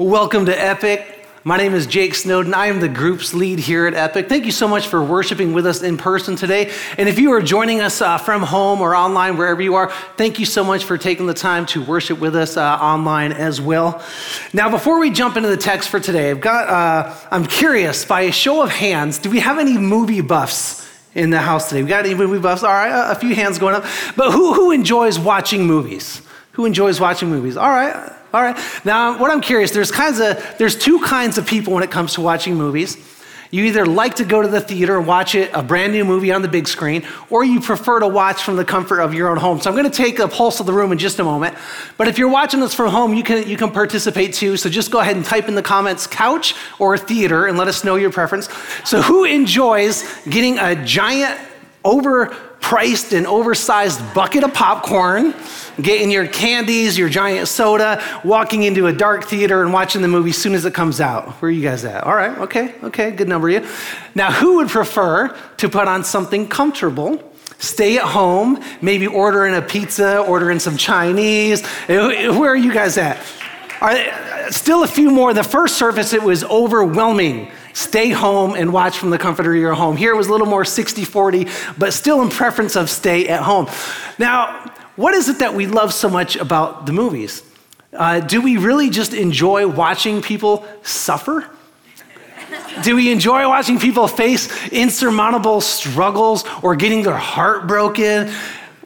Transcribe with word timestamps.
Welcome 0.00 0.46
to 0.46 0.58
Epic. 0.58 1.26
My 1.44 1.58
name 1.58 1.74
is 1.74 1.86
Jake 1.86 2.14
Snowden. 2.14 2.54
I 2.54 2.68
am 2.68 2.80
the 2.80 2.88
group's 2.88 3.34
lead 3.34 3.58
here 3.58 3.86
at 3.86 3.92
Epic. 3.92 4.30
Thank 4.30 4.46
you 4.46 4.50
so 4.50 4.66
much 4.66 4.86
for 4.86 5.04
worshiping 5.04 5.52
with 5.52 5.66
us 5.66 5.82
in 5.82 5.98
person 5.98 6.36
today. 6.36 6.72
And 6.96 7.06
if 7.06 7.18
you 7.18 7.32
are 7.34 7.42
joining 7.42 7.82
us 7.82 8.00
uh, 8.00 8.16
from 8.16 8.42
home 8.42 8.80
or 8.80 8.96
online, 8.96 9.36
wherever 9.36 9.60
you 9.60 9.74
are, 9.74 9.92
thank 10.16 10.38
you 10.38 10.46
so 10.46 10.64
much 10.64 10.84
for 10.84 10.96
taking 10.96 11.26
the 11.26 11.34
time 11.34 11.66
to 11.66 11.84
worship 11.84 12.18
with 12.18 12.34
us 12.34 12.56
uh, 12.56 12.78
online 12.80 13.32
as 13.32 13.60
well. 13.60 14.02
Now, 14.54 14.70
before 14.70 14.98
we 14.98 15.10
jump 15.10 15.36
into 15.36 15.50
the 15.50 15.58
text 15.58 15.90
for 15.90 16.00
today, 16.00 16.30
I've 16.30 16.40
got, 16.40 16.70
uh, 16.70 17.14
I'm 17.30 17.44
curious, 17.44 18.06
by 18.06 18.22
a 18.22 18.32
show 18.32 18.62
of 18.62 18.70
hands, 18.70 19.18
do 19.18 19.28
we 19.28 19.40
have 19.40 19.58
any 19.58 19.76
movie 19.76 20.22
buffs 20.22 20.90
in 21.14 21.28
the 21.28 21.40
house 21.40 21.68
today? 21.68 21.82
We 21.82 21.90
got 21.90 22.06
any 22.06 22.14
movie 22.14 22.38
buffs? 22.38 22.62
All 22.62 22.72
right, 22.72 23.10
a 23.12 23.16
few 23.16 23.34
hands 23.34 23.58
going 23.58 23.74
up. 23.74 23.84
But 24.16 24.30
who, 24.30 24.54
who 24.54 24.70
enjoys 24.70 25.18
watching 25.18 25.66
movies? 25.66 26.22
Who 26.52 26.64
enjoys 26.64 26.98
watching 27.00 27.28
movies? 27.28 27.58
All 27.58 27.68
right. 27.68 28.16
All 28.32 28.42
right. 28.42 28.56
Now, 28.84 29.18
what 29.18 29.30
I'm 29.30 29.40
curious, 29.40 29.72
there's 29.72 29.90
kinds 29.90 30.20
of 30.20 30.54
there's 30.58 30.76
two 30.76 31.00
kinds 31.00 31.36
of 31.36 31.46
people 31.46 31.72
when 31.72 31.82
it 31.82 31.90
comes 31.90 32.14
to 32.14 32.20
watching 32.20 32.54
movies. 32.54 32.96
You 33.52 33.64
either 33.64 33.84
like 33.84 34.16
to 34.16 34.24
go 34.24 34.40
to 34.40 34.46
the 34.46 34.60
theater 34.60 34.96
and 34.96 35.08
watch 35.08 35.34
it, 35.34 35.50
a 35.52 35.62
brand 35.62 35.92
new 35.92 36.04
movie 36.04 36.30
on 36.30 36.42
the 36.42 36.48
big 36.48 36.68
screen, 36.68 37.04
or 37.30 37.42
you 37.42 37.60
prefer 37.60 37.98
to 37.98 38.06
watch 38.06 38.44
from 38.44 38.54
the 38.54 38.64
comfort 38.64 39.00
of 39.00 39.12
your 39.12 39.28
own 39.28 39.38
home. 39.38 39.60
So 39.60 39.68
I'm 39.68 39.76
going 39.76 39.90
to 39.90 39.96
take 39.96 40.20
a 40.20 40.28
pulse 40.28 40.60
of 40.60 40.66
the 40.66 40.72
room 40.72 40.92
in 40.92 40.98
just 40.98 41.18
a 41.18 41.24
moment. 41.24 41.56
But 41.96 42.06
if 42.06 42.16
you're 42.16 42.30
watching 42.30 42.60
this 42.60 42.74
from 42.74 42.92
home, 42.92 43.12
you 43.12 43.24
can, 43.24 43.48
you 43.48 43.56
can 43.56 43.72
participate 43.72 44.34
too. 44.34 44.56
So 44.56 44.70
just 44.70 44.92
go 44.92 45.00
ahead 45.00 45.16
and 45.16 45.24
type 45.24 45.48
in 45.48 45.56
the 45.56 45.64
comments 45.64 46.06
couch 46.06 46.54
or 46.78 46.96
theater 46.96 47.46
and 47.46 47.58
let 47.58 47.66
us 47.66 47.82
know 47.82 47.96
your 47.96 48.12
preference. 48.12 48.48
So 48.84 49.02
who 49.02 49.24
enjoys 49.24 50.04
getting 50.28 50.60
a 50.60 50.76
giant 50.84 51.40
overpriced 51.84 53.16
and 53.16 53.26
oversized 53.26 54.14
bucket 54.14 54.44
of 54.44 54.52
popcorn, 54.52 55.34
getting 55.80 56.10
your 56.10 56.26
candies, 56.26 56.98
your 56.98 57.08
giant 57.08 57.48
soda, 57.48 58.02
walking 58.24 58.62
into 58.64 58.86
a 58.86 58.92
dark 58.92 59.24
theater 59.24 59.62
and 59.62 59.72
watching 59.72 60.02
the 60.02 60.08
movie 60.08 60.30
as 60.30 60.36
soon 60.36 60.54
as 60.54 60.64
it 60.64 60.74
comes 60.74 61.00
out. 61.00 61.30
Where 61.40 61.48
are 61.48 61.52
you 61.52 61.62
guys 61.62 61.84
at? 61.84 62.04
All 62.04 62.14
right, 62.14 62.36
okay, 62.38 62.74
okay, 62.82 63.10
good 63.10 63.28
number 63.28 63.48
of 63.48 63.64
you. 63.64 63.70
Now, 64.14 64.30
who 64.30 64.56
would 64.56 64.68
prefer 64.68 65.34
to 65.56 65.68
put 65.68 65.88
on 65.88 66.04
something 66.04 66.48
comfortable? 66.48 67.22
Stay 67.58 67.98
at 67.98 68.04
home, 68.04 68.62
maybe 68.80 69.06
order 69.06 69.46
in 69.46 69.54
a 69.54 69.62
pizza, 69.62 70.20
order 70.20 70.50
in 70.50 70.60
some 70.60 70.76
Chinese. 70.76 71.66
Where 71.86 72.48
are 72.48 72.56
you 72.56 72.72
guys 72.72 72.96
at? 72.96 73.18
Are, 73.80 74.50
still 74.50 74.82
a 74.82 74.86
few 74.86 75.10
more. 75.10 75.32
The 75.34 75.44
first 75.44 75.76
service, 75.76 76.12
it 76.12 76.22
was 76.22 76.44
overwhelming 76.44 77.50
stay 77.72 78.10
home 78.10 78.54
and 78.54 78.72
watch 78.72 78.98
from 78.98 79.10
the 79.10 79.18
comfort 79.18 79.46
of 79.46 79.54
your 79.54 79.74
home. 79.74 79.96
Here 79.96 80.12
it 80.12 80.16
was 80.16 80.28
a 80.28 80.32
little 80.32 80.46
more 80.46 80.64
60 80.64 81.04
40, 81.04 81.46
but 81.78 81.92
still 81.92 82.22
in 82.22 82.28
preference 82.28 82.76
of 82.76 82.90
stay 82.90 83.28
at 83.28 83.42
home. 83.42 83.68
Now, 84.18 84.72
what 84.96 85.14
is 85.14 85.28
it 85.28 85.38
that 85.38 85.54
we 85.54 85.66
love 85.66 85.94
so 85.94 86.08
much 86.08 86.36
about 86.36 86.86
the 86.86 86.92
movies? 86.92 87.42
Uh, 87.92 88.20
do 88.20 88.40
we 88.40 88.56
really 88.56 88.90
just 88.90 89.14
enjoy 89.14 89.66
watching 89.66 90.22
people 90.22 90.64
suffer? 90.82 91.48
Do 92.82 92.96
we 92.96 93.10
enjoy 93.10 93.48
watching 93.48 93.78
people 93.78 94.08
face 94.08 94.68
insurmountable 94.70 95.60
struggles 95.60 96.44
or 96.62 96.76
getting 96.76 97.02
their 97.02 97.16
heart 97.16 97.66
broken? 97.66 98.30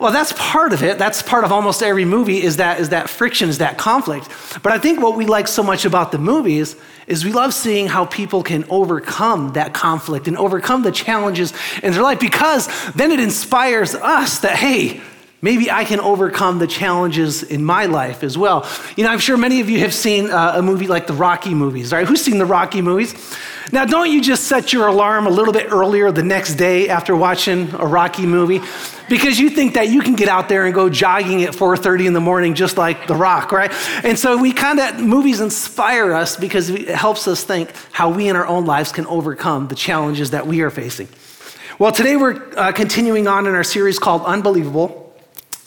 Well, 0.05 0.13
that's 0.13 0.35
part 0.35 0.75
of 0.75 0.83
it. 0.83 0.99
That's 0.99 1.23
part 1.23 1.45
of 1.45 1.51
almost 1.51 1.83
every 1.83 2.05
movie 2.05 2.43
is 2.43 2.59
that, 2.59 2.79
is 2.79 2.91
that 2.91 3.09
friction, 3.09 3.49
is 3.49 3.57
that 3.57 3.79
conflict. 3.79 4.29
But 4.63 4.71
I 4.75 4.79
think 4.79 5.01
what 5.01 5.17
we 5.17 5.25
like 5.25 5.49
so 5.49 5.63
much 5.63 5.87
about 5.87 6.13
the 6.13 6.19
movies 6.19 6.77
is 7.07 7.25
we 7.25 7.33
love 7.33 7.55
seeing 7.55 7.87
how 7.87 8.05
people 8.05 8.43
can 8.43 8.67
overcome 8.69 9.55
that 9.55 9.73
conflict 9.73 10.29
and 10.29 10.37
overcome 10.37 10.83
the 10.83 10.93
challenges 10.93 11.55
in 11.83 11.95
their 11.95 12.03
life 12.03 12.21
because 12.21 12.69
then 12.93 13.13
it 13.13 13.19
inspires 13.19 13.95
us 13.95 14.41
that, 14.41 14.57
hey, 14.57 15.01
maybe 15.43 15.71
I 15.71 15.85
can 15.85 16.01
overcome 16.01 16.59
the 16.59 16.67
challenges 16.67 17.43
in 17.43 17.65
my 17.65 17.87
life 17.87 18.23
as 18.23 18.37
well. 18.39 18.69
You 18.97 19.05
know, 19.05 19.11
I'm 19.11 19.19
sure 19.19 19.37
many 19.37 19.61
of 19.61 19.69
you 19.69 19.81
have 19.81 19.95
seen 19.95 20.31
uh, 20.31 20.55
a 20.57 20.63
movie 20.63 20.87
like 20.87 21.07
the 21.07 21.13
Rocky 21.13 21.55
movies, 21.55 21.93
right? 21.93 22.07
Who's 22.07 22.23
seen 22.23 22.39
the 22.39 22.47
Rocky 22.47 22.83
movies? 22.83 23.15
Now, 23.73 23.85
don't 23.85 24.11
you 24.11 24.23
just 24.23 24.45
set 24.45 24.73
your 24.73 24.87
alarm 24.87 25.27
a 25.27 25.31
little 25.31 25.53
bit 25.53 25.73
earlier 25.73 26.13
the 26.13 26.23
next 26.23 26.55
day 26.55 26.89
after 26.89 27.17
watching 27.17 27.73
a 27.75 27.87
Rocky 27.87 28.27
movie? 28.27 28.61
Because 29.09 29.39
you 29.39 29.51
think 29.51 29.75
that 29.75 29.89
you 29.89 30.01
can 30.01 30.15
get 30.15 30.29
out 30.29 30.49
there 30.49 30.65
and 30.65 30.75
go 30.75 30.89
jogging 30.89 31.43
at 31.43 31.55
4:30 31.55 32.07
in 32.07 32.13
the 32.13 32.21
morning 32.21 32.55
just 32.55 32.79
like 32.79 33.07
The 33.07 33.15
Rock, 33.15 33.53
right? 33.53 33.73
And 34.05 34.19
so 34.19 34.37
we 34.37 34.53
kind 34.53 34.79
of 34.81 35.01
movies 35.01 35.41
inspire 35.41 36.13
us 36.13 36.37
because 36.37 36.71
it 36.71 36.89
helps 36.89 37.27
us 37.27 37.43
think 37.43 37.71
how 37.93 38.11
we 38.11 38.29
in 38.29 38.37
our 38.37 38.47
own 38.47 38.65
lives 38.65 38.93
can 38.93 39.07
overcome 39.07 39.69
the 39.69 39.75
challenges 39.75 40.31
that 40.31 40.47
we 40.47 40.61
are 40.61 40.71
facing. 40.71 41.09
Well, 41.79 41.91
today 41.91 42.17
we're 42.17 42.41
uh, 42.57 42.73
continuing 42.73 43.27
on 43.27 43.47
in 43.47 43.55
our 43.55 43.65
series 43.65 43.99
called 43.99 44.23
Unbelievable. 44.23 45.04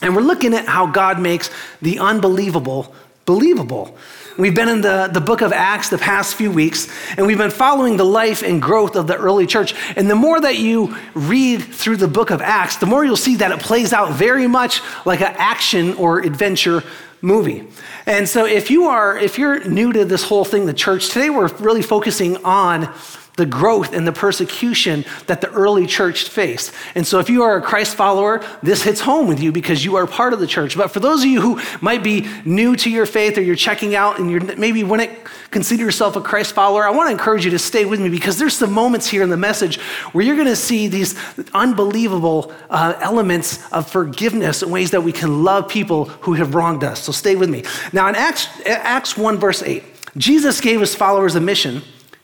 And 0.00 0.14
we're 0.14 0.22
looking 0.22 0.54
at 0.54 0.66
how 0.66 0.86
God 0.86 1.20
makes 1.20 1.50
the 1.82 1.98
unbelievable 1.98 2.94
believable. 3.28 3.94
We've 4.38 4.54
been 4.54 4.70
in 4.70 4.80
the, 4.80 5.10
the 5.12 5.20
book 5.20 5.42
of 5.42 5.52
Acts 5.52 5.90
the 5.90 5.98
past 5.98 6.34
few 6.34 6.50
weeks, 6.50 6.88
and 7.18 7.26
we've 7.26 7.36
been 7.36 7.50
following 7.50 7.98
the 7.98 8.04
life 8.04 8.42
and 8.42 8.62
growth 8.62 8.96
of 8.96 9.06
the 9.06 9.16
early 9.18 9.46
church. 9.46 9.74
And 9.96 10.08
the 10.08 10.14
more 10.14 10.40
that 10.40 10.58
you 10.58 10.96
read 11.12 11.62
through 11.62 11.98
the 11.98 12.08
book 12.08 12.30
of 12.30 12.40
Acts, 12.40 12.76
the 12.76 12.86
more 12.86 13.04
you'll 13.04 13.16
see 13.16 13.36
that 13.36 13.50
it 13.50 13.60
plays 13.60 13.92
out 13.92 14.12
very 14.12 14.46
much 14.46 14.80
like 15.04 15.20
an 15.20 15.34
action 15.36 15.92
or 15.94 16.20
adventure 16.20 16.82
movie. 17.20 17.66
And 18.06 18.26
so 18.26 18.46
if 18.46 18.70
you 18.70 18.84
are 18.84 19.18
if 19.18 19.38
you're 19.38 19.62
new 19.68 19.92
to 19.92 20.04
this 20.06 20.22
whole 20.22 20.44
thing 20.44 20.66
the 20.66 20.72
church 20.72 21.08
today 21.08 21.30
we're 21.30 21.48
really 21.56 21.82
focusing 21.82 22.36
on 22.44 22.94
the 23.38 23.46
growth 23.46 23.94
and 23.94 24.06
the 24.06 24.12
persecution 24.12 25.04
that 25.26 25.40
the 25.40 25.50
early 25.52 25.86
church 25.86 26.24
faced. 26.24 26.72
And 26.94 27.06
so, 27.06 27.20
if 27.20 27.30
you 27.30 27.44
are 27.44 27.56
a 27.56 27.62
Christ 27.62 27.94
follower, 27.94 28.44
this 28.62 28.82
hits 28.82 29.00
home 29.00 29.28
with 29.28 29.40
you 29.40 29.52
because 29.52 29.84
you 29.84 29.96
are 29.96 30.06
part 30.06 30.32
of 30.34 30.40
the 30.40 30.46
church. 30.46 30.76
But 30.76 30.88
for 30.88 31.00
those 31.00 31.20
of 31.20 31.26
you 31.26 31.40
who 31.40 31.60
might 31.80 32.02
be 32.02 32.28
new 32.44 32.76
to 32.76 32.90
your 32.90 33.06
faith 33.06 33.38
or 33.38 33.42
you're 33.42 33.56
checking 33.56 33.94
out 33.94 34.18
and 34.18 34.30
you're 34.30 34.56
maybe 34.56 34.84
wouldn't 34.84 35.12
consider 35.52 35.84
yourself 35.84 36.16
a 36.16 36.20
Christ 36.20 36.52
follower, 36.52 36.84
I 36.84 36.90
want 36.90 37.06
to 37.06 37.12
encourage 37.12 37.44
you 37.44 37.52
to 37.52 37.58
stay 37.58 37.84
with 37.84 38.00
me 38.00 38.08
because 38.08 38.38
there's 38.38 38.54
some 38.54 38.72
moments 38.72 39.08
here 39.08 39.22
in 39.22 39.30
the 39.30 39.36
message 39.36 39.80
where 40.12 40.24
you're 40.24 40.36
going 40.36 40.48
to 40.48 40.56
see 40.56 40.88
these 40.88 41.14
unbelievable 41.54 42.52
uh, 42.68 42.98
elements 43.00 43.64
of 43.72 43.88
forgiveness 43.88 44.62
and 44.62 44.72
ways 44.72 44.90
that 44.90 45.02
we 45.02 45.12
can 45.12 45.44
love 45.44 45.68
people 45.68 46.06
who 46.26 46.34
have 46.34 46.56
wronged 46.56 46.82
us. 46.82 47.00
So, 47.04 47.12
stay 47.12 47.36
with 47.36 47.48
me. 47.48 47.62
Now, 47.92 48.08
in 48.08 48.16
Acts, 48.16 48.48
Acts 48.66 49.16
1, 49.16 49.38
verse 49.38 49.62
8, 49.62 49.84
Jesus 50.16 50.60
gave 50.60 50.80
his 50.80 50.96
followers 50.96 51.36
a 51.36 51.40
mission 51.40 51.82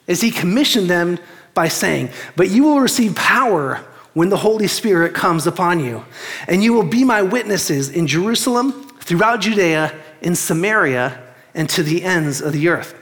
as 0.08 0.20
he 0.20 0.30
commissioned 0.30 0.88
them 0.88 1.18
by 1.54 1.68
saying, 1.68 2.10
But 2.36 2.50
you 2.50 2.64
will 2.64 2.80
receive 2.80 3.14
power 3.14 3.84
when 4.12 4.28
the 4.28 4.36
Holy 4.36 4.68
Spirit 4.68 5.14
comes 5.14 5.46
upon 5.46 5.80
you, 5.80 6.04
and 6.46 6.62
you 6.62 6.72
will 6.72 6.84
be 6.84 7.04
my 7.04 7.22
witnesses 7.22 7.90
in 7.90 8.06
Jerusalem, 8.06 8.72
throughout 9.00 9.40
Judea, 9.40 9.94
in 10.22 10.34
Samaria, 10.34 11.20
and 11.54 11.68
to 11.70 11.82
the 11.82 12.02
ends 12.02 12.40
of 12.40 12.52
the 12.52 12.68
earth. 12.68 12.94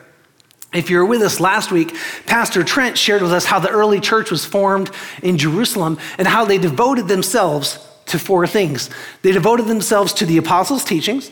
If 0.73 0.89
you 0.89 0.99
were 0.99 1.05
with 1.05 1.21
us 1.21 1.39
last 1.39 1.71
week, 1.71 1.95
Pastor 2.27 2.65
Trent 2.65 2.97
shared 2.97 3.21
with 3.21 3.33
us 3.33 3.45
how 3.45 3.59
the 3.59 3.69
early 3.69 4.01
church 4.01 4.31
was 4.31 4.45
formed 4.45 4.91
in 5.23 5.37
Jerusalem 5.37 5.99
and 6.17 6.27
how 6.27 6.47
they 6.47 6.57
devoted 6.57 7.09
themselves 7.09 7.87
to 8.07 8.19
four 8.19 8.47
things. 8.47 8.89
They 9.21 9.33
devoted 9.33 9.67
themselves 9.67 10.15
to 10.15 10.27
the 10.27 10.39
apostles' 10.39 10.83
teachings, 10.83 11.31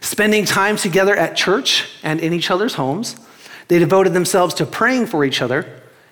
spending 0.00 0.44
time 0.44 0.76
together 0.76 1.16
at 1.16 1.36
church 1.36 1.88
and 2.02 2.18
in 2.18 2.32
each 2.32 2.50
other's 2.50 2.74
homes 2.74 3.16
they 3.70 3.78
devoted 3.78 4.12
themselves 4.12 4.52
to 4.54 4.66
praying 4.66 5.06
for 5.06 5.24
each 5.24 5.40
other 5.40 5.64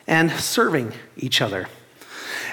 and 0.07 0.31
serving 0.31 0.93
each 1.17 1.41
other. 1.41 1.67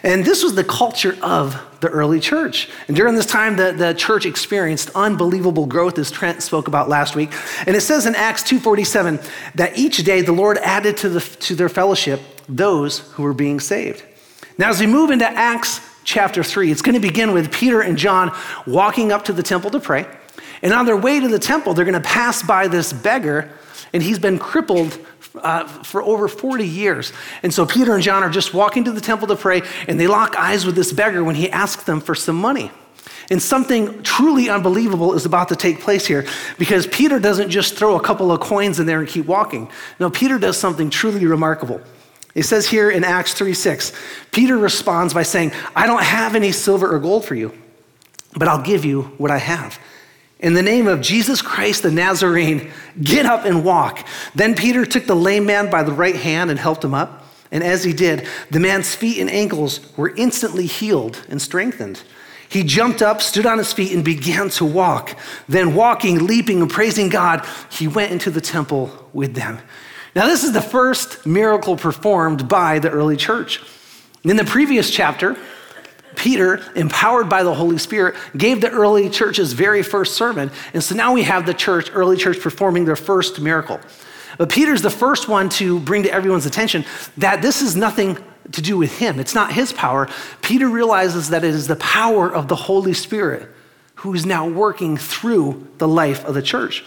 And 0.01 0.25
this 0.25 0.43
was 0.43 0.55
the 0.55 0.63
culture 0.63 1.15
of 1.21 1.61
the 1.79 1.89
early 1.89 2.19
church. 2.19 2.69
And 2.87 2.97
during 2.97 3.13
this 3.13 3.27
time, 3.27 3.55
the, 3.55 3.71
the 3.71 3.93
church 3.93 4.25
experienced 4.25 4.89
unbelievable 4.95 5.67
growth, 5.67 5.99
as 5.99 6.09
Trent 6.09 6.41
spoke 6.41 6.67
about 6.67 6.89
last 6.89 7.15
week. 7.15 7.31
And 7.67 7.75
it 7.75 7.81
says 7.81 8.07
in 8.07 8.15
Acts 8.15 8.41
2.47 8.41 9.53
that 9.53 9.77
each 9.77 9.97
day 9.97 10.21
the 10.21 10.31
Lord 10.31 10.57
added 10.57 10.97
to, 10.97 11.09
the, 11.09 11.19
to 11.19 11.53
their 11.53 11.69
fellowship 11.69 12.19
those 12.49 12.99
who 13.11 13.21
were 13.21 13.33
being 13.35 13.59
saved. 13.59 14.03
Now, 14.57 14.69
as 14.69 14.79
we 14.79 14.87
move 14.87 15.11
into 15.11 15.29
Acts 15.29 15.81
chapter 16.03 16.41
3, 16.43 16.71
it's 16.71 16.81
going 16.81 16.99
to 16.99 16.99
begin 16.99 17.31
with 17.31 17.53
Peter 17.53 17.81
and 17.81 17.95
John 17.95 18.35
walking 18.65 19.11
up 19.11 19.25
to 19.25 19.33
the 19.33 19.43
temple 19.43 19.69
to 19.69 19.79
pray. 19.79 20.07
And 20.63 20.73
on 20.73 20.87
their 20.87 20.97
way 20.97 21.19
to 21.19 21.27
the 21.27 21.37
temple, 21.37 21.75
they're 21.75 21.85
going 21.85 21.93
to 21.93 22.09
pass 22.09 22.41
by 22.41 22.67
this 22.67 22.91
beggar 22.91 23.51
and 23.95 24.03
he's 24.03 24.19
been 24.19 24.37
crippled 24.37 24.99
uh, 25.35 25.65
for 25.65 26.03
over 26.03 26.27
40 26.27 26.67
years. 26.67 27.13
And 27.43 27.53
so 27.53 27.65
Peter 27.65 27.95
and 27.95 28.03
John 28.03 28.23
are 28.23 28.29
just 28.29 28.53
walking 28.53 28.83
to 28.83 28.91
the 28.91 28.99
temple 28.99 29.25
to 29.29 29.37
pray, 29.37 29.61
and 29.87 29.97
they 29.97 30.07
lock 30.07 30.35
eyes 30.35 30.65
with 30.65 30.75
this 30.75 30.91
beggar 30.91 31.23
when 31.23 31.35
he 31.35 31.49
asks 31.49 31.85
them 31.85 32.01
for 32.01 32.13
some 32.13 32.35
money. 32.35 32.71
And 33.31 33.41
something 33.41 34.03
truly 34.03 34.49
unbelievable 34.49 35.13
is 35.13 35.25
about 35.25 35.47
to 35.47 35.55
take 35.55 35.79
place 35.79 36.05
here 36.05 36.25
because 36.57 36.87
Peter 36.87 37.21
doesn't 37.21 37.49
just 37.51 37.75
throw 37.75 37.95
a 37.95 38.01
couple 38.01 38.33
of 38.33 38.41
coins 38.41 38.81
in 38.81 38.85
there 38.85 38.99
and 38.99 39.07
keep 39.07 39.27
walking. 39.27 39.71
No, 39.97 40.09
Peter 40.09 40.37
does 40.37 40.57
something 40.57 40.89
truly 40.89 41.25
remarkable. 41.25 41.79
It 42.35 42.43
says 42.43 42.67
here 42.67 42.91
in 42.91 43.05
Acts 43.05 43.33
3 43.33 43.53
6, 43.53 43.93
Peter 44.33 44.57
responds 44.57 45.13
by 45.13 45.23
saying, 45.23 45.53
I 45.73 45.87
don't 45.87 46.03
have 46.03 46.35
any 46.35 46.51
silver 46.51 46.93
or 46.93 46.99
gold 46.99 47.23
for 47.23 47.35
you, 47.35 47.53
but 48.35 48.49
I'll 48.49 48.61
give 48.61 48.83
you 48.83 49.03
what 49.17 49.31
I 49.31 49.37
have. 49.37 49.79
In 50.39 50.53
the 50.53 50.61
name 50.61 50.87
of 50.87 51.01
Jesus 51.01 51.41
Christ 51.41 51.83
the 51.83 51.91
Nazarene, 51.91 52.71
get 53.01 53.25
up 53.25 53.45
and 53.45 53.63
walk. 53.63 54.05
Then 54.35 54.55
Peter 54.55 54.85
took 54.85 55.05
the 55.05 55.15
lame 55.15 55.45
man 55.45 55.69
by 55.69 55.83
the 55.83 55.93
right 55.93 56.15
hand 56.15 56.49
and 56.49 56.59
helped 56.59 56.83
him 56.83 56.93
up. 56.93 57.23
And 57.51 57.63
as 57.63 57.83
he 57.83 57.93
did, 57.93 58.27
the 58.51 58.59
man's 58.59 58.93
feet 58.93 59.19
and 59.19 59.29
ankles 59.29 59.79
were 59.95 60.13
instantly 60.15 60.65
healed 60.65 61.25
and 61.29 61.41
strengthened. 61.41 62.03
He 62.49 62.63
jumped 62.63 63.01
up, 63.01 63.21
stood 63.21 63.45
on 63.45 63.57
his 63.57 63.73
feet, 63.73 63.93
and 63.93 64.03
began 64.03 64.49
to 64.49 64.65
walk. 64.65 65.17
Then, 65.47 65.73
walking, 65.73 66.25
leaping, 66.25 66.61
and 66.61 66.69
praising 66.69 67.09
God, 67.09 67.45
he 67.71 67.87
went 67.87 68.11
into 68.11 68.29
the 68.29 68.41
temple 68.41 69.09
with 69.13 69.35
them. 69.35 69.59
Now, 70.15 70.27
this 70.27 70.43
is 70.43 70.53
the 70.53 70.61
first 70.61 71.25
miracle 71.25 71.75
performed 71.75 72.47
by 72.47 72.79
the 72.79 72.89
early 72.89 73.17
church. 73.17 73.61
In 74.23 74.37
the 74.37 74.45
previous 74.45 74.89
chapter, 74.89 75.37
Peter, 76.15 76.61
empowered 76.75 77.29
by 77.29 77.43
the 77.43 77.53
Holy 77.53 77.77
Spirit, 77.77 78.15
gave 78.37 78.61
the 78.61 78.69
early 78.69 79.09
church's 79.09 79.53
very 79.53 79.83
first 79.83 80.15
sermon. 80.15 80.51
And 80.73 80.83
so 80.83 80.95
now 80.95 81.13
we 81.13 81.23
have 81.23 81.45
the 81.45 81.53
church, 81.53 81.89
early 81.93 82.17
church, 82.17 82.39
performing 82.39 82.85
their 82.85 82.95
first 82.95 83.39
miracle. 83.39 83.79
But 84.37 84.49
Peter's 84.49 84.81
the 84.81 84.89
first 84.89 85.27
one 85.27 85.49
to 85.49 85.79
bring 85.79 86.03
to 86.03 86.11
everyone's 86.11 86.45
attention 86.45 86.85
that 87.17 87.41
this 87.41 87.61
is 87.61 87.75
nothing 87.75 88.17
to 88.51 88.61
do 88.61 88.77
with 88.77 88.97
him. 88.97 89.19
It's 89.19 89.33
not 89.33 89.53
his 89.53 89.73
power. 89.73 90.09
Peter 90.41 90.67
realizes 90.69 91.29
that 91.29 91.43
it 91.43 91.53
is 91.53 91.67
the 91.67 91.75
power 91.77 92.33
of 92.33 92.47
the 92.47 92.55
Holy 92.55 92.93
Spirit 92.93 93.49
who 93.95 94.13
is 94.13 94.25
now 94.25 94.47
working 94.47 94.97
through 94.97 95.67
the 95.77 95.87
life 95.87 96.23
of 96.25 96.33
the 96.35 96.41
church. 96.41 96.83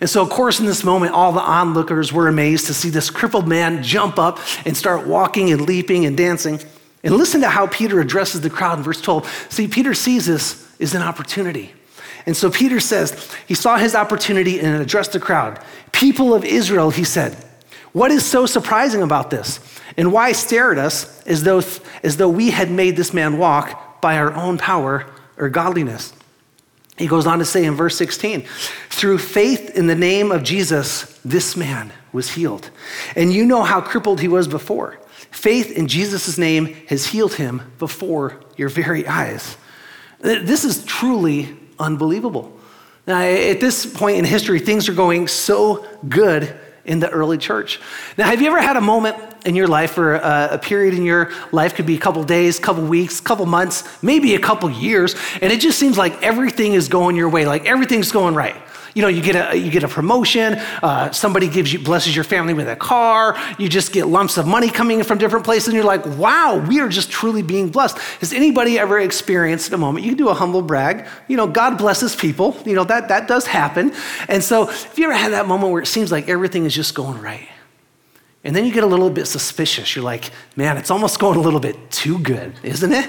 And 0.00 0.10
so, 0.10 0.20
of 0.20 0.30
course, 0.30 0.58
in 0.58 0.66
this 0.66 0.82
moment, 0.82 1.12
all 1.12 1.30
the 1.30 1.40
onlookers 1.40 2.12
were 2.12 2.26
amazed 2.26 2.66
to 2.66 2.74
see 2.74 2.90
this 2.90 3.10
crippled 3.10 3.46
man 3.46 3.84
jump 3.84 4.18
up 4.18 4.40
and 4.66 4.76
start 4.76 5.06
walking 5.06 5.52
and 5.52 5.60
leaping 5.60 6.06
and 6.06 6.16
dancing. 6.16 6.58
And 7.04 7.16
listen 7.16 7.40
to 7.40 7.48
how 7.48 7.66
Peter 7.66 8.00
addresses 8.00 8.40
the 8.40 8.50
crowd 8.50 8.78
in 8.78 8.84
verse 8.84 9.00
12. 9.00 9.46
See, 9.50 9.66
Peter 9.66 9.94
sees 9.94 10.26
this 10.26 10.68
as 10.80 10.94
an 10.94 11.02
opportunity. 11.02 11.72
And 12.26 12.36
so 12.36 12.50
Peter 12.50 12.78
says, 12.78 13.34
he 13.48 13.54
saw 13.54 13.76
his 13.76 13.94
opportunity 13.94 14.60
and 14.60 14.80
addressed 14.80 15.12
the 15.12 15.20
crowd. 15.20 15.60
People 15.90 16.34
of 16.34 16.44
Israel, 16.44 16.90
he 16.90 17.04
said, 17.04 17.36
what 17.92 18.10
is 18.10 18.24
so 18.24 18.46
surprising 18.46 19.02
about 19.02 19.30
this? 19.30 19.60
And 19.96 20.12
why 20.12 20.32
stare 20.32 20.72
at 20.72 20.78
us 20.78 21.22
as 21.26 21.42
though, 21.42 21.62
as 22.02 22.16
though 22.16 22.28
we 22.28 22.50
had 22.50 22.70
made 22.70 22.96
this 22.96 23.12
man 23.12 23.36
walk 23.36 24.00
by 24.00 24.16
our 24.16 24.32
own 24.32 24.56
power 24.56 25.06
or 25.36 25.48
godliness? 25.48 26.14
He 26.96 27.06
goes 27.06 27.26
on 27.26 27.38
to 27.40 27.44
say 27.44 27.64
in 27.64 27.74
verse 27.74 27.96
16, 27.96 28.42
through 28.88 29.18
faith 29.18 29.76
in 29.76 29.88
the 29.88 29.94
name 29.94 30.30
of 30.30 30.42
Jesus, 30.42 31.18
this 31.24 31.56
man 31.56 31.92
was 32.12 32.30
healed. 32.30 32.70
And 33.16 33.32
you 33.32 33.44
know 33.44 33.62
how 33.62 33.80
crippled 33.80 34.20
he 34.20 34.28
was 34.28 34.46
before. 34.46 34.98
Faith 35.32 35.72
in 35.72 35.88
Jesus' 35.88 36.38
name 36.38 36.66
has 36.88 37.06
healed 37.06 37.34
him 37.34 37.72
before 37.78 38.40
your 38.56 38.68
very 38.68 39.06
eyes. 39.08 39.56
This 40.20 40.64
is 40.64 40.84
truly 40.84 41.56
unbelievable. 41.78 42.56
Now, 43.06 43.20
at 43.20 43.58
this 43.58 43.84
point 43.84 44.18
in 44.18 44.24
history, 44.24 44.60
things 44.60 44.88
are 44.88 44.94
going 44.94 45.26
so 45.26 45.84
good 46.08 46.54
in 46.84 47.00
the 47.00 47.08
early 47.10 47.38
church. 47.38 47.80
Now, 48.16 48.26
have 48.26 48.40
you 48.40 48.48
ever 48.48 48.60
had 48.60 48.76
a 48.76 48.80
moment 48.80 49.16
in 49.44 49.54
your 49.54 49.66
life 49.66 49.98
or 49.98 50.14
a, 50.14 50.50
a 50.52 50.58
period 50.58 50.94
in 50.94 51.04
your 51.04 51.32
life 51.50 51.74
could 51.74 51.86
be 51.86 51.96
a 51.96 52.00
couple 52.00 52.22
days, 52.24 52.58
couple 52.58 52.84
weeks, 52.84 53.20
couple 53.20 53.46
months, 53.46 53.84
maybe 54.02 54.34
a 54.34 54.38
couple 54.38 54.70
years, 54.70 55.16
and 55.40 55.52
it 55.52 55.60
just 55.60 55.78
seems 55.78 55.96
like 55.96 56.22
everything 56.22 56.74
is 56.74 56.88
going 56.88 57.16
your 57.16 57.28
way, 57.28 57.46
like 57.46 57.66
everything's 57.66 58.12
going 58.12 58.34
right. 58.34 58.56
You 58.94 59.02
know, 59.02 59.08
you 59.08 59.22
get 59.22 59.36
a, 59.36 59.56
you 59.56 59.70
get 59.70 59.84
a 59.84 59.88
promotion, 59.88 60.54
uh, 60.82 61.10
somebody 61.12 61.48
gives 61.48 61.72
you, 61.72 61.78
blesses 61.78 62.14
your 62.14 62.24
family 62.24 62.54
with 62.54 62.68
a 62.68 62.76
car, 62.76 63.36
you 63.58 63.68
just 63.68 63.92
get 63.92 64.06
lumps 64.06 64.36
of 64.36 64.46
money 64.46 64.70
coming 64.70 64.98
in 64.98 65.04
from 65.04 65.18
different 65.18 65.44
places, 65.44 65.68
and 65.68 65.76
you're 65.76 65.84
like, 65.84 66.04
wow, 66.18 66.64
we 66.68 66.80
are 66.80 66.88
just 66.88 67.10
truly 67.10 67.42
being 67.42 67.68
blessed. 67.70 67.98
Has 68.20 68.32
anybody 68.32 68.78
ever 68.78 68.98
experienced 68.98 69.72
a 69.72 69.78
moment? 69.78 70.04
You 70.04 70.12
can 70.12 70.18
do 70.18 70.28
a 70.28 70.34
humble 70.34 70.62
brag. 70.62 71.06
You 71.28 71.36
know, 71.36 71.46
God 71.46 71.78
blesses 71.78 72.14
people. 72.14 72.56
You 72.66 72.74
know, 72.74 72.84
that, 72.84 73.08
that 73.08 73.28
does 73.28 73.46
happen. 73.46 73.92
And 74.28 74.42
so, 74.42 74.68
if 74.68 74.98
you 74.98 75.04
ever 75.04 75.14
had 75.14 75.32
that 75.32 75.46
moment 75.46 75.72
where 75.72 75.82
it 75.82 75.86
seems 75.86 76.12
like 76.12 76.28
everything 76.28 76.64
is 76.64 76.74
just 76.74 76.94
going 76.94 77.20
right, 77.20 77.48
and 78.44 78.56
then 78.56 78.64
you 78.64 78.72
get 78.72 78.82
a 78.82 78.88
little 78.88 79.10
bit 79.10 79.26
suspicious. 79.26 79.94
You're 79.94 80.04
like, 80.04 80.30
man, 80.56 80.76
it's 80.76 80.90
almost 80.90 81.20
going 81.20 81.38
a 81.38 81.40
little 81.40 81.60
bit 81.60 81.76
too 81.92 82.18
good, 82.18 82.52
isn't 82.64 82.92
it? 82.92 83.08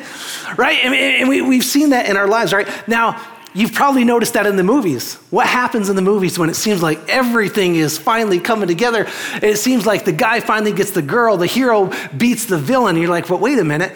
Right? 0.57 0.77
And, 0.83 1.27
we, 1.27 1.41
we've 1.41 1.63
seen 1.63 1.89
that 1.89 2.07
in 2.07 2.17
our 2.17 2.27
lives, 2.27 2.53
right? 2.53 2.67
Now, 2.87 3.19
You've 3.55 3.73
probably 3.73 4.03
noticed 4.03 4.33
that 4.33 4.47
in 4.47 4.55
the 4.55 4.63
movies. 4.63 5.15
What 5.29 5.45
happens 5.45 5.89
in 5.89 5.95
the 5.95 6.01
movies 6.01 6.39
when 6.39 6.49
it 6.49 6.55
seems 6.55 6.81
like 6.81 7.07
everything 7.07 7.75
is 7.75 7.97
finally 7.97 8.39
coming 8.39 8.67
together? 8.67 9.07
It 9.41 9.57
seems 9.57 9.85
like 9.85 10.05
the 10.05 10.11
guy 10.11 10.39
finally 10.39 10.71
gets 10.71 10.91
the 10.91 11.03
girl, 11.03 11.37
the 11.37 11.45
hero 11.45 11.91
beats 12.17 12.45
the 12.45 12.57
villain. 12.57 12.97
You're 12.97 13.09
like, 13.09 13.27
but 13.27 13.39
wait 13.39 13.59
a 13.59 13.63
minute. 13.63 13.95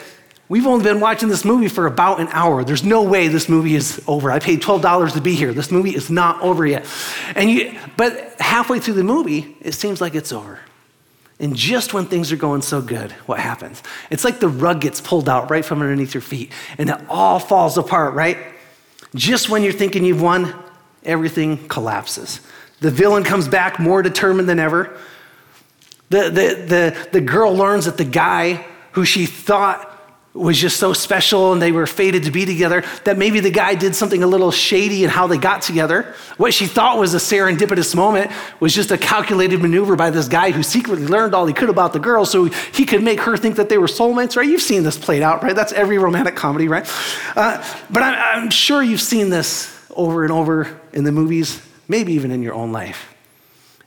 We've 0.49 0.65
only 0.65 0.83
been 0.83 1.01
watching 1.01 1.27
this 1.27 1.43
movie 1.43 1.67
for 1.67 1.87
about 1.87 2.21
an 2.21 2.29
hour. 2.31 2.63
There's 2.63 2.83
no 2.83 3.03
way 3.03 3.27
this 3.27 3.49
movie 3.49 3.75
is 3.75 4.01
over. 4.07 4.31
I 4.31 4.39
paid 4.39 4.61
$12 4.61 5.13
to 5.13 5.21
be 5.21 5.35
here. 5.35 5.53
This 5.53 5.71
movie 5.71 5.93
is 5.93 6.09
not 6.09 6.41
over 6.41 6.65
yet. 6.65 6.85
And 7.35 7.49
you, 7.49 7.77
but 7.97 8.39
halfway 8.39 8.79
through 8.79 8.93
the 8.93 9.03
movie, 9.03 9.57
it 9.59 9.73
seems 9.73 9.99
like 9.99 10.15
it's 10.15 10.31
over. 10.31 10.59
And 11.39 11.55
just 11.55 11.93
when 11.93 12.05
things 12.05 12.31
are 12.31 12.37
going 12.37 12.61
so 12.61 12.81
good, 12.81 13.11
what 13.27 13.39
happens? 13.39 13.83
It's 14.09 14.23
like 14.23 14.39
the 14.39 14.47
rug 14.47 14.81
gets 14.81 15.01
pulled 15.01 15.27
out 15.27 15.51
right 15.51 15.65
from 15.65 15.81
underneath 15.81 16.13
your 16.13 16.21
feet 16.21 16.51
and 16.77 16.89
it 16.89 16.97
all 17.09 17.39
falls 17.39 17.77
apart, 17.77 18.13
right? 18.13 18.37
Just 19.15 19.49
when 19.49 19.63
you're 19.63 19.73
thinking 19.73 20.05
you've 20.05 20.21
won, 20.21 20.53
everything 21.03 21.67
collapses. 21.67 22.41
The 22.79 22.91
villain 22.91 23.23
comes 23.23 23.47
back 23.47 23.79
more 23.79 24.01
determined 24.01 24.47
than 24.47 24.59
ever. 24.59 24.97
The, 26.09 26.23
the, 26.23 26.65
the, 26.67 27.09
the 27.11 27.21
girl 27.21 27.55
learns 27.55 27.85
that 27.85 27.97
the 27.97 28.05
guy 28.05 28.65
who 28.91 29.05
she 29.05 29.25
thought 29.25 29.96
was 30.37 30.57
just 30.57 30.77
so 30.77 30.93
special 30.93 31.53
and 31.53 31.61
they 31.61 31.71
were 31.71 31.87
fated 31.87 32.23
to 32.23 32.31
be 32.31 32.45
together 32.45 32.83
that 33.03 33.17
maybe 33.17 33.39
the 33.39 33.49
guy 33.49 33.75
did 33.75 33.95
something 33.95 34.23
a 34.23 34.27
little 34.27 34.51
shady 34.51 35.03
in 35.03 35.09
how 35.09 35.27
they 35.27 35.37
got 35.37 35.61
together. 35.61 36.13
What 36.37 36.53
she 36.53 36.67
thought 36.67 36.99
was 36.99 37.13
a 37.13 37.17
serendipitous 37.17 37.95
moment 37.95 38.31
was 38.59 38.73
just 38.73 38.91
a 38.91 38.97
calculated 38.97 39.61
maneuver 39.61 39.95
by 39.95 40.09
this 40.09 40.27
guy 40.27 40.51
who 40.51 40.63
secretly 40.63 41.07
learned 41.07 41.33
all 41.33 41.45
he 41.45 41.53
could 41.53 41.69
about 41.69 41.93
the 41.93 41.99
girl 41.99 42.25
so 42.25 42.45
he 42.45 42.85
could 42.85 43.03
make 43.03 43.19
her 43.21 43.35
think 43.37 43.55
that 43.55 43.69
they 43.69 43.77
were 43.77 43.87
soulmates, 43.87 44.37
right? 44.37 44.47
You've 44.47 44.61
seen 44.61 44.83
this 44.83 44.97
played 44.97 45.21
out, 45.21 45.43
right? 45.43 45.55
That's 45.55 45.73
every 45.73 45.97
romantic 45.97 46.35
comedy, 46.35 46.67
right? 46.67 46.85
Uh, 47.35 47.63
but 47.89 48.03
I'm, 48.03 48.43
I'm 48.43 48.49
sure 48.49 48.83
you've 48.83 49.01
seen 49.01 49.29
this 49.29 49.75
over 49.89 50.23
and 50.23 50.31
over 50.31 50.79
in 50.93 51.03
the 51.03 51.11
movies, 51.11 51.61
maybe 51.87 52.13
even 52.13 52.31
in 52.31 52.43
your 52.43 52.53
own 52.53 52.71
life. 52.71 53.13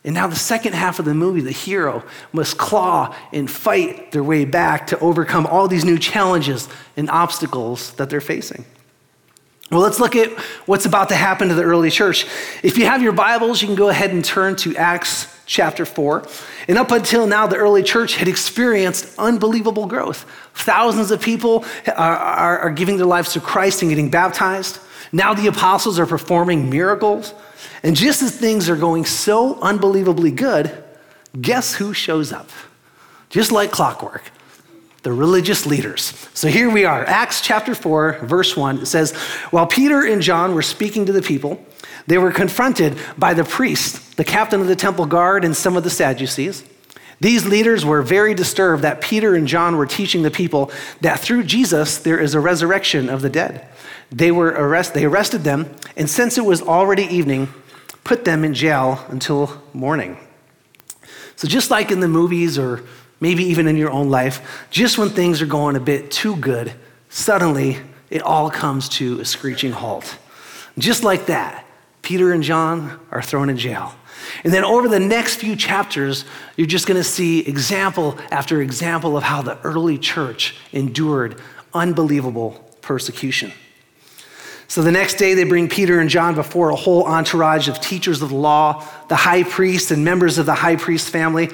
And 0.03 0.15
now, 0.15 0.27
the 0.27 0.37
second 0.37 0.75
half 0.75 0.99
of 0.99 1.05
the 1.05 1.13
movie, 1.13 1.43
the 1.43 1.51
hero 1.51 2.03
must 2.33 2.57
claw 2.57 3.15
and 3.33 3.51
fight 3.51 4.13
their 4.13 4.25
way 4.25 4.47
back 4.47 4.87
to 4.89 4.99
overcome 4.99 5.47
all 5.47 5.69
these 5.69 5.85
new 5.85 5.99
challenges 5.99 6.69
and 6.97 7.11
obstacles 7.11 7.93
that 7.95 8.09
they're 8.09 8.23
facing. 8.23 8.65
Well, 9.71 9.81
let's 9.81 10.01
look 10.01 10.17
at 10.17 10.31
what's 10.67 10.87
about 10.87 11.11
to 11.11 11.15
happen 11.15 11.49
to 11.49 11.55
the 11.55 11.63
early 11.63 11.91
church. 11.91 12.27
If 12.63 12.77
you 12.77 12.87
have 12.87 13.03
your 13.03 13.13
Bibles, 13.13 13.61
you 13.63 13.69
can 13.69 13.77
go 13.77 13.89
ahead 13.89 14.11
and 14.11 14.25
turn 14.25 14.57
to 14.57 14.75
Acts 14.75 15.29
chapter 15.47 15.85
4. 15.85 16.27
And 16.67 16.79
up 16.79 16.91
until 16.91 17.27
now, 17.27 17.47
the 17.47 17.57
early 17.57 17.83
church 17.83 18.17
had 18.17 18.27
experienced 18.27 19.17
unbelievable 19.19 19.87
growth. 19.87 20.25
Thousands 20.55 21.11
of 21.13 21.21
people 21.21 21.65
are, 21.87 21.95
are, 21.95 22.59
are 22.61 22.71
giving 22.71 22.97
their 22.97 23.07
lives 23.07 23.35
to 23.35 23.41
Christ 23.41 23.83
and 23.83 23.91
getting 23.91 24.11
baptized. 24.11 24.81
Now 25.13 25.35
the 25.35 25.47
apostles 25.47 25.99
are 25.99 26.07
performing 26.07 26.71
miracles. 26.71 27.35
And 27.83 27.97
just 27.97 28.23
as 28.23 28.37
things 28.37 28.69
are 28.69 28.77
going 28.77 29.05
so 29.05 29.61
unbelievably 29.61 30.33
good, 30.33 30.85
guess 31.41 31.75
who 31.75 31.93
shows 31.93 32.33
up? 32.33 32.51
Just 33.29 33.53
like 33.53 33.71
clockwork 33.71 34.31
the 35.03 35.13
religious 35.13 35.65
leaders. 35.65 36.13
So 36.35 36.49
here 36.49 36.69
we 36.69 36.85
are, 36.85 37.05
Acts 37.07 37.41
chapter 37.41 37.75
4, 37.75 38.21
verse 38.23 38.57
1. 38.57 38.81
It 38.81 38.87
says, 38.87 39.13
While 39.51 39.67
Peter 39.67 40.03
and 40.05 40.21
John 40.21 40.55
were 40.55 40.63
speaking 40.63 41.07
to 41.07 41.13
the 41.13 41.23
people, 41.23 41.65
they 42.07 42.19
were 42.19 42.33
confronted 42.33 42.99
by 43.17 43.35
the 43.35 43.45
priest, 43.45 44.17
the 44.17 44.25
captain 44.25 44.61
of 44.61 44.67
the 44.67 44.77
temple 44.77 45.07
guard, 45.07 45.45
and 45.45 45.57
some 45.57 45.77
of 45.77 45.85
the 45.85 45.91
Sadducees. 45.91 46.65
These 47.21 47.47
leaders 47.47 47.85
were 47.85 48.03
very 48.03 48.35
disturbed 48.35 48.83
that 48.83 49.01
Peter 49.01 49.35
and 49.35 49.47
John 49.47 49.77
were 49.77 49.87
teaching 49.87 50.23
the 50.23 50.31
people 50.31 50.71
that 51.03 51.21
through 51.21 51.45
Jesus 51.45 51.99
there 51.99 52.19
is 52.19 52.35
a 52.35 52.41
resurrection 52.41 53.09
of 53.09 53.23
the 53.23 53.31
dead. 53.31 53.69
They 54.11 54.33
were 54.33 54.49
arrest, 54.49 54.95
they 54.95 55.05
arrested 55.05 55.45
them, 55.45 55.75
and 55.97 56.11
since 56.11 56.37
it 56.37 56.45
was 56.45 56.63
already 56.63 57.05
evening, 57.05 57.49
put 58.05 58.25
them 58.25 58.45
in 58.45 58.55
jail 58.55 59.05
until 59.09 59.63
morning. 59.73 60.19
So, 61.37 61.47
just 61.47 61.71
like 61.71 61.91
in 61.91 62.01
the 62.01 62.09
movies 62.09 62.59
or 62.59 62.83
maybe 63.21 63.45
even 63.45 63.69
in 63.69 63.77
your 63.77 63.91
own 63.91 64.11
life, 64.11 64.67
just 64.71 64.99
when 64.99 65.11
things 65.11 65.41
are 65.41 65.47
going 65.47 65.77
a 65.77 65.81
bit 65.81 66.11
too 66.11 66.37
good, 66.37 66.73
suddenly 67.09 67.79
it 68.11 68.23
all 68.23 68.51
comes 68.51 68.89
to 68.89 69.21
a 69.21 69.25
screeching 69.25 69.73
halt. 69.73 70.19
Just 70.79 71.05
like 71.05 71.27
that, 71.27 71.65
Peter 72.03 72.33
and 72.33 72.43
John 72.43 72.99
are 73.11 73.23
thrown 73.23 73.49
in 73.49 73.57
jail. 73.57 73.95
And 74.45 74.53
then 74.53 74.65
over 74.65 74.89
the 74.89 75.01
next 75.01 75.37
few 75.37 75.57
chapters, 75.57 76.25
you're 76.57 76.67
just 76.67 76.87
going 76.87 77.01
to 77.01 77.05
see 77.05 77.41
example 77.41 78.19
after 78.31 78.61
example 78.61 79.17
of 79.17 79.23
how 79.23 79.43
the 79.43 79.59
early 79.61 79.99
church 79.99 80.57
endured 80.73 81.41
unbelievable 81.73 82.51
persecution. 82.81 83.53
So 84.71 84.83
the 84.83 84.93
next 84.93 85.15
day, 85.15 85.35
they 85.35 85.43
bring 85.43 85.69
Peter 85.69 85.99
and 85.99 86.09
John 86.09 86.37
before 86.37 86.71
a 86.71 86.77
whole 86.77 87.03
entourage 87.05 87.67
of 87.67 87.81
teachers 87.81 88.23
of 88.23 88.29
the 88.29 88.37
law, 88.37 88.87
the 89.09 89.17
high 89.17 89.43
priest, 89.43 89.91
and 89.91 90.05
members 90.05 90.39
of 90.39 90.47
the 90.47 90.55
high 90.55 90.77
priest 90.77 91.11
family. 91.11 91.51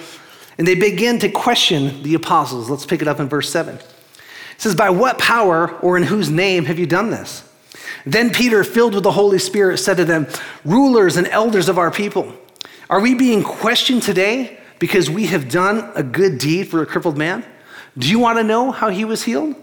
And 0.58 0.68
they 0.68 0.74
begin 0.74 1.18
to 1.20 1.30
question 1.30 2.02
the 2.02 2.12
apostles. 2.12 2.68
Let's 2.68 2.84
pick 2.84 3.00
it 3.00 3.08
up 3.08 3.18
in 3.18 3.26
verse 3.26 3.48
7. 3.48 3.76
It 3.76 3.82
says, 4.58 4.74
By 4.74 4.90
what 4.90 5.18
power 5.18 5.78
or 5.78 5.96
in 5.96 6.02
whose 6.02 6.28
name 6.28 6.66
have 6.66 6.78
you 6.78 6.86
done 6.86 7.08
this? 7.08 7.48
Then 8.04 8.34
Peter, 8.34 8.62
filled 8.62 8.92
with 8.92 9.04
the 9.04 9.12
Holy 9.12 9.38
Spirit, 9.38 9.78
said 9.78 9.96
to 9.96 10.04
them, 10.04 10.26
Rulers 10.66 11.16
and 11.16 11.26
elders 11.28 11.70
of 11.70 11.78
our 11.78 11.90
people, 11.90 12.34
are 12.90 13.00
we 13.00 13.14
being 13.14 13.42
questioned 13.42 14.02
today 14.02 14.60
because 14.78 15.08
we 15.08 15.24
have 15.28 15.48
done 15.48 15.90
a 15.94 16.02
good 16.02 16.36
deed 16.36 16.68
for 16.68 16.82
a 16.82 16.86
crippled 16.86 17.16
man? 17.16 17.46
Do 17.96 18.10
you 18.10 18.18
want 18.18 18.36
to 18.36 18.44
know 18.44 18.72
how 18.72 18.90
he 18.90 19.06
was 19.06 19.22
healed? 19.22 19.56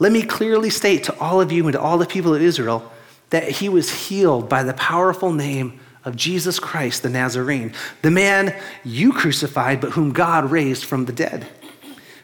Let 0.00 0.12
me 0.12 0.22
clearly 0.22 0.70
state 0.70 1.04
to 1.04 1.18
all 1.20 1.40
of 1.40 1.52
you 1.52 1.66
and 1.66 1.74
to 1.74 1.80
all 1.80 1.98
the 1.98 2.06
people 2.06 2.34
of 2.34 2.42
Israel 2.42 2.90
that 3.28 3.48
he 3.48 3.68
was 3.68 4.08
healed 4.08 4.48
by 4.48 4.64
the 4.64 4.72
powerful 4.72 5.32
name 5.32 5.78
of 6.04 6.16
Jesus 6.16 6.58
Christ 6.58 7.02
the 7.02 7.10
Nazarene, 7.10 7.74
the 8.02 8.10
man 8.10 8.58
you 8.82 9.12
crucified, 9.12 9.80
but 9.80 9.92
whom 9.92 10.12
God 10.12 10.50
raised 10.50 10.84
from 10.84 11.04
the 11.04 11.12
dead. 11.12 11.46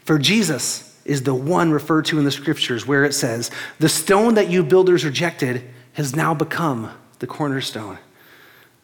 For 0.04 0.18
Jesus 0.18 0.98
is 1.04 1.22
the 1.22 1.34
one 1.34 1.70
referred 1.70 2.06
to 2.06 2.18
in 2.18 2.24
the 2.24 2.30
scriptures 2.30 2.86
where 2.86 3.04
it 3.04 3.12
says, 3.12 3.50
The 3.78 3.90
stone 3.90 4.34
that 4.34 4.50
you 4.50 4.64
builders 4.64 5.04
rejected 5.04 5.62
has 5.92 6.16
now 6.16 6.32
become 6.32 6.90
the 7.18 7.26
cornerstone. 7.26 7.98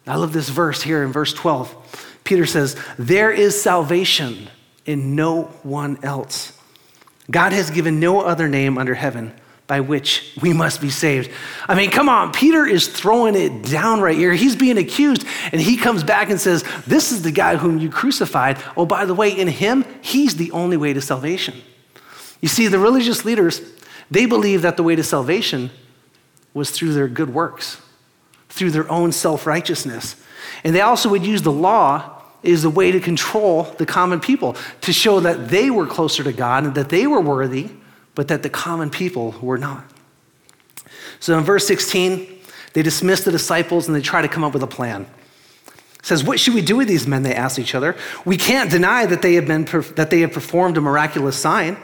I 0.05 0.15
love 0.17 0.33
this 0.33 0.49
verse 0.49 0.83
here 0.83 1.03
in 1.03 1.11
verse 1.11 1.33
12. 1.33 2.19
Peter 2.23 2.45
says, 2.45 2.77
There 2.99 3.31
is 3.31 3.59
salvation 3.59 4.49
in 4.85 5.15
no 5.15 5.43
one 5.63 5.97
else. 6.03 6.57
God 7.31 7.53
has 7.53 7.71
given 7.71 7.99
no 7.99 8.21
other 8.21 8.47
name 8.47 8.77
under 8.77 8.93
heaven 8.93 9.33
by 9.65 9.79
which 9.79 10.37
we 10.41 10.51
must 10.51 10.81
be 10.81 10.89
saved. 10.89 11.31
I 11.67 11.75
mean, 11.75 11.89
come 11.89 12.09
on, 12.09 12.33
Peter 12.33 12.65
is 12.65 12.87
throwing 12.87 13.35
it 13.35 13.63
down 13.63 14.01
right 14.01 14.17
here. 14.17 14.33
He's 14.33 14.55
being 14.55 14.77
accused, 14.77 15.25
and 15.51 15.61
he 15.61 15.77
comes 15.77 16.03
back 16.03 16.29
and 16.29 16.39
says, 16.39 16.63
This 16.85 17.11
is 17.11 17.21
the 17.21 17.31
guy 17.31 17.55
whom 17.55 17.77
you 17.77 17.89
crucified. 17.89 18.61
Oh, 18.75 18.85
by 18.85 19.05
the 19.05 19.15
way, 19.15 19.31
in 19.31 19.47
him, 19.47 19.85
he's 20.01 20.35
the 20.35 20.51
only 20.51 20.75
way 20.75 20.91
to 20.93 21.01
salvation. 21.01 21.55
You 22.41 22.49
see, 22.49 22.67
the 22.67 22.79
religious 22.79 23.23
leaders, 23.23 23.61
they 24.11 24.25
believed 24.25 24.63
that 24.63 24.75
the 24.75 24.83
way 24.83 24.97
to 24.97 25.03
salvation 25.03 25.71
was 26.53 26.71
through 26.71 26.93
their 26.93 27.07
good 27.07 27.33
works, 27.33 27.81
through 28.49 28.71
their 28.71 28.89
own 28.91 29.13
self 29.13 29.47
righteousness. 29.47 30.17
And 30.65 30.75
they 30.75 30.81
also 30.81 31.09
would 31.09 31.25
use 31.25 31.41
the 31.41 31.51
law 31.51 32.12
as 32.43 32.63
a 32.63 32.69
way 32.69 32.91
to 32.91 32.99
control 32.99 33.63
the 33.77 33.85
common 33.85 34.19
people, 34.19 34.55
to 34.81 34.93
show 34.93 35.19
that 35.21 35.49
they 35.49 35.69
were 35.69 35.87
closer 35.87 36.23
to 36.23 36.33
God 36.33 36.65
and 36.65 36.75
that 36.75 36.89
they 36.89 37.07
were 37.07 37.21
worthy 37.21 37.69
but 38.15 38.27
that 38.27 38.43
the 38.43 38.49
common 38.49 38.89
people 38.89 39.35
were 39.41 39.57
not. 39.57 39.85
So 41.19 41.37
in 41.37 41.43
verse 41.43 41.65
16, 41.67 42.27
they 42.73 42.81
dismiss 42.81 43.23
the 43.23 43.31
disciples 43.31 43.87
and 43.87 43.95
they 43.95 44.01
try 44.01 44.21
to 44.21 44.27
come 44.27 44.43
up 44.43 44.53
with 44.53 44.63
a 44.63 44.67
plan. 44.67 45.07
It 45.99 46.05
says, 46.05 46.23
What 46.23 46.39
should 46.39 46.53
we 46.53 46.61
do 46.61 46.77
with 46.77 46.87
these 46.87 47.07
men? 47.07 47.23
They 47.23 47.33
ask 47.33 47.57
each 47.57 47.75
other. 47.75 47.95
We 48.25 48.37
can't 48.37 48.69
deny 48.69 49.05
that 49.05 49.21
they 49.21 49.35
have, 49.35 49.47
been, 49.47 49.65
that 49.95 50.09
they 50.09 50.19
have 50.21 50.33
performed 50.33 50.77
a 50.77 50.81
miraculous 50.81 51.37
sign, 51.37 51.77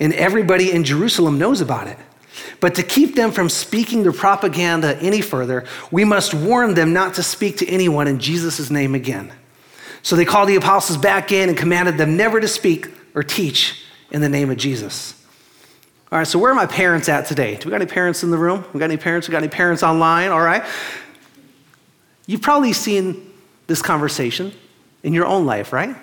and 0.00 0.12
everybody 0.14 0.72
in 0.72 0.84
Jerusalem 0.84 1.38
knows 1.38 1.60
about 1.60 1.86
it. 1.88 1.98
But 2.60 2.74
to 2.76 2.82
keep 2.82 3.14
them 3.14 3.32
from 3.32 3.48
speaking 3.48 4.02
their 4.02 4.12
propaganda 4.12 4.96
any 4.98 5.20
further, 5.20 5.64
we 5.90 6.04
must 6.04 6.34
warn 6.34 6.74
them 6.74 6.92
not 6.92 7.14
to 7.14 7.22
speak 7.22 7.58
to 7.58 7.68
anyone 7.68 8.08
in 8.08 8.18
Jesus' 8.18 8.70
name 8.70 8.94
again. 8.94 9.32
So 10.06 10.14
they 10.14 10.24
called 10.24 10.48
the 10.48 10.54
apostles 10.54 10.98
back 10.98 11.32
in 11.32 11.48
and 11.48 11.58
commanded 11.58 11.98
them 11.98 12.16
never 12.16 12.38
to 12.38 12.46
speak 12.46 12.86
or 13.16 13.24
teach 13.24 13.82
in 14.12 14.20
the 14.20 14.28
name 14.28 14.52
of 14.52 14.56
Jesus. 14.56 15.20
All 16.12 16.18
right, 16.18 16.28
so 16.28 16.38
where 16.38 16.52
are 16.52 16.54
my 16.54 16.66
parents 16.66 17.08
at 17.08 17.26
today? 17.26 17.56
Do 17.56 17.66
we 17.66 17.72
got 17.72 17.82
any 17.82 17.90
parents 17.90 18.22
in 18.22 18.30
the 18.30 18.38
room? 18.38 18.64
We 18.72 18.78
got 18.78 18.84
any 18.84 18.98
parents? 18.98 19.26
We 19.26 19.32
got 19.32 19.38
any 19.42 19.48
parents 19.48 19.82
online? 19.82 20.30
All 20.30 20.40
right. 20.40 20.62
You've 22.26 22.40
probably 22.40 22.72
seen 22.72 23.32
this 23.66 23.82
conversation 23.82 24.52
in 25.02 25.12
your 25.12 25.26
own 25.26 25.44
life, 25.44 25.72
right? 25.72 25.96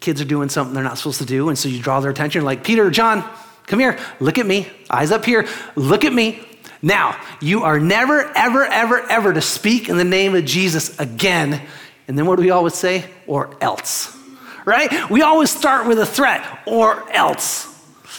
Kids 0.00 0.20
are 0.20 0.24
doing 0.24 0.48
something 0.48 0.74
they're 0.74 0.82
not 0.82 0.98
supposed 0.98 1.18
to 1.18 1.26
do, 1.26 1.48
and 1.48 1.56
so 1.56 1.68
you 1.68 1.80
draw 1.80 2.00
their 2.00 2.10
attention, 2.10 2.44
like, 2.44 2.64
Peter, 2.64 2.90
John, 2.90 3.22
come 3.68 3.78
here, 3.78 3.96
look 4.18 4.36
at 4.36 4.46
me, 4.46 4.66
eyes 4.90 5.12
up 5.12 5.24
here, 5.24 5.46
look 5.76 6.04
at 6.04 6.12
me. 6.12 6.44
Now, 6.82 7.16
you 7.40 7.62
are 7.62 7.78
never, 7.78 8.36
ever, 8.36 8.64
ever, 8.64 8.98
ever 9.08 9.32
to 9.32 9.40
speak 9.40 9.88
in 9.88 9.96
the 9.96 10.02
name 10.02 10.34
of 10.34 10.44
Jesus 10.44 10.98
again. 10.98 11.64
And 12.10 12.18
then 12.18 12.26
what 12.26 12.34
do 12.34 12.42
we 12.42 12.50
always 12.50 12.74
say? 12.74 13.04
Or 13.28 13.56
else, 13.60 14.18
right? 14.64 15.08
We 15.08 15.22
always 15.22 15.48
start 15.48 15.86
with 15.86 15.96
a 16.00 16.04
threat, 16.04 16.44
or 16.66 17.08
else. 17.12 17.68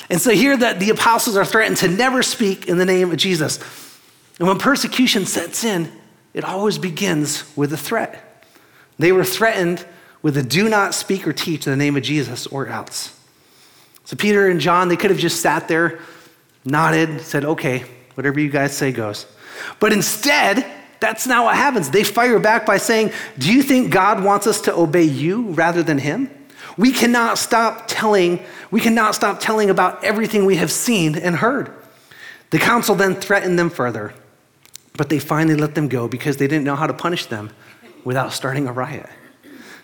And 0.09 0.21
so 0.21 0.31
here 0.31 0.55
that 0.55 0.79
the 0.79 0.91
apostles 0.91 1.35
are 1.35 1.43
threatened 1.43 1.75
to 1.79 1.89
never 1.89 2.23
speak 2.23 2.69
in 2.69 2.77
the 2.77 2.85
name 2.85 3.11
of 3.11 3.17
Jesus. 3.17 3.59
And 4.39 4.47
when 4.47 4.59
persecution 4.59 5.25
sets 5.25 5.65
in, 5.65 5.91
it 6.33 6.45
always 6.45 6.77
begins 6.77 7.43
with 7.57 7.73
a 7.73 7.77
threat. 7.77 8.45
They 8.97 9.11
were 9.11 9.25
threatened 9.25 9.85
with 10.21 10.37
a 10.37 10.41
do 10.41 10.69
not 10.69 10.93
speak 10.93 11.27
or 11.27 11.33
teach 11.33 11.67
in 11.67 11.71
the 11.71 11.75
name 11.77 11.97
of 11.97 12.03
Jesus 12.03 12.47
or 12.47 12.67
else. 12.67 13.19
So 14.05 14.15
Peter 14.15 14.47
and 14.47 14.61
John, 14.61 14.87
they 14.87 14.95
could 14.95 15.11
have 15.11 15.19
just 15.19 15.41
sat 15.41 15.67
there, 15.67 15.99
nodded, 16.63 17.19
said, 17.19 17.43
okay, 17.43 17.83
whatever 18.13 18.39
you 18.39 18.47
guys 18.49 18.71
say 18.71 18.93
goes. 18.93 19.25
But 19.81 19.91
instead, 19.91 20.65
that's 21.01 21.25
not 21.27 21.43
what 21.43 21.55
happens. 21.55 21.89
They 21.89 22.03
fire 22.03 22.39
back 22.39 22.65
by 22.65 22.77
saying, 22.77 23.11
Do 23.37 23.51
you 23.51 23.63
think 23.63 23.91
God 23.91 24.23
wants 24.23 24.47
us 24.47 24.61
to 24.61 24.75
obey 24.75 25.03
you 25.03 25.49
rather 25.49 25.83
than 25.83 25.97
him? 25.97 26.29
We 26.77 26.93
cannot 26.93 27.37
stop 27.37 27.85
telling, 27.87 28.39
we 28.69 28.79
cannot 28.79 29.15
stop 29.15 29.39
telling 29.41 29.69
about 29.69 30.03
everything 30.03 30.45
we 30.45 30.55
have 30.55 30.71
seen 30.71 31.17
and 31.17 31.35
heard. 31.35 31.73
The 32.51 32.59
council 32.59 32.95
then 32.95 33.15
threatened 33.15 33.57
them 33.59 33.69
further, 33.69 34.13
but 34.95 35.09
they 35.09 35.19
finally 35.19 35.55
let 35.55 35.75
them 35.75 35.89
go 35.89 36.07
because 36.07 36.37
they 36.37 36.47
didn't 36.47 36.63
know 36.63 36.75
how 36.75 36.87
to 36.87 36.93
punish 36.93 37.25
them 37.25 37.49
without 38.03 38.31
starting 38.31 38.67
a 38.67 38.71
riot. 38.71 39.09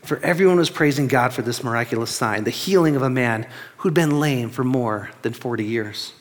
For 0.04 0.20
everyone 0.20 0.58
was 0.58 0.70
praising 0.70 1.08
God 1.08 1.34
for 1.34 1.42
this 1.42 1.64
miraculous 1.64 2.12
sign, 2.12 2.44
the 2.46 2.50
healing 2.50 2.96
of 2.96 3.02
a 3.02 3.10
man 3.10 3.48
who'd 3.78 3.94
been 3.94 4.20
lame 4.20 4.50
for 4.50 4.64
more 4.64 5.10
than 5.24 5.34
40 5.34 5.66
years. 5.66 6.14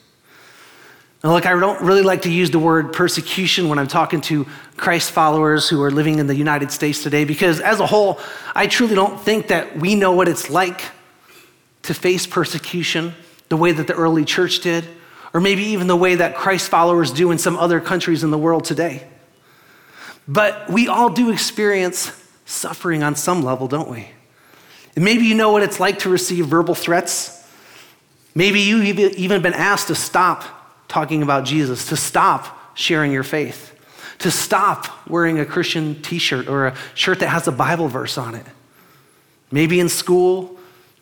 Now, 1.27 1.33
look, 1.33 1.45
I 1.45 1.59
don't 1.59 1.81
really 1.81 2.03
like 2.03 2.23
to 2.23 2.31
use 2.31 2.53
the 2.53 2.61
word 2.61 2.93
persecution 2.93 3.69
when 3.69 3.81
I'm 3.81 3.89
talking 3.89 4.21
to 4.21 4.47
Christ 4.77 5.11
followers 5.11 5.69
who 5.69 5.83
are 5.83 5.91
living 5.91 6.21
in 6.21 6.29
the 6.29 6.37
United 6.37 6.71
States 6.71 7.03
today 7.03 7.25
because, 7.25 7.59
as 7.59 7.81
a 7.81 7.87
whole, 7.89 8.21
I 8.55 8.69
truly 8.69 8.95
don't 8.95 9.21
think 9.21 9.49
that 9.49 9.77
we 9.77 9.97
know 9.97 10.13
what 10.13 10.29
it's 10.29 10.51
like 10.51 10.83
to 11.83 11.95
face 11.95 12.29
persecution 12.29 13.13
the 13.49 13.57
way 13.57 13.73
that 13.73 13.89
the 13.89 13.95
early 13.95 14.25
church 14.25 14.61
did, 14.61 14.85
or 15.35 15.41
maybe 15.41 15.65
even 15.65 15.89
the 15.89 15.97
way 15.97 16.15
that 16.15 16.37
Christ 16.37 16.69
followers 16.69 17.11
do 17.11 17.33
in 17.33 17.39
some 17.39 17.57
other 17.57 17.81
countries 17.81 18.23
in 18.23 18.31
the 18.31 18.39
world 18.39 18.65
today. 18.65 19.05
But 20.29 20.71
we 20.71 20.87
all 20.87 21.11
do 21.11 21.33
experience 21.33 22.13
suffering 22.45 23.03
on 23.03 23.17
some 23.17 23.43
level, 23.43 23.67
don't 23.67 23.91
we? 23.91 24.11
And 24.95 25.05
maybe 25.05 25.25
you 25.25 25.35
know 25.35 25.51
what 25.51 25.65
it's 25.65 25.81
like 25.81 25.99
to 26.01 26.09
receive 26.09 26.47
verbal 26.47 26.77
threats. 26.77 27.45
Maybe 28.33 28.61
you've 28.61 28.85
even 29.01 29.43
been 29.43 29.55
asked 29.55 29.89
to 29.89 29.97
stop 29.97 30.53
talking 30.89 31.23
about 31.23 31.45
Jesus, 31.45 31.89
to 31.89 31.97
stop 31.97 32.77
sharing 32.77 33.13
your 33.13 33.23
faith, 33.23 33.75
to 34.19 34.31
stop 34.31 35.09
wearing 35.09 35.39
a 35.39 35.45
Christian 35.45 36.01
t 36.03 36.19
shirt 36.19 36.49
or 36.49 36.69
a 36.69 36.77
shirt 36.95 37.21
that 37.21 37.29
has 37.29 37.49
a 37.49 37.53
Bible 37.53 37.89
verse 37.89 38.19
on 38.19 38.35
it. 38.35 38.47
Maybe 39.51 39.81
in 39.81 39.89
school, 39.89 40.59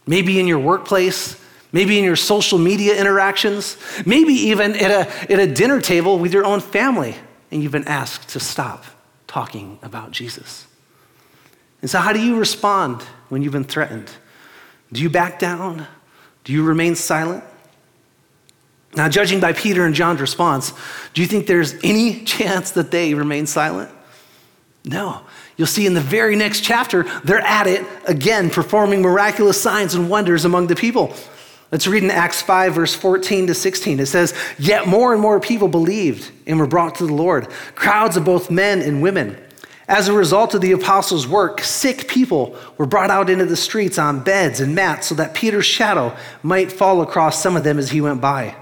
maybe 0.06 0.38
in 0.38 0.46
your 0.46 0.58
workplace, 0.58 1.40
maybe 1.72 1.98
in 1.98 2.04
your 2.04 2.16
social 2.16 2.58
media 2.58 2.98
interactions, 2.98 3.76
maybe 4.06 4.32
even 4.32 4.76
at 4.76 4.90
a, 4.90 5.32
at 5.32 5.38
a 5.38 5.46
dinner 5.46 5.80
table 5.80 6.18
with 6.18 6.32
your 6.32 6.44
own 6.44 6.60
family, 6.60 7.16
and 7.50 7.62
you've 7.62 7.72
been 7.72 7.88
asked 7.88 8.30
to 8.30 8.40
stop 8.40 8.84
talking 9.26 9.78
about 9.82 10.10
Jesus. 10.10 10.66
And 11.82 11.90
so, 11.90 11.98
how 11.98 12.12
do 12.12 12.20
you 12.20 12.38
respond 12.38 13.02
when 13.28 13.42
you've 13.42 13.52
been 13.52 13.64
threatened? 13.64 14.10
Do 14.92 15.02
you 15.02 15.10
back 15.10 15.38
down? 15.38 15.86
Do 16.44 16.52
you 16.52 16.64
remain 16.64 16.94
silent? 16.94 17.42
Now, 18.96 19.08
judging 19.08 19.40
by 19.40 19.52
Peter 19.52 19.84
and 19.84 19.94
John's 19.94 20.20
response, 20.20 20.72
do 21.14 21.22
you 21.22 21.26
think 21.26 21.46
there's 21.46 21.74
any 21.82 22.20
chance 22.24 22.72
that 22.72 22.90
they 22.90 23.14
remain 23.14 23.46
silent? 23.46 23.90
No. 24.84 25.22
You'll 25.56 25.66
see 25.66 25.86
in 25.86 25.94
the 25.94 26.00
very 26.00 26.36
next 26.36 26.60
chapter, 26.60 27.04
they're 27.24 27.38
at 27.38 27.66
it 27.66 27.86
again, 28.06 28.50
performing 28.50 29.02
miraculous 29.02 29.60
signs 29.60 29.94
and 29.94 30.10
wonders 30.10 30.44
among 30.44 30.66
the 30.66 30.74
people. 30.74 31.14
Let's 31.72 31.86
read 31.86 32.04
in 32.04 32.10
Acts 32.10 32.42
5, 32.42 32.74
verse 32.74 32.94
14 32.94 33.48
to 33.48 33.54
16. 33.54 34.00
It 34.00 34.06
says, 34.06 34.34
Yet 34.58 34.86
more 34.86 35.12
and 35.12 35.22
more 35.22 35.40
people 35.40 35.68
believed 35.68 36.30
and 36.46 36.58
were 36.58 36.66
brought 36.66 36.96
to 36.96 37.06
the 37.06 37.14
Lord, 37.14 37.48
crowds 37.74 38.16
of 38.16 38.24
both 38.24 38.50
men 38.50 38.82
and 38.82 39.02
women. 39.02 39.36
As 39.86 40.08
a 40.08 40.12
result 40.12 40.54
of 40.54 40.60
the 40.60 40.72
apostles' 40.72 41.26
work, 41.26 41.60
sick 41.60 42.08
people 42.08 42.56
were 42.78 42.86
brought 42.86 43.10
out 43.10 43.28
into 43.28 43.44
the 43.44 43.56
streets 43.56 43.98
on 43.98 44.24
beds 44.24 44.60
and 44.60 44.74
mats 44.74 45.08
so 45.08 45.14
that 45.16 45.34
Peter's 45.34 45.66
shadow 45.66 46.16
might 46.42 46.72
fall 46.72 47.02
across 47.02 47.42
some 47.42 47.56
of 47.56 47.64
them 47.64 47.78
as 47.78 47.90
he 47.90 48.00
went 48.00 48.20
by. 48.20 48.54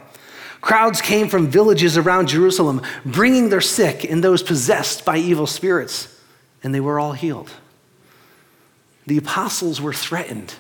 Crowds 0.63 1.03
came 1.03 1.29
from 1.29 1.49
villages 1.49 1.99
around 1.99 2.29
Jerusalem, 2.29 2.81
bringing 3.05 3.51
their 3.51 3.61
sick 3.61 4.05
and 4.05 4.25
those 4.25 4.43
possessed 4.43 5.05
by 5.05 5.19
evil 5.19 5.47
spirits, 5.47 6.19
and 6.63 6.75
they 6.75 6.81
were 6.81 6.99
all 6.99 7.13
healed. 7.13 7.51
The 9.07 9.19
apostles 9.19 9.81
were 9.81 9.93
threatened, 9.93 10.55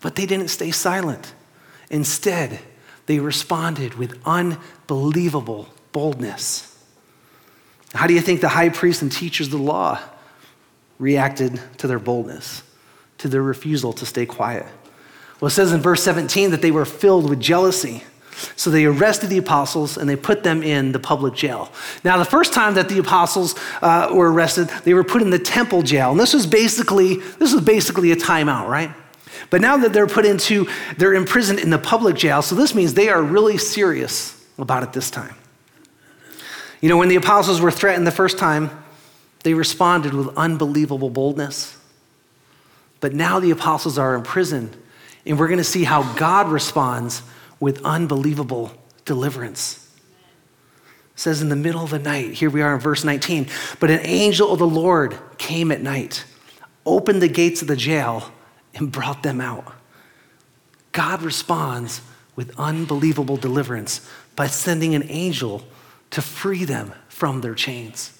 but 0.00 0.14
they 0.14 0.24
didn't 0.24 0.48
stay 0.48 0.70
silent. 0.70 1.34
Instead, 1.90 2.60
they 3.06 3.18
responded 3.18 3.94
with 3.94 4.16
unbelievable 4.24 5.68
boldness. 5.90 6.76
How 7.94 8.06
do 8.06 8.14
you 8.14 8.20
think 8.20 8.40
the 8.40 8.48
high 8.48 8.68
priests 8.68 9.02
and 9.02 9.10
teachers 9.10 9.48
of 9.48 9.52
the 9.52 9.58
law 9.58 9.98
reacted 11.00 11.60
to 11.78 11.88
their 11.88 11.98
boldness, 11.98 12.62
to 13.18 13.26
their 13.26 13.42
refusal 13.42 13.92
to 13.94 14.06
stay 14.06 14.26
quiet? 14.26 14.66
Well, 15.40 15.48
it 15.48 15.52
says 15.52 15.72
in 15.72 15.80
verse 15.80 16.04
17 16.04 16.52
that 16.52 16.62
they 16.62 16.70
were 16.70 16.84
filled 16.84 17.28
with 17.28 17.40
jealousy. 17.40 18.04
So 18.56 18.70
they 18.70 18.84
arrested 18.84 19.30
the 19.30 19.38
apostles 19.38 19.96
and 19.96 20.08
they 20.08 20.16
put 20.16 20.42
them 20.42 20.62
in 20.62 20.92
the 20.92 20.98
public 20.98 21.34
jail. 21.34 21.72
Now, 22.04 22.18
the 22.18 22.24
first 22.24 22.52
time 22.52 22.74
that 22.74 22.88
the 22.88 22.98
apostles 22.98 23.54
uh, 23.82 24.10
were 24.12 24.32
arrested, 24.32 24.68
they 24.84 24.94
were 24.94 25.04
put 25.04 25.22
in 25.22 25.30
the 25.30 25.38
temple 25.38 25.82
jail, 25.82 26.10
and 26.12 26.20
this 26.20 26.34
was 26.34 26.46
basically 26.46 27.16
this 27.16 27.52
was 27.52 27.62
basically 27.62 28.12
a 28.12 28.16
timeout, 28.16 28.68
right? 28.68 28.92
But 29.50 29.60
now 29.60 29.76
that 29.78 29.92
they're 29.92 30.06
put 30.06 30.26
into, 30.26 30.68
they're 30.96 31.14
imprisoned 31.14 31.58
in 31.58 31.70
the 31.70 31.78
public 31.78 32.16
jail, 32.16 32.42
so 32.42 32.54
this 32.54 32.74
means 32.74 32.94
they 32.94 33.08
are 33.08 33.22
really 33.22 33.58
serious 33.58 34.34
about 34.58 34.82
it 34.82 34.92
this 34.92 35.10
time. 35.10 35.34
You 36.80 36.88
know, 36.88 36.96
when 36.96 37.08
the 37.08 37.16
apostles 37.16 37.60
were 37.60 37.70
threatened 37.70 38.06
the 38.06 38.12
first 38.12 38.38
time, 38.38 38.70
they 39.44 39.54
responded 39.54 40.14
with 40.14 40.36
unbelievable 40.36 41.10
boldness. 41.10 41.76
But 43.00 43.14
now 43.14 43.40
the 43.40 43.50
apostles 43.50 43.98
are 43.98 44.14
in 44.16 44.22
prison, 44.22 44.70
and 45.24 45.38
we're 45.38 45.48
going 45.48 45.58
to 45.58 45.64
see 45.64 45.84
how 45.84 46.14
God 46.14 46.48
responds 46.48 47.22
with 47.60 47.84
unbelievable 47.84 48.72
deliverance. 49.04 49.88
It 51.14 51.20
says 51.20 51.42
in 51.42 51.48
the 51.48 51.56
middle 51.56 51.82
of 51.82 51.90
the 51.90 51.98
night, 51.98 52.34
here 52.34 52.50
we 52.50 52.62
are 52.62 52.74
in 52.74 52.80
verse 52.80 53.04
19, 53.04 53.48
but 53.80 53.90
an 53.90 54.00
angel 54.04 54.52
of 54.52 54.58
the 54.58 54.66
Lord 54.66 55.18
came 55.36 55.72
at 55.72 55.82
night, 55.82 56.24
opened 56.86 57.20
the 57.20 57.28
gates 57.28 57.62
of 57.62 57.68
the 57.68 57.76
jail, 57.76 58.32
and 58.74 58.92
brought 58.92 59.22
them 59.22 59.40
out. 59.40 59.74
God 60.92 61.22
responds 61.22 62.00
with 62.36 62.58
unbelievable 62.58 63.36
deliverance 63.36 64.08
by 64.36 64.46
sending 64.46 64.94
an 64.94 65.04
angel 65.08 65.64
to 66.10 66.22
free 66.22 66.64
them 66.64 66.92
from 67.08 67.40
their 67.40 67.54
chains. 67.54 68.16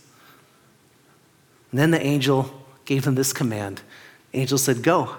And 1.71 1.79
then 1.79 1.91
the 1.93 2.05
angel 2.05 2.51
gave 2.85 3.05
them 3.05 3.15
this 3.15 3.33
command. 3.33 3.83
angel 4.33 4.59
said, 4.59 4.83
Go, 4.83 5.17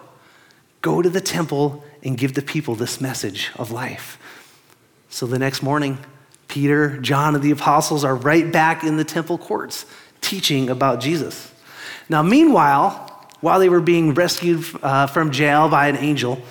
go 0.81 1.01
to 1.01 1.09
the 1.09 1.21
temple 1.21 1.83
and 2.03 2.18
give 2.18 2.34
the 2.34 2.41
people 2.41 2.75
this 2.75 3.01
message 3.01 3.51
of 3.56 3.72
life. 3.72 4.18
So 5.10 5.25
the 5.25 5.39
next 5.39 5.63
morning, 5.63 5.98
Peter, 6.48 6.98
John, 6.98 7.36
and 7.36 7.44
the 7.44 7.51
apostles 7.51 8.03
are 8.03 8.15
right 8.15 8.51
back 8.51 8.84
in 8.84 8.98
the 8.98 9.03
temple 9.03 9.38
courts 9.38 9.86
teaching 10.22 10.70
about 10.70 11.00
Jesus. 11.00 11.51
Now, 12.10 12.24
meanwhile, 12.24 13.27
while 13.41 13.60
they 13.60 13.70
were 13.70 13.82
being 13.82 14.13
rescued 14.13 14.65
uh, 14.82 15.08
from 15.08 15.32
jail 15.32 15.70
by 15.70 15.88
an 15.88 15.98
angel, 15.98 16.41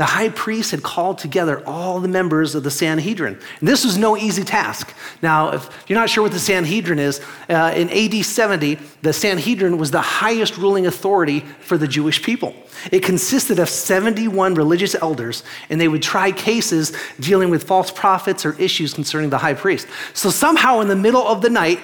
the 0.00 0.06
high 0.06 0.30
priest 0.30 0.70
had 0.70 0.82
called 0.82 1.18
together 1.18 1.62
all 1.66 2.00
the 2.00 2.08
members 2.08 2.54
of 2.54 2.62
the 2.62 2.70
Sanhedrin. 2.70 3.38
And 3.58 3.68
this 3.68 3.84
was 3.84 3.98
no 3.98 4.16
easy 4.16 4.42
task. 4.44 4.94
Now, 5.20 5.50
if 5.50 5.68
you're 5.86 5.98
not 5.98 6.08
sure 6.08 6.22
what 6.22 6.32
the 6.32 6.38
Sanhedrin 6.38 6.98
is, 6.98 7.20
uh, 7.50 7.74
in 7.76 7.90
AD 7.90 8.24
70, 8.24 8.78
the 9.02 9.12
Sanhedrin 9.12 9.76
was 9.76 9.90
the 9.90 10.00
highest 10.00 10.56
ruling 10.56 10.86
authority 10.86 11.40
for 11.40 11.76
the 11.76 11.86
Jewish 11.86 12.22
people. 12.22 12.54
It 12.90 13.02
consisted 13.02 13.58
of 13.58 13.68
71 13.68 14.54
religious 14.54 14.94
elders, 14.94 15.44
and 15.68 15.78
they 15.78 15.88
would 15.88 16.02
try 16.02 16.32
cases 16.32 16.96
dealing 17.20 17.50
with 17.50 17.64
false 17.64 17.90
prophets 17.90 18.46
or 18.46 18.58
issues 18.58 18.94
concerning 18.94 19.28
the 19.28 19.36
high 19.36 19.52
priest. 19.52 19.86
So, 20.14 20.30
somehow, 20.30 20.80
in 20.80 20.88
the 20.88 20.96
middle 20.96 21.28
of 21.28 21.42
the 21.42 21.50
night, 21.50 21.78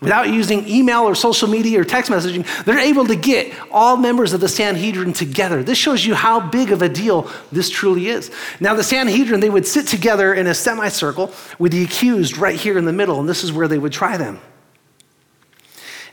Without 0.00 0.28
using 0.28 0.68
email 0.68 1.04
or 1.04 1.14
social 1.14 1.48
media 1.48 1.80
or 1.80 1.84
text 1.84 2.10
messaging, 2.10 2.46
they're 2.64 2.78
able 2.78 3.06
to 3.06 3.16
get 3.16 3.54
all 3.70 3.96
members 3.96 4.34
of 4.34 4.40
the 4.40 4.48
Sanhedrin 4.48 5.14
together. 5.14 5.62
This 5.62 5.78
shows 5.78 6.04
you 6.04 6.14
how 6.14 6.38
big 6.38 6.70
of 6.70 6.82
a 6.82 6.88
deal 6.88 7.30
this 7.50 7.70
truly 7.70 8.08
is. 8.08 8.30
Now, 8.60 8.74
the 8.74 8.84
Sanhedrin, 8.84 9.40
they 9.40 9.48
would 9.48 9.66
sit 9.66 9.86
together 9.86 10.34
in 10.34 10.46
a 10.46 10.54
semicircle 10.54 11.32
with 11.58 11.72
the 11.72 11.82
accused 11.82 12.36
right 12.36 12.60
here 12.60 12.76
in 12.76 12.84
the 12.84 12.92
middle, 12.92 13.20
and 13.20 13.28
this 13.28 13.42
is 13.42 13.52
where 13.52 13.68
they 13.68 13.78
would 13.78 13.92
try 13.92 14.18
them. 14.18 14.38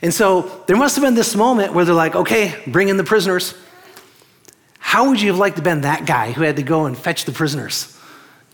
And 0.00 0.14
so 0.14 0.64
there 0.66 0.76
must 0.76 0.96
have 0.96 1.04
been 1.04 1.14
this 1.14 1.34
moment 1.34 1.74
where 1.74 1.84
they're 1.84 1.94
like, 1.94 2.16
okay, 2.16 2.54
bring 2.66 2.88
in 2.88 2.96
the 2.96 3.04
prisoners. 3.04 3.54
How 4.78 5.10
would 5.10 5.20
you 5.20 5.28
have 5.28 5.38
liked 5.38 5.56
to 5.56 5.60
have 5.60 5.64
been 5.64 5.82
that 5.82 6.06
guy 6.06 6.32
who 6.32 6.42
had 6.42 6.56
to 6.56 6.62
go 6.62 6.86
and 6.86 6.96
fetch 6.96 7.26
the 7.26 7.32
prisoners? 7.32 7.98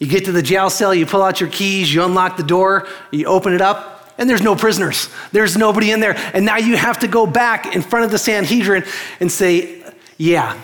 You 0.00 0.08
get 0.08 0.24
to 0.24 0.32
the 0.32 0.42
jail 0.42 0.70
cell, 0.70 0.92
you 0.94 1.06
pull 1.06 1.22
out 1.22 1.40
your 1.40 1.50
keys, 1.50 1.92
you 1.92 2.02
unlock 2.02 2.36
the 2.36 2.42
door, 2.42 2.88
you 3.10 3.26
open 3.26 3.52
it 3.52 3.60
up, 3.60 3.99
and 4.20 4.28
there's 4.28 4.42
no 4.42 4.54
prisoners. 4.54 5.08
There's 5.32 5.56
nobody 5.56 5.90
in 5.90 5.98
there. 5.98 6.14
And 6.34 6.44
now 6.44 6.58
you 6.58 6.76
have 6.76 6.98
to 7.00 7.08
go 7.08 7.26
back 7.26 7.74
in 7.74 7.80
front 7.80 8.04
of 8.04 8.10
the 8.10 8.18
Sanhedrin 8.18 8.84
and 9.18 9.32
say, 9.32 9.82
Yeah. 10.18 10.60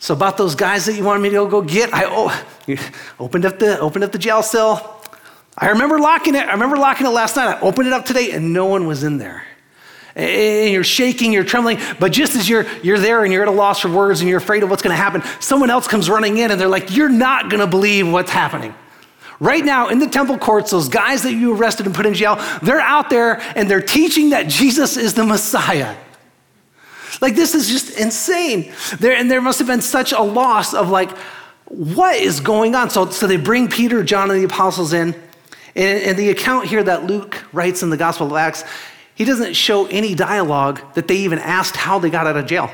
So 0.00 0.14
about 0.14 0.36
those 0.36 0.56
guys 0.56 0.86
that 0.86 0.96
you 0.96 1.04
wanted 1.04 1.20
me 1.20 1.30
to 1.30 1.48
go 1.48 1.62
get, 1.62 1.94
I 1.94 2.06
oh, 2.06 2.44
opened 3.20 3.46
up 3.46 3.60
the 3.60 3.78
opened 3.78 4.04
up 4.04 4.10
the 4.10 4.18
jail 4.18 4.42
cell. 4.42 5.00
I 5.56 5.68
remember 5.68 6.00
locking 6.00 6.34
it. 6.34 6.44
I 6.44 6.52
remember 6.52 6.76
locking 6.76 7.06
it 7.06 7.10
last 7.10 7.36
night. 7.36 7.56
I 7.56 7.60
opened 7.60 7.86
it 7.86 7.92
up 7.92 8.04
today 8.04 8.32
and 8.32 8.52
no 8.52 8.66
one 8.66 8.86
was 8.88 9.04
in 9.04 9.18
there. 9.18 9.44
And 10.16 10.70
you're 10.70 10.84
shaking, 10.84 11.32
you're 11.32 11.44
trembling, 11.44 11.78
but 12.00 12.10
just 12.10 12.34
as 12.34 12.48
you're 12.48 12.66
you're 12.82 12.98
there 12.98 13.22
and 13.22 13.32
you're 13.32 13.42
at 13.42 13.48
a 13.48 13.52
loss 13.52 13.78
for 13.78 13.90
words 13.90 14.20
and 14.20 14.28
you're 14.28 14.38
afraid 14.38 14.64
of 14.64 14.70
what's 14.70 14.82
going 14.82 14.94
to 14.94 15.00
happen, 15.00 15.22
someone 15.40 15.70
else 15.70 15.86
comes 15.86 16.10
running 16.10 16.36
in 16.38 16.50
and 16.50 16.60
they're 16.60 16.68
like, 16.68 16.94
"You're 16.94 17.08
not 17.08 17.48
going 17.48 17.60
to 17.60 17.68
believe 17.68 18.10
what's 18.10 18.30
happening." 18.32 18.74
Right 19.42 19.64
now, 19.64 19.88
in 19.88 19.98
the 19.98 20.06
temple 20.06 20.38
courts, 20.38 20.70
those 20.70 20.88
guys 20.88 21.24
that 21.24 21.32
you 21.32 21.56
arrested 21.56 21.86
and 21.86 21.92
put 21.92 22.06
in 22.06 22.14
jail, 22.14 22.36
they're 22.62 22.78
out 22.78 23.10
there 23.10 23.40
and 23.56 23.68
they're 23.68 23.82
teaching 23.82 24.30
that 24.30 24.46
Jesus 24.46 24.96
is 24.96 25.14
the 25.14 25.24
Messiah. 25.24 25.96
Like, 27.20 27.34
this 27.34 27.52
is 27.56 27.68
just 27.68 27.98
insane. 27.98 28.72
There, 29.00 29.12
and 29.12 29.28
there 29.28 29.40
must 29.40 29.58
have 29.58 29.66
been 29.66 29.80
such 29.80 30.12
a 30.12 30.22
loss 30.22 30.74
of, 30.74 30.90
like, 30.90 31.10
what 31.64 32.14
is 32.14 32.38
going 32.38 32.76
on? 32.76 32.88
So, 32.90 33.10
so 33.10 33.26
they 33.26 33.36
bring 33.36 33.66
Peter, 33.66 34.04
John, 34.04 34.30
and 34.30 34.38
the 34.38 34.44
apostles 34.44 34.92
in. 34.92 35.12
And, 35.74 36.02
and 36.04 36.16
the 36.16 36.30
account 36.30 36.66
here 36.66 36.84
that 36.84 37.06
Luke 37.06 37.42
writes 37.52 37.82
in 37.82 37.90
the 37.90 37.96
Gospel 37.96 38.28
of 38.28 38.34
Acts, 38.34 38.62
he 39.16 39.24
doesn't 39.24 39.54
show 39.54 39.86
any 39.86 40.14
dialogue 40.14 40.80
that 40.94 41.08
they 41.08 41.16
even 41.16 41.40
asked 41.40 41.76
how 41.76 41.98
they 41.98 42.10
got 42.10 42.28
out 42.28 42.36
of 42.36 42.46
jail. 42.46 42.70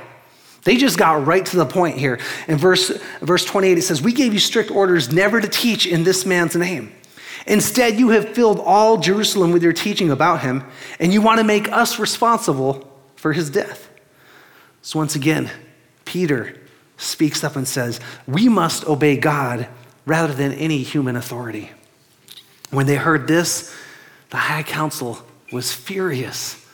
They 0.65 0.77
just 0.77 0.99
got 0.99 1.27
right 1.27 1.45
to 1.47 1.57
the 1.57 1.67
point 1.67 1.99
here. 1.99 2.19
In 2.47 2.59
verse, 2.59 2.91
verse 3.21 3.45
28, 3.45 3.79
it 3.79 3.83
says, 3.83 4.03
We 4.03 4.13
gave 4.13 4.33
you 4.33 4.39
strict 4.39 4.71
orders 4.71 5.13
never 5.13 5.41
to 5.41 5.49
teach 5.49 5.87
in 5.87 6.05
this 6.05 6.27
man's 6.27 6.57
name. 6.57 6.93
Instead, 7.47 7.99
you 7.99 8.11
have 8.11 8.35
filled 8.35 8.61
all 8.61 8.99
Jerusalem 8.99 9.53
with 9.53 9.63
your 9.63 9.73
teaching 9.73 10.11
about 10.11 10.41
him, 10.41 10.65
and 11.01 11.13
you 11.13 11.23
want 11.23 11.39
to 11.39 11.45
make 11.45 11.71
us 11.73 11.99
responsible 11.99 12.87
for 13.17 13.33
his 13.33 13.49
death. 13.49 13.89
So, 14.83 14.99
once 14.99 15.15
again, 15.15 15.51
Peter 16.05 16.59
speaks 16.99 17.43
up 17.43 17.57
and 17.57 17.67
says, 17.67 18.01
We 18.27 18.49
must 18.49 18.87
obey 18.87 19.17
God 19.17 19.69
rather 20.05 20.35
than 20.35 20.53
any 20.53 20.83
human 20.83 21.17
authority. 21.17 21.71
When 22.71 22.87
they 22.87 22.97
heard 22.97 23.29
this, 23.29 23.75
the 24.31 24.37
high 24.37 24.63
council 24.63 25.23
was 25.53 25.73
furious 25.73 26.67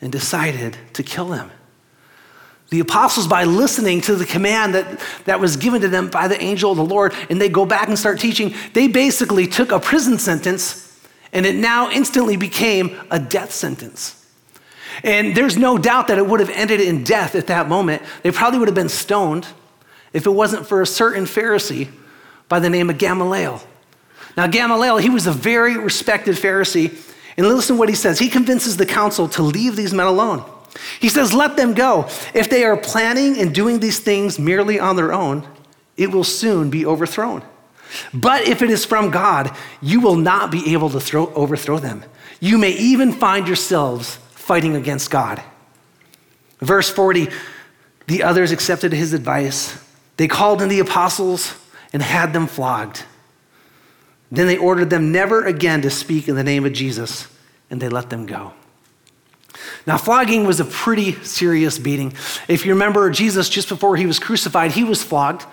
and 0.00 0.12
decided 0.12 0.76
to 0.92 1.02
kill 1.02 1.32
him. 1.32 1.50
The 2.70 2.80
apostles, 2.80 3.26
by 3.26 3.44
listening 3.44 4.00
to 4.02 4.14
the 4.14 4.24
command 4.24 4.74
that, 4.74 5.00
that 5.24 5.40
was 5.40 5.56
given 5.56 5.80
to 5.82 5.88
them 5.88 6.08
by 6.08 6.28
the 6.28 6.40
angel 6.40 6.70
of 6.70 6.76
the 6.76 6.84
Lord, 6.84 7.12
and 7.28 7.40
they 7.40 7.48
go 7.48 7.66
back 7.66 7.88
and 7.88 7.98
start 7.98 8.20
teaching, 8.20 8.54
they 8.74 8.86
basically 8.86 9.46
took 9.46 9.72
a 9.72 9.80
prison 9.80 10.18
sentence 10.18 10.86
and 11.32 11.46
it 11.46 11.54
now 11.54 11.90
instantly 11.90 12.36
became 12.36 12.98
a 13.10 13.18
death 13.18 13.52
sentence. 13.52 14.16
And 15.04 15.36
there's 15.36 15.56
no 15.56 15.78
doubt 15.78 16.08
that 16.08 16.18
it 16.18 16.26
would 16.26 16.40
have 16.40 16.50
ended 16.50 16.80
in 16.80 17.04
death 17.04 17.34
at 17.34 17.46
that 17.46 17.68
moment. 17.68 18.02
They 18.22 18.30
probably 18.30 18.58
would 18.58 18.68
have 18.68 18.74
been 18.74 18.88
stoned 18.88 19.46
if 20.12 20.26
it 20.26 20.30
wasn't 20.30 20.66
for 20.66 20.82
a 20.82 20.86
certain 20.86 21.24
Pharisee 21.24 21.88
by 22.48 22.58
the 22.58 22.68
name 22.68 22.90
of 22.90 22.98
Gamaliel. 22.98 23.62
Now, 24.36 24.46
Gamaliel, 24.46 24.98
he 24.98 25.08
was 25.08 25.26
a 25.26 25.32
very 25.32 25.76
respected 25.76 26.36
Pharisee. 26.36 26.96
And 27.36 27.46
listen 27.46 27.76
to 27.76 27.78
what 27.78 27.88
he 27.88 27.94
says. 27.94 28.18
He 28.18 28.28
convinces 28.28 28.76
the 28.76 28.86
council 28.86 29.28
to 29.30 29.42
leave 29.42 29.76
these 29.76 29.94
men 29.94 30.06
alone. 30.06 30.44
He 31.00 31.08
says, 31.08 31.32
Let 31.32 31.56
them 31.56 31.74
go. 31.74 32.08
If 32.34 32.50
they 32.50 32.64
are 32.64 32.76
planning 32.76 33.38
and 33.38 33.54
doing 33.54 33.80
these 33.80 33.98
things 33.98 34.38
merely 34.38 34.78
on 34.78 34.96
their 34.96 35.12
own, 35.12 35.46
it 35.96 36.10
will 36.10 36.24
soon 36.24 36.70
be 36.70 36.86
overthrown. 36.86 37.42
But 38.14 38.42
if 38.48 38.62
it 38.62 38.70
is 38.70 38.84
from 38.84 39.10
God, 39.10 39.54
you 39.82 40.00
will 40.00 40.16
not 40.16 40.50
be 40.50 40.72
able 40.72 40.90
to 40.90 41.00
throw, 41.00 41.32
overthrow 41.34 41.78
them. 41.78 42.04
You 42.38 42.56
may 42.56 42.70
even 42.70 43.12
find 43.12 43.46
yourselves 43.46 44.16
fighting 44.30 44.76
against 44.76 45.10
God. 45.10 45.42
Verse 46.60 46.88
40 46.88 47.28
the 48.10 48.24
others 48.24 48.50
accepted 48.50 48.92
his 48.92 49.12
advice. 49.12 49.78
They 50.16 50.26
called 50.26 50.60
in 50.62 50.68
the 50.68 50.80
apostles 50.80 51.54
and 51.92 52.02
had 52.02 52.32
them 52.32 52.48
flogged. 52.48 53.04
Then 54.32 54.48
they 54.48 54.56
ordered 54.56 54.90
them 54.90 55.12
never 55.12 55.44
again 55.44 55.82
to 55.82 55.90
speak 55.90 56.28
in 56.28 56.34
the 56.34 56.42
name 56.42 56.66
of 56.66 56.72
Jesus, 56.72 57.28
and 57.70 57.80
they 57.80 57.88
let 57.88 58.10
them 58.10 58.26
go. 58.26 58.52
Now, 59.86 59.98
flogging 59.98 60.44
was 60.46 60.60
a 60.60 60.64
pretty 60.64 61.12
serious 61.24 61.78
beating. 61.78 62.14
If 62.48 62.64
you 62.64 62.72
remember, 62.72 63.10
Jesus, 63.10 63.48
just 63.48 63.68
before 63.68 63.96
he 63.96 64.06
was 64.06 64.18
crucified, 64.18 64.72
he 64.72 64.84
was 64.84 65.02
flogged. 65.02 65.44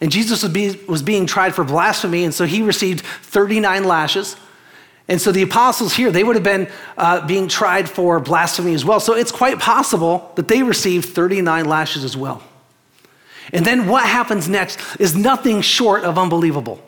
And 0.00 0.12
Jesus 0.12 0.42
was, 0.42 0.52
be, 0.52 0.78
was 0.86 1.02
being 1.02 1.26
tried 1.26 1.54
for 1.54 1.64
blasphemy, 1.64 2.24
and 2.24 2.34
so 2.34 2.44
he 2.44 2.62
received 2.62 3.04
39 3.04 3.84
lashes. 3.84 4.36
And 5.08 5.20
so 5.20 5.32
the 5.32 5.42
apostles 5.42 5.94
here, 5.94 6.10
they 6.10 6.24
would 6.24 6.36
have 6.36 6.44
been 6.44 6.68
uh, 6.98 7.26
being 7.26 7.48
tried 7.48 7.88
for 7.88 8.18
blasphemy 8.18 8.74
as 8.74 8.84
well. 8.84 8.98
So 9.00 9.14
it's 9.14 9.32
quite 9.32 9.58
possible 9.58 10.32
that 10.34 10.48
they 10.48 10.62
received 10.62 11.10
39 11.10 11.64
lashes 11.64 12.04
as 12.04 12.16
well. 12.16 12.42
And 13.52 13.64
then 13.64 13.86
what 13.86 14.04
happens 14.04 14.48
next 14.48 14.80
is 14.98 15.14
nothing 15.14 15.60
short 15.60 16.02
of 16.02 16.18
unbelievable. 16.18 16.82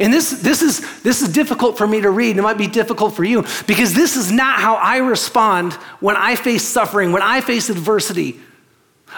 And 0.00 0.12
this, 0.12 0.30
this, 0.30 0.62
is, 0.62 1.02
this 1.02 1.22
is 1.22 1.28
difficult 1.28 1.78
for 1.78 1.86
me 1.86 2.00
to 2.00 2.10
read. 2.10 2.36
It 2.36 2.42
might 2.42 2.58
be 2.58 2.66
difficult 2.66 3.14
for 3.14 3.24
you 3.24 3.44
because 3.66 3.94
this 3.94 4.16
is 4.16 4.32
not 4.32 4.60
how 4.60 4.74
I 4.74 4.98
respond 4.98 5.74
when 6.00 6.16
I 6.16 6.36
face 6.36 6.62
suffering, 6.64 7.12
when 7.12 7.22
I 7.22 7.40
face 7.40 7.70
adversity, 7.70 8.40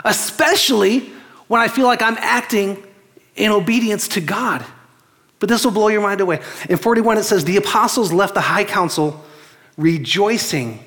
especially 0.05 1.11
when 1.49 1.61
I 1.61 1.69
feel 1.69 1.87
like 1.87 2.03
I'm 2.03 2.17
acting 2.19 2.83
in 3.37 3.53
obedience 3.53 4.09
to 4.09 4.21
God. 4.21 4.65
But 5.39 5.49
this 5.49 5.65
will 5.65 5.73
blow 5.73 5.89
your 5.89 6.01
mind 6.01 6.21
away. 6.21 6.41
In 6.69 6.79
41, 6.79 7.19
it 7.19 7.25
says, 7.25 7.45
The 7.45 7.57
apostles 7.57 8.13
left 8.13 8.35
the 8.35 8.41
high 8.41 8.65
council 8.65 9.25
rejoicing 9.77 10.83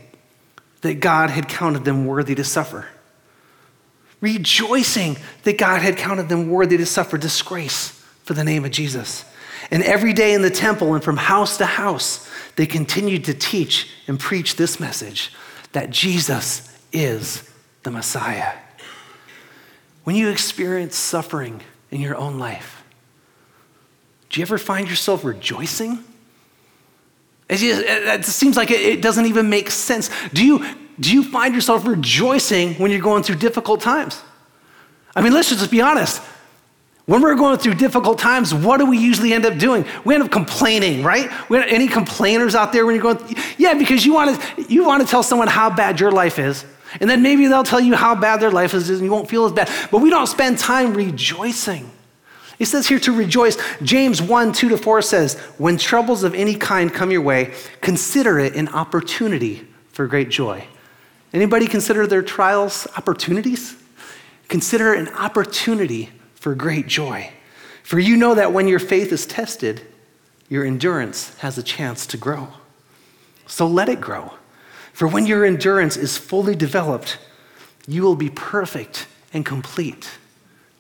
that 0.82 0.96
God 0.96 1.30
had 1.30 1.48
counted 1.48 1.86
them 1.86 2.06
worthy 2.06 2.36
to 2.36 2.44
suffer. 2.44 2.88
rejoicing 4.22 5.18
that 5.44 5.58
God 5.58 5.82
had 5.82 5.98
counted 5.98 6.28
them 6.30 6.50
worthy 6.50 6.78
to 6.78 6.86
suffer 6.86 7.18
disgrace 7.18 7.90
for 8.24 8.34
the 8.34 8.44
name 8.44 8.66
of 8.66 8.72
Jesus. 8.72 9.24
And 9.72 9.84
every 9.84 10.14
day 10.14 10.34
in 10.34 10.42
the 10.42 10.50
temple 10.50 10.94
and 10.94 11.04
from 11.04 11.18
house 11.18 11.58
to 11.58 11.66
house, 11.66 12.30
they 12.56 12.66
continued 12.66 13.26
to 13.26 13.34
teach 13.34 13.90
and 14.08 14.20
preach 14.20 14.56
this 14.56 14.80
message 14.80 15.32
that 15.74 15.92
Jesus 15.92 16.76
is 16.92 17.50
the 17.84 17.92
Messiah. 17.92 18.54
When 20.04 20.16
you 20.16 20.30
experience 20.30 20.96
suffering 20.96 21.62
in 21.92 22.02
your 22.02 22.16
own 22.16 22.40
life, 22.40 22.84
do 24.30 24.40
you 24.40 24.44
ever 24.44 24.58
find 24.58 24.90
yourself 24.90 25.24
rejoicing? 25.24 26.04
It, 27.50 28.26
seems 28.26 28.58
like 28.58 28.70
it 28.70 29.02
doesn't 29.02 29.26
even 29.26 29.50
make 29.50 29.72
sense. 29.72 30.10
Do 30.34 30.46
you, 30.46 30.66
do 31.00 31.12
you 31.12 31.24
find 31.24 31.56
yourself 31.56 31.86
rejoicing 31.88 32.76
when 32.76 32.92
you're 32.92 33.02
going 33.02 33.24
through 33.24 33.38
difficult 33.38 33.82
times? 33.82 34.22
I 35.16 35.22
mean, 35.22 35.34
let's 35.34 35.50
just 35.50 35.72
be 35.72 35.82
honest. 35.82 36.22
When 37.10 37.24
we're 37.24 37.34
going 37.34 37.58
through 37.58 37.74
difficult 37.74 38.20
times, 38.20 38.54
what 38.54 38.78
do 38.78 38.86
we 38.86 38.96
usually 38.96 39.34
end 39.34 39.44
up 39.44 39.58
doing? 39.58 39.84
We 40.06 40.14
end 40.14 40.24
up 40.24 40.30
complaining, 40.30 41.02
right? 41.02 41.28
We 41.50 41.58
any 41.58 41.88
complainers 41.88 42.54
out 42.54 42.72
there 42.72 42.86
when 42.86 42.94
you're 42.94 43.02
going? 43.02 43.36
Yeah, 43.58 43.74
because 43.74 44.06
you 44.06 44.14
want 44.14 44.40
to 44.40 44.72
you 44.72 44.86
want 44.86 45.02
to 45.02 45.10
tell 45.10 45.24
someone 45.24 45.48
how 45.48 45.72
bad 45.72 46.00
your 46.00 46.12
life 46.12 46.38
is, 46.38 46.66
and 47.02 47.10
then 47.10 47.24
maybe 47.24 47.48
they'll 47.48 47.64
tell 47.64 47.80
you 47.80 47.96
how 47.96 48.14
bad 48.14 48.42
their 48.42 48.52
life 48.52 48.76
is, 48.76 48.92
and 48.92 49.02
you 49.02 49.10
won't 49.10 49.28
feel 49.28 49.46
as 49.46 49.54
bad. 49.54 49.72
But 49.90 50.02
we 50.02 50.12
don't 50.12 50.28
spend 50.28 50.60
time 50.60 50.94
rejoicing. 50.94 51.90
It 52.60 52.68
says 52.68 52.88
here 52.88 53.00
to 53.00 53.12
rejoice. 53.12 53.58
James 53.82 54.22
1 54.22 54.54
2 54.54 54.70
to 54.70 54.78
4 54.78 55.02
says, 55.02 55.40
When 55.58 55.80
troubles 55.80 56.22
of 56.24 56.36
any 56.36 56.54
kind 56.54 56.94
come 56.94 57.10
your 57.10 57.24
way, 57.24 57.56
consider 57.82 58.38
it 58.38 58.56
an 58.56 58.68
opportunity 58.68 59.68
for 59.94 60.06
great 60.06 60.30
joy. 60.30 60.68
Anybody 61.34 61.66
consider 61.66 62.06
their 62.06 62.22
trials 62.22 62.86
opportunities? 62.98 63.76
Consider 64.48 64.94
an 64.94 65.08
opportunity 65.16 66.12
for 66.40 66.56
great 66.56 66.88
joy. 66.88 67.32
For 67.84 68.00
you 68.00 68.16
know 68.16 68.36
that 68.36 68.54
when 68.54 68.68
your 68.68 68.80
faith 68.80 69.12
is 69.12 69.26
tested, 69.26 69.82
your 70.48 70.66
endurance 70.66 71.36
has 71.40 71.58
a 71.58 71.64
chance 71.64 72.08
to 72.08 72.18
grow. 72.18 72.48
So 73.46 73.68
let 73.68 73.90
it 73.90 74.00
grow. 74.00 74.34
For 74.94 75.08
when 75.08 75.26
your 75.26 75.46
endurance 75.46 75.98
is 75.98 76.18
fully 76.18 76.56
developed, 76.56 77.18
you 77.88 78.04
will 78.04 78.16
be 78.16 78.30
perfect 78.30 79.08
and 79.34 79.46
complete, 79.46 80.10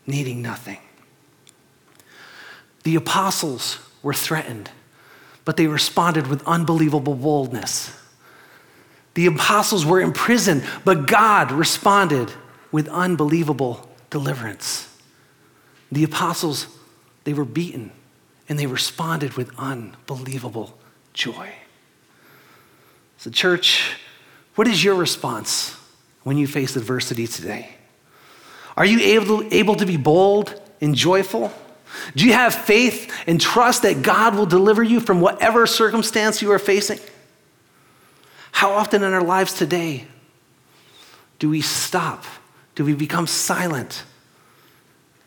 needing 0.08 0.42
nothing. 0.42 0.80
The 2.84 2.96
apostles 2.96 3.80
were 4.02 4.14
threatened, 4.14 4.72
but 5.46 5.58
they 5.58 5.68
responded 5.68 6.28
with 6.28 6.48
unbelievable 6.48 7.16
boldness. 7.16 7.96
The 9.16 9.26
apostles 9.26 9.86
were 9.86 10.00
imprisoned, 10.00 10.64
but 10.86 11.06
God 11.08 11.52
responded 11.52 12.32
with 12.72 12.88
unbelievable 12.88 13.90
deliverance. 14.10 14.88
The 15.92 16.04
apostles, 16.04 16.68
they 17.24 17.34
were 17.34 17.46
beaten 17.46 17.92
and 18.48 18.58
they 18.58 18.66
responded 18.66 19.34
with 19.34 19.52
unbelievable 19.58 20.78
joy. 21.14 21.52
So, 23.18 23.30
church, 23.30 23.98
what 24.56 24.68
is 24.68 24.84
your 24.84 24.96
response 24.96 25.76
when 26.24 26.38
you 26.38 26.48
face 26.48 26.76
adversity 26.76 27.28
today? 27.28 27.76
Are 28.78 28.86
you 28.86 29.00
able 29.00 29.44
to, 29.44 29.56
able 29.56 29.76
to 29.76 29.86
be 29.86 29.98
bold 29.98 30.60
and 30.80 30.96
joyful? 30.96 31.52
Do 32.16 32.26
you 32.26 32.34
have 32.34 32.54
faith 32.54 33.12
and 33.28 33.42
trust 33.42 33.82
that 33.82 34.02
God 34.02 34.36
will 34.36 34.46
deliver 34.46 34.84
you 34.84 35.00
from 35.00 35.22
whatever 35.22 35.68
circumstance 35.68 36.42
you 36.42 36.52
are 36.52 36.60
facing? 36.60 37.00
How 38.52 38.72
often 38.72 39.04
in 39.04 39.14
our 39.14 39.24
lives 39.24 39.54
today 39.54 40.06
do 41.40 41.50
we 41.50 41.62
stop? 41.62 42.26
Do 42.76 42.86
we 42.86 42.94
become 42.94 43.28
silent 43.28 44.04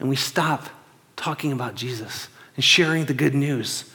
and 0.03 0.09
we 0.09 0.17
stop 0.17 0.69
talking 1.15 1.53
about 1.53 1.77
Jesus 1.77 2.27
and 2.57 2.65
sharing 2.65 3.05
the 3.05 3.15
good 3.15 3.37
news 3.37 3.89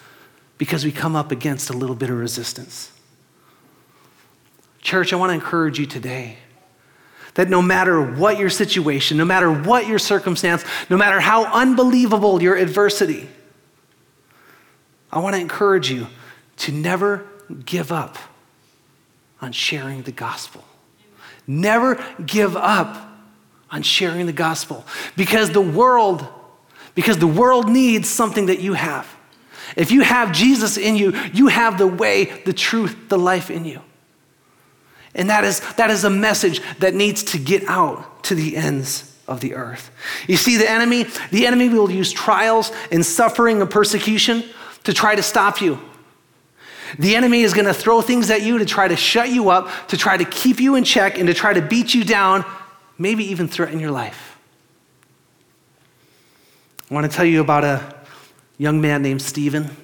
because 0.58 0.86
we 0.86 0.92
come 0.94 1.18
up 1.18 1.34
against 1.34 1.70
a 1.70 1.74
little 1.74 1.98
bit 1.98 2.10
of 2.10 2.18
resistance. 2.18 2.94
Church, 4.80 5.12
I 5.12 5.18
want 5.18 5.32
to 5.32 5.34
encourage 5.34 5.80
you 5.80 5.86
today 5.86 6.38
that 7.34 7.50
no 7.50 7.62
matter 7.62 8.02
what 8.02 8.40
your 8.40 8.50
situation, 8.50 9.18
no 9.18 9.26
matter 9.26 9.52
what 9.52 9.86
your 9.86 10.00
circumstance, 10.00 10.64
no 10.90 10.96
matter 10.96 11.20
how 11.20 11.44
unbelievable 11.44 12.42
your 12.42 12.56
adversity, 12.56 13.28
I 15.12 15.20
want 15.20 15.36
to 15.36 15.42
encourage 15.42 15.92
you 15.92 16.08
to 16.60 16.72
never 16.72 17.28
give 17.66 17.92
up 17.92 18.18
on 19.42 19.52
sharing 19.52 20.04
the 20.04 20.14
gospel. 20.14 20.64
Never 21.46 22.02
give 22.26 22.56
up 22.56 23.07
on 23.70 23.82
sharing 23.82 24.26
the 24.26 24.34
gospel 24.34 24.86
because 25.16 25.52
the 25.52 25.62
world 25.62 26.28
because 26.98 27.20
the 27.20 27.28
world 27.28 27.70
needs 27.70 28.10
something 28.10 28.48
that 28.48 28.60
you 28.60 28.74
have. 28.74 29.08
If 29.76 29.92
you 29.92 30.02
have 30.02 30.32
Jesus 30.32 30.78
in 30.78 30.96
you, 30.96 31.16
you 31.32 31.48
have 31.48 31.78
the 31.78 31.86
way, 31.86 32.26
the 32.44 32.54
truth, 32.54 33.08
the 33.08 33.20
life 33.20 33.52
in 33.52 33.66
you. 33.66 33.82
And 35.14 35.30
that 35.30 35.44
is, 35.44 35.60
that 35.76 35.92
is 35.92 36.06
a 36.06 36.10
message 36.10 36.60
that 36.80 36.96
needs 36.96 37.22
to 37.26 37.38
get 37.38 37.64
out 37.68 38.24
to 38.24 38.34
the 38.34 38.58
ends 38.58 39.16
of 39.28 39.42
the 39.42 39.54
earth. 39.54 39.92
You 40.28 40.38
see, 40.38 40.58
the 40.58 40.68
enemy, 40.68 41.06
the 41.30 41.46
enemy 41.46 41.70
will 41.70 41.92
use 41.92 42.12
trials 42.12 42.72
and 42.92 43.06
suffering 43.06 43.62
and 43.62 43.70
persecution 43.70 44.44
to 44.84 44.92
try 44.92 45.14
to 45.14 45.22
stop 45.22 45.62
you. 45.62 45.80
The 46.98 47.16
enemy 47.16 47.42
is 47.42 47.54
going 47.54 47.68
to 47.68 47.76
throw 47.76 48.02
things 48.02 48.32
at 48.32 48.42
you 48.42 48.58
to 48.58 48.66
try 48.66 48.88
to 48.88 48.96
shut 48.96 49.30
you 49.30 49.52
up, 49.52 49.70
to 49.90 49.98
try 49.98 50.18
to 50.18 50.26
keep 50.26 50.60
you 50.60 50.74
in 50.74 50.84
check, 50.84 51.20
and 51.20 51.28
to 51.28 51.36
try 51.36 51.54
to 51.54 51.62
beat 51.62 51.94
you 51.94 52.04
down 52.04 52.44
maybe 52.98 53.24
even 53.26 53.48
threaten 53.48 53.80
your 53.80 53.92
life. 53.92 54.38
I 56.90 56.94
want 56.94 57.10
to 57.10 57.16
tell 57.16 57.26
you 57.26 57.42
about 57.42 57.64
a 57.64 57.96
young 58.58 58.80
man 58.82 59.02
named 59.02 59.22
Stephen. 59.22 59.76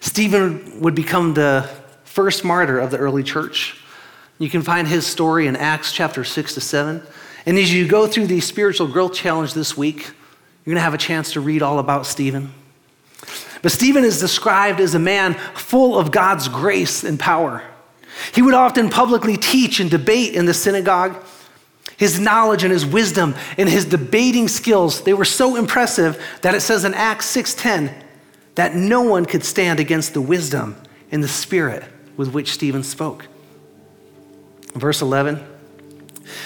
Stephen 0.00 0.80
would 0.80 0.94
become 0.94 1.34
the 1.34 1.68
first 2.04 2.44
martyr 2.44 2.78
of 2.78 2.90
the 2.90 2.98
early 2.98 3.22
church. 3.22 3.80
You 4.38 4.50
can 4.50 4.62
find 4.62 4.86
his 4.86 5.06
story 5.06 5.46
in 5.46 5.56
Acts 5.56 5.92
chapter 5.92 6.24
6 6.24 6.54
to 6.54 6.60
7. 6.60 7.02
And 7.46 7.58
as 7.58 7.72
you 7.72 7.88
go 7.88 8.06
through 8.06 8.26
the 8.26 8.40
spiritual 8.40 8.86
growth 8.86 9.14
challenge 9.14 9.54
this 9.54 9.76
week, 9.76 10.02
you're 10.64 10.72
going 10.72 10.76
to 10.76 10.82
have 10.82 10.94
a 10.94 10.98
chance 10.98 11.32
to 11.32 11.40
read 11.40 11.62
all 11.62 11.78
about 11.78 12.06
Stephen. 12.06 12.52
But 13.62 13.72
Stephen 13.72 14.04
is 14.04 14.20
described 14.20 14.80
as 14.80 14.94
a 14.94 14.98
man 14.98 15.34
full 15.54 15.98
of 15.98 16.10
God's 16.10 16.48
grace 16.48 17.04
and 17.04 17.18
power. 17.18 17.62
He 18.34 18.42
would 18.42 18.54
often 18.54 18.90
publicly 18.90 19.36
teach 19.36 19.80
and 19.80 19.90
debate 19.90 20.34
in 20.34 20.46
the 20.46 20.54
synagogue. 20.54 21.16
His 21.96 22.18
knowledge 22.18 22.64
and 22.64 22.72
his 22.72 22.84
wisdom 22.84 23.34
and 23.56 23.68
his 23.68 23.84
debating 23.84 24.48
skills, 24.48 25.02
they 25.02 25.14
were 25.14 25.24
so 25.24 25.56
impressive 25.56 26.20
that 26.42 26.54
it 26.54 26.60
says 26.60 26.84
in 26.84 26.94
Acts 26.94 27.26
6:10 27.26 27.92
that 28.56 28.74
no 28.74 29.02
one 29.02 29.24
could 29.24 29.44
stand 29.44 29.80
against 29.80 30.14
the 30.14 30.20
wisdom 30.20 30.76
and 31.10 31.22
the 31.22 31.28
spirit 31.28 31.84
with 32.16 32.32
which 32.32 32.52
Stephen 32.52 32.82
spoke. 32.82 33.26
Verse 34.74 35.02
11. 35.02 35.44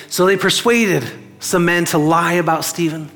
So 0.08 0.26
they 0.26 0.36
persuaded 0.36 1.10
some 1.40 1.64
men 1.64 1.84
to 1.86 1.98
lie 1.98 2.34
about 2.34 2.64
Stephen. 2.64 3.10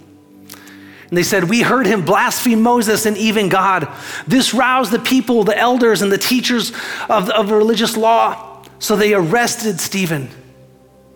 And 1.09 1.19
they 1.19 1.23
said, 1.23 1.45
We 1.45 1.61
heard 1.61 1.87
him 1.87 2.05
blaspheme 2.05 2.63
Moses 2.63 3.05
and 3.05 3.17
even 3.19 3.49
God. 3.49 3.89
This 4.27 4.55
roused 4.55 4.93
the 4.93 4.99
people, 4.99 5.45
the 5.45 5.59
elders, 5.59 6.01
and 6.01 6.11
the 6.11 6.19
teachers 6.19 6.73
of, 7.11 7.29
of 7.31 7.51
religious 7.51 7.97
law. 7.97 8.65
So 8.79 8.97
they 8.97 9.13
arrested 9.13 9.81
Stephen 9.81 10.31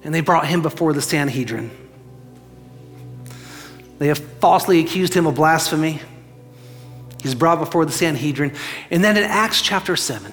and 0.06 0.14
they 0.14 0.20
brought 0.20 0.46
him 0.46 0.62
before 0.62 0.92
the 0.92 1.02
Sanhedrin. 1.02 1.68
They 3.98 4.06
have 4.06 4.18
falsely 4.18 4.78
accused 4.78 5.12
him 5.12 5.26
of 5.26 5.34
blasphemy. 5.34 6.00
He's 7.22 7.34
brought 7.34 7.58
before 7.58 7.84
the 7.84 7.90
Sanhedrin. 7.90 8.54
And 8.92 9.02
then 9.02 9.16
in 9.16 9.24
Acts 9.24 9.60
chapter 9.60 9.96
7, 9.96 10.32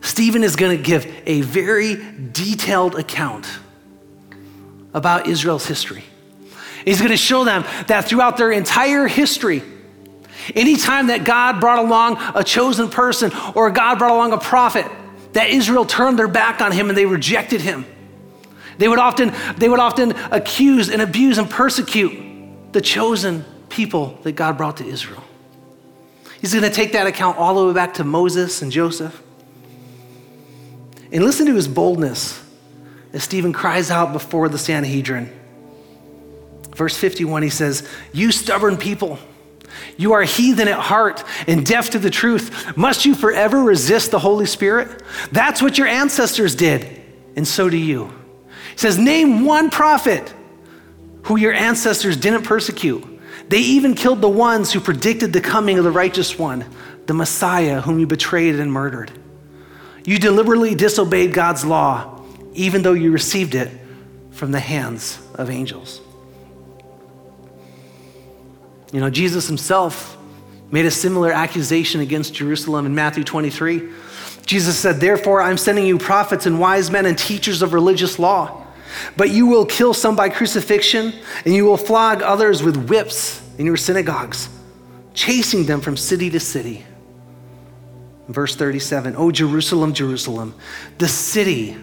Stephen 0.00 0.42
is 0.42 0.56
going 0.56 0.74
to 0.74 0.82
give 0.82 1.06
a 1.26 1.42
very 1.42 1.96
detailed 2.32 2.94
account 2.94 3.46
about 4.94 5.26
Israel's 5.26 5.66
history. 5.66 6.04
He's 6.86 7.00
going 7.00 7.10
to 7.10 7.18
show 7.18 7.44
them 7.44 7.64
that 7.88 8.06
throughout 8.06 8.38
their 8.38 8.52
entire 8.52 9.06
history, 9.06 9.62
anytime 10.54 11.08
that 11.08 11.24
God 11.24 11.60
brought 11.60 11.78
along 11.78 12.16
a 12.34 12.42
chosen 12.42 12.88
person 12.88 13.32
or 13.54 13.70
God 13.70 13.98
brought 13.98 14.12
along 14.12 14.32
a 14.32 14.38
prophet, 14.38 14.90
that 15.34 15.50
Israel 15.50 15.84
turned 15.84 16.18
their 16.18 16.28
back 16.28 16.62
on 16.62 16.72
him 16.72 16.88
and 16.88 16.96
they 16.96 17.04
rejected 17.04 17.60
him. 17.60 17.84
They 18.78 18.88
would 18.88 18.98
often, 18.98 19.32
they 19.56 19.68
would 19.68 19.80
often 19.80 20.12
accuse 20.30 20.88
and 20.88 21.00
abuse 21.00 21.38
and 21.38 21.48
persecute 21.48 22.72
the 22.72 22.80
chosen 22.80 23.44
people 23.68 24.18
that 24.22 24.32
God 24.32 24.56
brought 24.56 24.78
to 24.78 24.86
Israel. 24.86 25.22
He's 26.40 26.52
going 26.52 26.64
to 26.64 26.70
take 26.70 26.92
that 26.92 27.06
account 27.06 27.38
all 27.38 27.54
the 27.54 27.66
way 27.68 27.72
back 27.72 27.94
to 27.94 28.04
Moses 28.04 28.60
and 28.62 28.70
Joseph. 28.70 29.22
And 31.10 31.24
listen 31.24 31.46
to 31.46 31.54
his 31.54 31.68
boldness 31.68 32.42
as 33.12 33.22
Stephen 33.22 33.52
cries 33.52 33.90
out 33.90 34.12
before 34.12 34.48
the 34.48 34.58
Sanhedrin. 34.58 35.32
Verse 36.74 36.96
51, 36.96 37.44
he 37.44 37.50
says, 37.50 37.88
You 38.12 38.32
stubborn 38.32 38.76
people, 38.76 39.18
you 39.96 40.12
are 40.12 40.22
heathen 40.22 40.68
at 40.68 40.78
heart 40.78 41.22
and 41.46 41.64
deaf 41.64 41.90
to 41.90 41.98
the 41.98 42.10
truth. 42.10 42.76
Must 42.76 43.06
you 43.06 43.14
forever 43.14 43.62
resist 43.62 44.10
the 44.10 44.18
Holy 44.18 44.46
Spirit? 44.46 45.02
That's 45.30 45.62
what 45.62 45.78
your 45.78 45.86
ancestors 45.86 46.54
did, 46.54 47.02
and 47.36 47.46
so 47.46 47.70
do 47.70 47.76
you. 47.76 48.12
He 48.74 48.78
says, 48.78 48.98
Name 48.98 49.44
one 49.44 49.70
prophet 49.70 50.34
who 51.24 51.36
your 51.36 51.52
ancestors 51.52 52.16
didn't 52.16 52.42
persecute. 52.42 53.02
They 53.48 53.58
even 53.58 53.94
killed 53.94 54.20
the 54.20 54.28
ones 54.28 54.72
who 54.72 54.80
predicted 54.80 55.32
the 55.32 55.40
coming 55.40 55.78
of 55.78 55.84
the 55.84 55.90
righteous 55.90 56.38
one, 56.38 56.64
the 57.06 57.14
Messiah, 57.14 57.80
whom 57.80 57.98
you 57.98 58.06
betrayed 58.06 58.56
and 58.56 58.72
murdered. 58.72 59.10
You 60.04 60.18
deliberately 60.18 60.74
disobeyed 60.74 61.32
God's 61.32 61.64
law, 61.64 62.22
even 62.52 62.82
though 62.82 62.92
you 62.92 63.10
received 63.12 63.54
it 63.54 63.70
from 64.32 64.50
the 64.50 64.60
hands 64.60 65.18
of 65.34 65.50
angels. 65.50 66.00
You 68.92 69.00
know, 69.00 69.10
Jesus 69.10 69.46
himself 69.46 70.16
made 70.70 70.84
a 70.84 70.90
similar 70.90 71.32
accusation 71.32 72.00
against 72.00 72.34
Jerusalem 72.34 72.86
in 72.86 72.94
Matthew 72.94 73.24
23. 73.24 73.90
Jesus 74.46 74.78
said, 74.78 75.00
Therefore, 75.00 75.40
I'm 75.40 75.56
sending 75.56 75.86
you 75.86 75.98
prophets 75.98 76.46
and 76.46 76.60
wise 76.60 76.90
men 76.90 77.06
and 77.06 77.16
teachers 77.16 77.62
of 77.62 77.72
religious 77.72 78.18
law. 78.18 78.63
But 79.16 79.30
you 79.30 79.46
will 79.46 79.66
kill 79.66 79.94
some 79.94 80.16
by 80.16 80.28
crucifixion, 80.28 81.12
and 81.44 81.54
you 81.54 81.64
will 81.64 81.76
flog 81.76 82.22
others 82.22 82.62
with 82.62 82.88
whips 82.88 83.42
in 83.58 83.66
your 83.66 83.76
synagogues, 83.76 84.48
chasing 85.14 85.66
them 85.66 85.80
from 85.80 85.96
city 85.96 86.30
to 86.30 86.40
city. 86.40 86.84
Verse 88.28 88.56
37 88.56 89.14
Oh, 89.16 89.30
Jerusalem, 89.30 89.92
Jerusalem, 89.92 90.54
the 90.98 91.08
city 91.08 91.76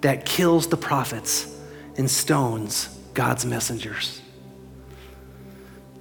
that 0.00 0.24
kills 0.24 0.68
the 0.68 0.76
prophets 0.76 1.56
and 1.96 2.10
stones 2.10 2.88
God's 3.14 3.44
messengers. 3.44 4.20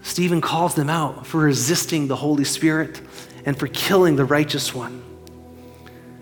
Stephen 0.01 0.41
calls 0.41 0.75
them 0.75 0.89
out 0.89 1.27
for 1.27 1.39
resisting 1.41 2.07
the 2.07 2.15
Holy 2.15 2.43
Spirit 2.43 3.01
and 3.45 3.57
for 3.57 3.67
killing 3.67 4.15
the 4.15 4.25
righteous 4.25 4.73
one. 4.73 5.03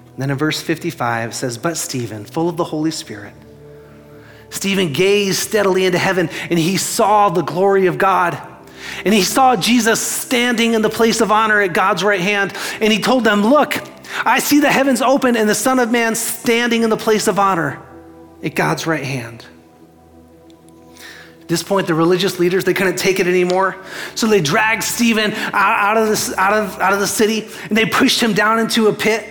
And 0.07 0.21
then 0.23 0.31
in 0.31 0.37
verse 0.37 0.61
55 0.61 1.35
says, 1.35 1.57
But 1.57 1.77
Stephen, 1.77 2.25
full 2.25 2.49
of 2.49 2.57
the 2.57 2.63
Holy 2.63 2.91
Spirit, 2.91 3.33
Stephen 4.49 4.93
gazed 4.93 5.39
steadily 5.39 5.85
into 5.85 5.97
heaven 5.97 6.29
and 6.49 6.57
he 6.57 6.77
saw 6.77 7.29
the 7.29 7.41
glory 7.41 7.87
of 7.87 7.97
God. 7.97 8.41
And 9.03 9.13
he 9.13 9.23
saw 9.23 9.55
Jesus 9.55 10.01
standing 10.01 10.73
in 10.73 10.81
the 10.81 10.89
place 10.89 11.21
of 11.21 11.31
honor 11.31 11.61
at 11.61 11.73
God's 11.73 12.03
right 12.03 12.21
hand. 12.21 12.53
And 12.79 12.91
he 12.91 12.99
told 12.99 13.23
them, 13.23 13.43
Look, 13.43 13.75
I 14.25 14.39
see 14.39 14.59
the 14.59 14.71
heavens 14.71 15.01
open 15.01 15.35
and 15.35 15.47
the 15.49 15.55
Son 15.55 15.79
of 15.79 15.91
Man 15.91 16.15
standing 16.15 16.83
in 16.83 16.89
the 16.89 16.97
place 16.97 17.27
of 17.27 17.39
honor 17.39 17.81
at 18.43 18.55
God's 18.55 18.87
right 18.87 19.03
hand. 19.03 19.45
At 21.41 21.47
this 21.47 21.63
point, 21.63 21.87
the 21.87 21.93
religious 21.93 22.39
leaders, 22.39 22.65
they 22.65 22.73
couldn't 22.73 22.97
take 22.97 23.19
it 23.19 23.27
anymore. 23.27 23.81
So 24.15 24.27
they 24.27 24.41
dragged 24.41 24.83
Stephen 24.83 25.31
out, 25.53 25.95
of, 25.95 26.09
the, 26.09 26.35
out, 26.37 26.53
of, 26.53 26.79
out 26.79 26.93
of 26.93 26.99
the 26.99 27.07
city 27.07 27.47
and 27.69 27.77
they 27.77 27.85
pushed 27.85 28.21
him 28.21 28.33
down 28.33 28.59
into 28.59 28.87
a 28.87 28.93
pit. 28.93 29.25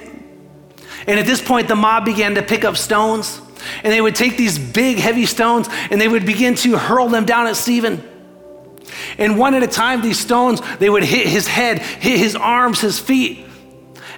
And 1.06 1.20
at 1.20 1.26
this 1.26 1.42
point, 1.42 1.68
the 1.68 1.76
mob 1.76 2.04
began 2.04 2.34
to 2.36 2.42
pick 2.42 2.64
up 2.64 2.76
stones. 2.76 3.40
And 3.82 3.92
they 3.92 4.00
would 4.00 4.14
take 4.14 4.36
these 4.36 4.58
big, 4.58 4.98
heavy 4.98 5.26
stones 5.26 5.68
and 5.90 6.00
they 6.00 6.08
would 6.08 6.26
begin 6.26 6.54
to 6.56 6.76
hurl 6.76 7.08
them 7.08 7.24
down 7.24 7.46
at 7.46 7.56
Stephen. 7.56 8.02
And 9.18 9.38
one 9.38 9.54
at 9.54 9.62
a 9.62 9.68
time, 9.68 10.02
these 10.02 10.18
stones, 10.18 10.60
they 10.78 10.88
would 10.88 11.02
hit 11.02 11.26
his 11.26 11.46
head, 11.46 11.78
hit 11.78 12.18
his 12.18 12.36
arms, 12.36 12.80
his 12.80 12.98
feet. 12.98 13.44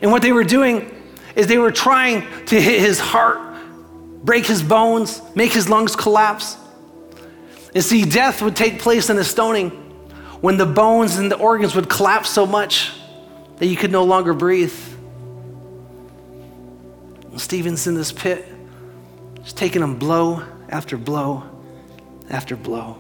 And 0.03 0.11
what 0.11 0.23
they 0.23 0.33
were 0.33 0.45
doing 0.45 0.95
is 1.35 1.47
they 1.47 1.59
were 1.59 1.73
trying 1.73 2.23
to 2.47 2.61
hit 2.61 2.81
his 2.81 2.99
heart, 2.99 3.41
break 4.25 4.47
his 4.47 4.63
bones, 4.63 5.23
make 5.35 5.53
his 5.53 5.69
lungs 5.69 5.97
collapse. 5.97 6.57
And 7.75 7.85
see, 7.85 8.05
death 8.05 8.43
would 8.43 8.57
take 8.57 8.81
place 8.81 9.11
in 9.11 9.17
the 9.17 9.25
stoning 9.25 9.71
when 10.41 10.57
the 10.57 10.67
bones 10.67 11.17
and 11.17 11.31
the 11.31 11.37
organs 11.37 11.75
would 11.75 11.89
collapse 11.89 12.31
so 12.31 12.47
much 12.47 12.93
that 13.59 13.67
you 13.67 13.77
could 13.77 13.93
no 13.93 14.05
longer 14.05 14.35
breathe. 14.35 14.75
Stephen's 17.37 17.87
in 17.87 17.95
this 17.95 18.11
pit, 18.11 18.47
just 19.49 19.57
taking 19.57 19.81
him 19.81 19.99
blow 19.99 20.45
after 20.69 20.99
blow 20.99 21.43
after 22.29 22.55
blow. 22.55 22.99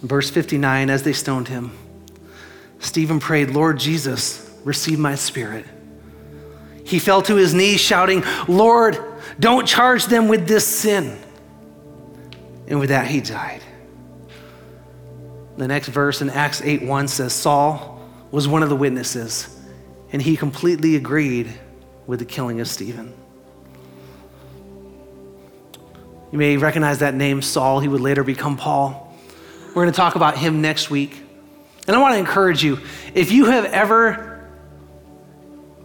Verse 0.00 0.30
59 0.30 0.90
As 0.90 1.02
they 1.02 1.12
stoned 1.12 1.48
him, 1.48 1.76
Stephen 2.78 3.18
prayed, 3.18 3.50
Lord 3.50 3.80
Jesus, 3.80 4.48
receive 4.62 4.96
my 4.96 5.16
spirit. 5.16 5.66
He 6.84 7.00
fell 7.00 7.20
to 7.22 7.34
his 7.34 7.52
knees, 7.52 7.80
shouting, 7.80 8.22
Lord, 8.46 8.96
don't 9.40 9.66
charge 9.66 10.06
them 10.06 10.28
with 10.28 10.46
this 10.46 10.64
sin. 10.64 11.18
And 12.68 12.78
with 12.78 12.90
that, 12.90 13.08
he 13.08 13.20
died. 13.20 13.62
The 15.56 15.66
next 15.66 15.88
verse 15.88 16.22
in 16.22 16.30
Acts 16.30 16.62
8 16.62 16.82
1 16.82 17.08
says, 17.08 17.32
Saul 17.32 18.00
was 18.30 18.46
one 18.46 18.62
of 18.62 18.68
the 18.68 18.76
witnesses, 18.76 19.48
and 20.12 20.22
he 20.22 20.36
completely 20.36 20.94
agreed 20.94 21.52
with 22.10 22.18
the 22.18 22.24
killing 22.24 22.58
of 22.58 22.66
Stephen. 22.66 23.14
You 26.32 26.38
may 26.38 26.56
recognize 26.56 26.98
that 26.98 27.14
name, 27.14 27.40
Saul. 27.40 27.78
He 27.78 27.86
would 27.86 28.00
later 28.00 28.24
become 28.24 28.56
Paul. 28.56 29.16
We're 29.68 29.84
going 29.84 29.92
to 29.92 29.96
talk 29.96 30.16
about 30.16 30.36
him 30.36 30.60
next 30.60 30.90
week. 30.90 31.22
And 31.86 31.94
I 31.94 32.00
want 32.00 32.14
to 32.14 32.18
encourage 32.18 32.64
you 32.64 32.80
if 33.14 33.30
you 33.30 33.44
have 33.44 33.64
ever 33.66 34.44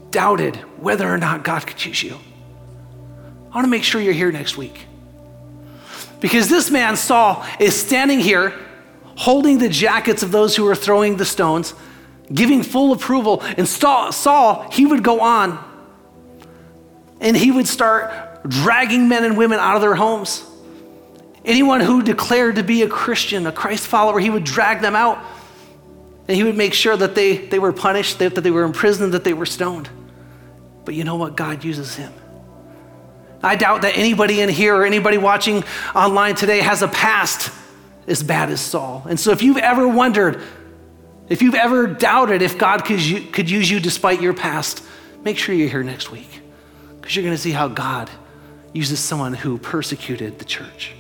doubted 0.10 0.56
whether 0.82 1.08
or 1.08 1.20
not 1.20 1.44
God 1.44 1.68
could 1.68 1.86
use 1.86 2.02
you, 2.02 2.18
I 3.52 3.56
want 3.56 3.66
to 3.66 3.70
make 3.70 3.84
sure 3.84 4.02
you're 4.02 4.12
here 4.12 4.32
next 4.32 4.58
week. 4.58 4.88
Because 6.22 6.50
this 6.50 6.72
man, 6.72 6.96
Saul, 6.96 7.46
is 7.60 7.76
standing 7.76 8.20
here 8.20 8.52
holding 9.16 9.60
the 9.60 9.70
jackets 9.70 10.24
of 10.24 10.32
those 10.32 10.56
who 10.56 10.68
are 10.68 10.76
throwing 10.76 11.18
the 11.18 11.26
stones, 11.26 11.76
giving 12.34 12.64
full 12.64 12.94
approval. 12.94 13.44
And 13.44 13.68
Saul, 13.68 14.72
he 14.72 14.88
would 14.88 15.04
go 15.04 15.20
on 15.20 15.75
and 17.19 17.36
he 17.36 17.51
would 17.51 17.67
start 17.67 18.12
dragging 18.47 19.08
men 19.08 19.23
and 19.23 19.38
women 19.38 19.60
out 19.60 19.75
of 19.75 19.82
their 19.82 19.95
homes. 19.95 20.43
Anyone 21.43 21.80
who 21.80 22.01
declared 22.01 22.56
to 22.56 22.63
be 22.63 22.82
a 22.82 22.88
Christian, 22.88 23.45
a 23.47 23.51
Christ 23.51 23.86
follower, 23.88 24.19
he 24.19 24.30
would 24.30 24.43
drag 24.43 24.82
them 24.82 24.95
out 24.95 25.23
and 26.28 26.36
he 26.36 26.43
would 26.43 26.58
make 26.58 26.73
sure 26.73 26.97
that 26.97 27.13
they, 27.13 27.38
they 27.38 27.60
were 27.60 27.71
punished, 27.71 28.19
that, 28.19 28.36
they 28.36 28.51
were 28.51 28.63
imprisoned, 28.63 29.13
that 29.13 29.23
they 29.23 29.34
were 29.34 29.45
stoned. 29.45 29.89
But 30.84 30.95
you 30.95 31.04
know 31.04 31.15
what? 31.15 31.36
God 31.36 31.63
uses 31.63 31.95
him. 31.95 32.12
I 33.43 33.56
doubt 33.56 33.84
that 33.84 33.95
anybody 33.95 34.41
in 34.41 34.49
here 34.49 34.75
or 34.75 34.86
anybody 34.86 35.19
watching 35.19 35.63
online 35.93 36.34
today 36.34 36.62
has 36.62 36.82
a 36.82 36.88
past 36.88 37.51
as 38.08 38.23
bad 38.23 38.49
as 38.49 38.60
Saul. 38.60 39.06
And 39.08 39.19
so 39.19 39.32
if 39.32 39.43
you've 39.43 39.58
ever 39.58 39.88
wondered, 39.88 40.41
if 41.30 41.43
you've 41.43 41.56
ever 41.56 41.86
doubted 41.86 42.41
if 42.41 42.58
God 42.58 42.86
could, 42.86 42.99
could 43.34 43.49
use 43.49 43.69
you 43.69 43.80
despite 43.80 44.19
your 44.19 44.34
past, 44.34 44.84
make 45.23 45.38
sure 45.38 45.54
you're 45.54 45.69
here 45.69 45.84
next 45.84 46.12
week 46.12 46.41
because 47.06 47.15
you're 47.15 47.24
going 47.24 47.36
to 47.36 47.41
see 47.41 47.52
how 47.52 47.68
God 47.68 48.10
uses 48.74 49.00
someone 49.00 49.36
who 49.36 49.60
persecuted 49.60 50.39
the 50.39 50.46
church. 50.46 50.94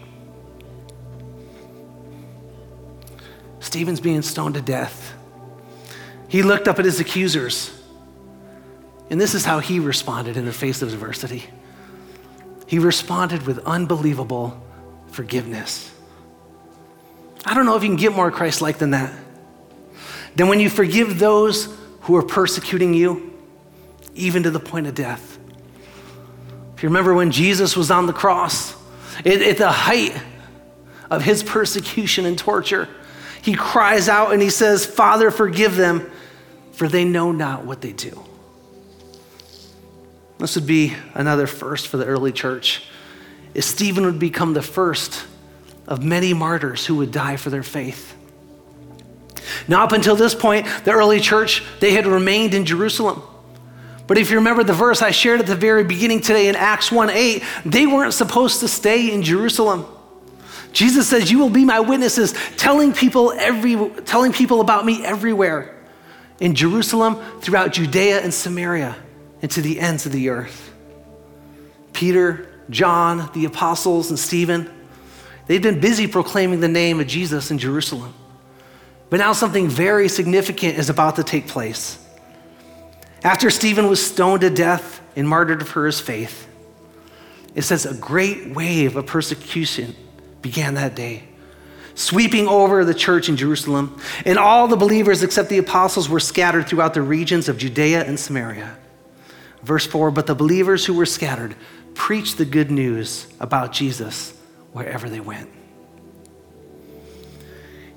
Stephen's 3.59 3.99
being 3.99 4.21
stoned 4.21 4.53
to 4.53 4.61
death. 4.61 5.15
He 6.27 6.43
looked 6.43 6.67
up 6.67 6.77
at 6.77 6.85
his 6.85 6.99
accusers, 6.99 7.71
and 9.09 9.19
this 9.19 9.33
is 9.33 9.45
how 9.45 9.57
he 9.57 9.79
responded 9.79 10.37
in 10.37 10.45
the 10.45 10.53
face 10.53 10.83
of 10.83 10.93
adversity. 10.93 11.45
He 12.67 12.77
responded 12.77 13.47
with 13.47 13.57
unbelievable 13.65 14.63
forgiveness. 15.07 15.91
I 17.43 17.55
don't 17.55 17.65
know 17.65 17.75
if 17.77 17.81
you 17.81 17.89
can 17.89 17.97
get 17.97 18.13
more 18.13 18.29
Christ 18.29 18.61
like 18.61 18.77
than 18.77 18.91
that. 18.91 19.11
Then, 20.35 20.49
when 20.49 20.59
you 20.59 20.69
forgive 20.69 21.17
those 21.17 21.75
who 22.01 22.15
are 22.15 22.23
persecuting 22.23 22.93
you, 22.93 23.33
even 24.13 24.43
to 24.43 24.51
the 24.51 24.59
point 24.59 24.85
of 24.85 24.93
death. 24.93 25.34
If 26.85 26.89
you 26.89 26.93
remember 26.93 27.15
when 27.15 27.31
Jesus 27.31 27.75
was 27.75 27.89
on 27.89 28.05
the 28.05 28.13
cross, 28.13 28.75
at 29.25 29.57
the 29.57 29.71
height 29.71 30.15
of 31.09 31.23
his 31.23 31.41
persecution 31.41 32.27
and 32.27 32.37
torture, 32.37 32.87
he 33.41 33.55
cries 33.55 34.07
out 34.07 34.33
and 34.33 34.39
he 34.39 34.51
says, 34.51 34.85
Father, 34.85 35.31
forgive 35.31 35.75
them, 35.75 36.11
for 36.73 36.87
they 36.87 37.03
know 37.03 37.31
not 37.31 37.65
what 37.65 37.81
they 37.81 37.91
do. 37.91 38.23
This 40.37 40.53
would 40.53 40.67
be 40.67 40.93
another 41.15 41.47
first 41.47 41.87
for 41.87 41.97
the 41.97 42.05
early 42.05 42.31
church. 42.31 42.83
Is 43.55 43.65
Stephen 43.65 44.05
would 44.05 44.19
become 44.19 44.53
the 44.53 44.61
first 44.61 45.25
of 45.87 46.03
many 46.03 46.35
martyrs 46.35 46.85
who 46.85 46.97
would 46.97 47.11
die 47.11 47.37
for 47.37 47.49
their 47.49 47.63
faith. 47.63 48.15
Now, 49.67 49.83
up 49.83 49.91
until 49.91 50.15
this 50.15 50.35
point, 50.35 50.67
the 50.83 50.91
early 50.91 51.19
church, 51.19 51.63
they 51.79 51.93
had 51.93 52.05
remained 52.05 52.53
in 52.53 52.63
Jerusalem. 52.63 53.23
But 54.07 54.17
if 54.17 54.29
you 54.29 54.37
remember 54.37 54.63
the 54.63 54.73
verse 54.73 55.01
I 55.01 55.11
shared 55.11 55.39
at 55.39 55.47
the 55.47 55.55
very 55.55 55.83
beginning 55.83 56.21
today 56.21 56.47
in 56.47 56.55
Acts 56.55 56.91
1 56.91 57.09
8, 57.09 57.43
they 57.65 57.87
weren't 57.87 58.13
supposed 58.13 58.59
to 58.59 58.67
stay 58.67 59.11
in 59.11 59.23
Jerusalem. 59.23 59.85
Jesus 60.73 61.07
says, 61.07 61.31
You 61.31 61.39
will 61.39 61.49
be 61.49 61.65
my 61.65 61.79
witnesses, 61.79 62.33
telling 62.57 62.93
people, 62.93 63.31
every, 63.31 63.89
telling 64.01 64.33
people 64.33 64.61
about 64.61 64.85
me 64.85 65.03
everywhere 65.03 65.75
in 66.39 66.53
Jerusalem, 66.53 67.15
throughout 67.39 67.71
Judea 67.71 68.21
and 68.21 68.33
Samaria 68.33 68.95
and 69.41 69.49
to 69.51 69.61
the 69.61 69.79
ends 69.79 70.05
of 70.05 70.11
the 70.11 70.29
earth. 70.29 70.73
Peter, 71.93 72.47
John, 72.69 73.29
the 73.33 73.45
apostles, 73.45 74.09
and 74.09 74.19
Stephen, 74.19 74.69
they've 75.47 75.61
been 75.61 75.79
busy 75.79 76.07
proclaiming 76.07 76.59
the 76.59 76.67
name 76.67 76.99
of 76.99 77.07
Jesus 77.07 77.51
in 77.51 77.57
Jerusalem. 77.57 78.13
But 79.09 79.17
now 79.17 79.33
something 79.33 79.69
very 79.69 80.09
significant 80.09 80.77
is 80.77 80.89
about 80.89 81.15
to 81.15 81.23
take 81.23 81.47
place. 81.47 82.04
After 83.25 83.49
Stephen 83.49 83.89
was 83.89 84.05
stoned 84.05 84.41
to 84.41 84.49
death, 84.49 85.01
and 85.15 85.27
martyred 85.27 85.67
for 85.67 85.85
his 85.85 85.99
faith. 85.99 86.47
It 87.53 87.61
says 87.61 87.85
a 87.85 87.93
great 87.93 88.53
wave 88.53 88.95
of 88.95 89.05
persecution 89.05 89.95
began 90.41 90.73
that 90.75 90.95
day, 90.95 91.23
sweeping 91.95 92.47
over 92.47 92.83
the 92.83 92.93
church 92.93 93.29
in 93.29 93.37
Jerusalem. 93.37 93.99
And 94.25 94.37
all 94.37 94.67
the 94.67 94.75
believers, 94.75 95.23
except 95.23 95.49
the 95.49 95.57
apostles, 95.57 96.09
were 96.09 96.19
scattered 96.19 96.67
throughout 96.67 96.93
the 96.93 97.01
regions 97.01 97.47
of 97.47 97.57
Judea 97.57 98.03
and 98.03 98.19
Samaria. 98.19 98.77
Verse 99.63 99.87
4 99.87 100.11
But 100.11 100.27
the 100.27 100.35
believers 100.35 100.85
who 100.85 100.93
were 100.93 101.05
scattered 101.05 101.55
preached 101.93 102.37
the 102.37 102.45
good 102.45 102.69
news 102.69 103.27
about 103.39 103.71
Jesus 103.71 104.33
wherever 104.73 105.07
they 105.07 105.21
went. 105.21 105.49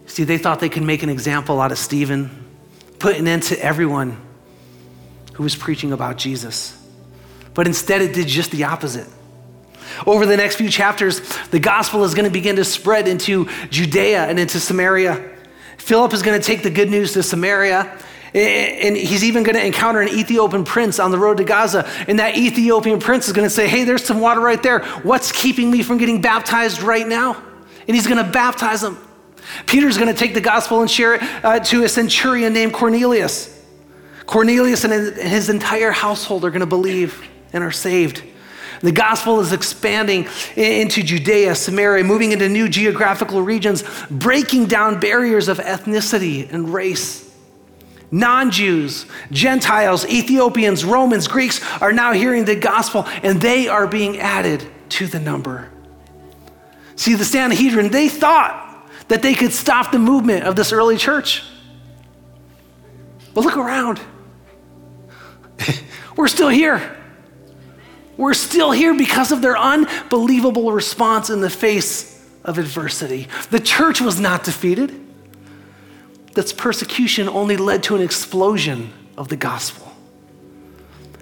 See, 0.06 0.22
they 0.22 0.38
thought 0.38 0.60
they 0.60 0.68
could 0.68 0.84
make 0.84 1.02
an 1.02 1.10
example 1.10 1.60
out 1.60 1.72
of 1.72 1.78
Stephen, 1.78 2.46
put 3.00 3.16
an 3.16 3.26
end 3.26 3.42
to 3.44 3.62
everyone 3.62 4.27
who 5.38 5.44
was 5.44 5.54
preaching 5.54 5.92
about 5.92 6.16
Jesus. 6.16 6.76
But 7.54 7.68
instead, 7.68 8.02
it 8.02 8.12
did 8.12 8.26
just 8.26 8.50
the 8.50 8.64
opposite. 8.64 9.06
Over 10.04 10.26
the 10.26 10.36
next 10.36 10.56
few 10.56 10.68
chapters, 10.68 11.20
the 11.50 11.60
gospel 11.60 12.02
is 12.02 12.12
going 12.12 12.24
to 12.24 12.30
begin 12.30 12.56
to 12.56 12.64
spread 12.64 13.06
into 13.06 13.48
Judea 13.70 14.24
and 14.26 14.40
into 14.40 14.58
Samaria. 14.58 15.30
Philip 15.76 16.12
is 16.12 16.22
going 16.22 16.40
to 16.40 16.44
take 16.44 16.64
the 16.64 16.70
good 16.70 16.90
news 16.90 17.12
to 17.12 17.22
Samaria, 17.22 17.96
and 18.34 18.96
he's 18.96 19.22
even 19.22 19.44
going 19.44 19.54
to 19.54 19.64
encounter 19.64 20.00
an 20.00 20.08
Ethiopian 20.08 20.64
prince 20.64 20.98
on 20.98 21.12
the 21.12 21.18
road 21.18 21.36
to 21.36 21.44
Gaza. 21.44 21.88
And 22.08 22.18
that 22.18 22.36
Ethiopian 22.36 22.98
prince 22.98 23.28
is 23.28 23.32
going 23.32 23.46
to 23.46 23.54
say, 23.54 23.68
Hey, 23.68 23.84
there's 23.84 24.04
some 24.04 24.18
water 24.18 24.40
right 24.40 24.60
there. 24.60 24.80
What's 25.04 25.30
keeping 25.30 25.70
me 25.70 25.84
from 25.84 25.98
getting 25.98 26.20
baptized 26.20 26.82
right 26.82 27.06
now? 27.06 27.40
And 27.86 27.94
he's 27.94 28.08
going 28.08 28.24
to 28.24 28.28
baptize 28.28 28.82
him. 28.82 28.98
Peter's 29.66 29.98
going 29.98 30.12
to 30.12 30.18
take 30.18 30.34
the 30.34 30.40
gospel 30.40 30.80
and 30.80 30.90
share 30.90 31.14
it 31.14 31.22
uh, 31.44 31.60
to 31.60 31.84
a 31.84 31.88
centurion 31.88 32.52
named 32.52 32.72
Cornelius. 32.72 33.54
Cornelius 34.28 34.84
and 34.84 35.16
his 35.16 35.48
entire 35.48 35.90
household 35.90 36.44
are 36.44 36.50
going 36.50 36.60
to 36.60 36.66
believe 36.66 37.26
and 37.54 37.64
are 37.64 37.72
saved. 37.72 38.22
The 38.82 38.92
gospel 38.92 39.40
is 39.40 39.54
expanding 39.54 40.28
into 40.54 41.02
Judea, 41.02 41.54
Samaria, 41.54 42.04
moving 42.04 42.32
into 42.32 42.46
new 42.46 42.68
geographical 42.68 43.40
regions, 43.40 43.82
breaking 44.10 44.66
down 44.66 45.00
barriers 45.00 45.48
of 45.48 45.56
ethnicity 45.56 46.52
and 46.52 46.74
race. 46.74 47.34
Non 48.10 48.50
Jews, 48.50 49.06
Gentiles, 49.30 50.04
Ethiopians, 50.04 50.84
Romans, 50.84 51.26
Greeks 51.26 51.62
are 51.80 51.94
now 51.94 52.12
hearing 52.12 52.44
the 52.44 52.54
gospel 52.54 53.06
and 53.22 53.40
they 53.40 53.66
are 53.66 53.86
being 53.86 54.18
added 54.18 54.62
to 54.90 55.06
the 55.06 55.18
number. 55.18 55.70
See, 56.96 57.14
the 57.14 57.24
Sanhedrin, 57.24 57.88
they 57.88 58.10
thought 58.10 58.90
that 59.08 59.22
they 59.22 59.32
could 59.32 59.54
stop 59.54 59.90
the 59.90 59.98
movement 59.98 60.44
of 60.44 60.54
this 60.54 60.70
early 60.70 60.98
church. 60.98 61.44
But 63.32 63.44
look 63.44 63.56
around. 63.56 63.98
We're 66.18 66.26
still 66.26 66.48
here. 66.48 66.96
We're 68.16 68.34
still 68.34 68.72
here 68.72 68.92
because 68.92 69.30
of 69.30 69.40
their 69.40 69.56
unbelievable 69.56 70.72
response 70.72 71.30
in 71.30 71.40
the 71.40 71.48
face 71.48 72.28
of 72.42 72.58
adversity. 72.58 73.28
The 73.50 73.60
church 73.60 74.00
was 74.00 74.18
not 74.18 74.42
defeated. 74.42 75.00
This 76.34 76.52
persecution 76.52 77.28
only 77.28 77.56
led 77.56 77.84
to 77.84 77.94
an 77.94 78.02
explosion 78.02 78.92
of 79.16 79.28
the 79.28 79.36
gospel. 79.36 79.92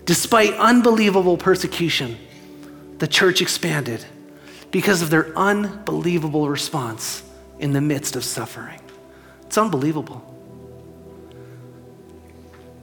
Despite 0.06 0.54
unbelievable 0.54 1.36
persecution, 1.36 2.16
the 2.96 3.06
church 3.06 3.42
expanded 3.42 4.02
because 4.70 5.02
of 5.02 5.10
their 5.10 5.36
unbelievable 5.36 6.48
response 6.48 7.22
in 7.58 7.74
the 7.74 7.82
midst 7.82 8.16
of 8.16 8.24
suffering. 8.24 8.80
It's 9.42 9.58
unbelievable. 9.58 10.22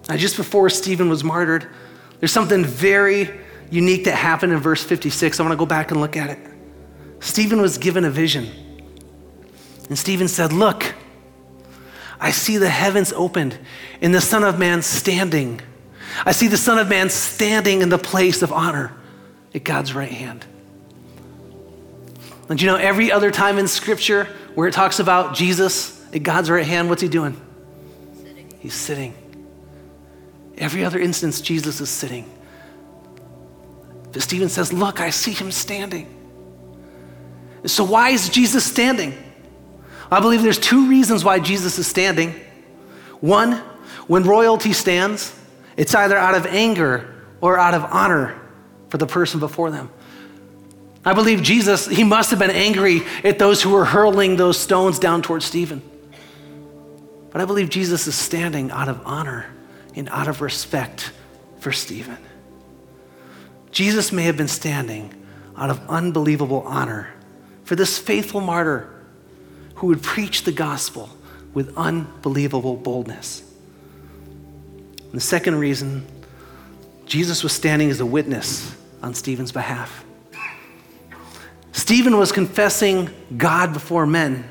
Now, 0.08 0.18
just 0.18 0.38
before 0.38 0.70
Stephen 0.70 1.10
was 1.10 1.24
martyred, 1.24 1.68
there's 2.24 2.32
something 2.32 2.64
very 2.64 3.30
unique 3.70 4.06
that 4.06 4.16
happened 4.16 4.54
in 4.54 4.60
verse 4.60 4.82
56. 4.82 5.42
I 5.42 5.44
want 5.44 5.52
to 5.52 5.58
go 5.58 5.66
back 5.66 5.92
and 5.92 6.00
look 6.00 6.16
at 6.16 6.30
it. 6.30 6.40
Stephen 7.20 7.62
was 7.62 7.78
given 7.78 8.06
a 8.06 8.10
vision. 8.10 8.50
And 9.90 10.00
Stephen 10.00 10.30
said, 10.30 10.54
Look, 10.54 10.96
I 12.22 12.32
see 12.32 12.56
the 12.56 12.70
heavens 12.70 13.12
opened 13.12 13.60
and 14.02 14.16
the 14.16 14.22
Son 14.22 14.46
of 14.46 14.58
Man 14.58 14.82
standing. 14.84 15.60
I 16.26 16.32
see 16.32 16.48
the 16.48 16.56
Son 16.56 16.78
of 16.78 16.88
Man 16.88 17.10
standing 17.10 17.82
in 17.82 17.90
the 17.90 17.98
place 17.98 18.42
of 18.42 18.54
honor 18.54 18.94
at 19.54 19.66
God's 19.66 19.94
right 19.94 20.10
hand. 20.10 20.46
And 22.48 22.62
you 22.62 22.68
know, 22.68 22.78
every 22.78 23.12
other 23.12 23.32
time 23.32 23.58
in 23.58 23.68
Scripture 23.68 24.30
where 24.56 24.70
it 24.70 24.74
talks 24.74 25.00
about 25.00 25.36
Jesus 25.36 26.02
at 26.16 26.24
God's 26.24 26.50
right 26.50 26.66
hand, 26.66 26.88
what's 26.88 27.02
he 27.02 27.10
doing? 27.10 27.36
Sitting. 28.16 28.54
He's 28.62 28.74
sitting. 28.76 29.14
Every 30.58 30.84
other 30.84 31.00
instance, 31.00 31.42
Jesus 31.42 31.82
is 31.82 31.90
sitting. 31.90 32.30
But 34.12 34.22
Stephen 34.22 34.50
says, 34.50 34.72
Look, 34.72 35.00
I 35.00 35.10
see 35.10 35.32
him 35.32 35.52
standing. 35.52 36.08
So, 37.66 37.84
why 37.84 38.10
is 38.10 38.30
Jesus 38.30 38.64
standing? 38.64 39.18
I 40.12 40.20
believe 40.20 40.44
there's 40.44 40.60
two 40.60 40.90
reasons 40.90 41.24
why 41.24 41.40
Jesus 41.40 41.80
is 41.80 41.88
standing. 41.88 42.36
One, 43.20 43.54
when 44.08 44.24
royalty 44.24 44.74
stands, 44.74 45.38
it's 45.76 45.96
either 45.96 46.18
out 46.18 46.36
of 46.36 46.46
anger 46.46 47.26
or 47.42 47.58
out 47.58 47.74
of 47.74 47.84
honor 47.86 48.40
for 48.90 48.98
the 48.98 49.08
person 49.08 49.40
before 49.40 49.72
them. 49.72 49.90
I 51.06 51.14
believe 51.14 51.42
Jesus, 51.42 51.88
he 51.88 52.04
must 52.04 52.30
have 52.30 52.40
been 52.40 52.52
angry 52.52 53.02
at 53.24 53.40
those 53.40 53.62
who 53.62 53.72
were 53.72 53.86
hurling 53.86 54.36
those 54.36 54.58
stones 54.58 55.00
down 55.00 55.22
towards 55.22 55.46
Stephen. 55.46 55.82
But 57.32 57.42
I 57.42 57.46
believe 57.46 57.70
Jesus 57.70 58.08
is 58.08 58.16
standing 58.16 58.72
out 58.72 58.88
of 58.88 59.02
honor 59.06 59.48
and 59.96 60.10
out 60.10 60.28
of 60.28 60.42
respect 60.42 61.12
for 61.60 61.72
Stephen. 61.72 62.18
Jesus 63.72 64.12
may 64.12 64.24
have 64.24 64.38
been 64.38 64.48
standing 64.48 65.14
out 65.58 65.70
of 65.70 65.90
unbelievable 65.90 66.64
honor 66.66 67.14
for 67.64 67.76
this 67.76 67.98
faithful 67.98 68.42
martyr 68.42 68.90
who 69.76 69.88
would 69.88 70.02
preach 70.02 70.44
the 70.44 70.52
gospel 70.52 71.10
with 71.54 71.76
unbelievable 71.78 72.76
boldness. 72.76 73.44
And 74.98 75.14
the 75.14 75.22
second 75.22 75.60
reason, 75.60 76.06
Jesus 77.06 77.44
was 77.44 77.54
standing 77.54 77.90
as 77.90 78.00
a 78.00 78.06
witness 78.06 78.76
on 79.02 79.14
Stephen's 79.14 79.52
behalf. 79.52 80.06
Stephen 81.72 82.18
was 82.18 82.32
confessing 82.32 83.10
God 83.36 83.74
before 83.74 84.06
men, 84.06 84.50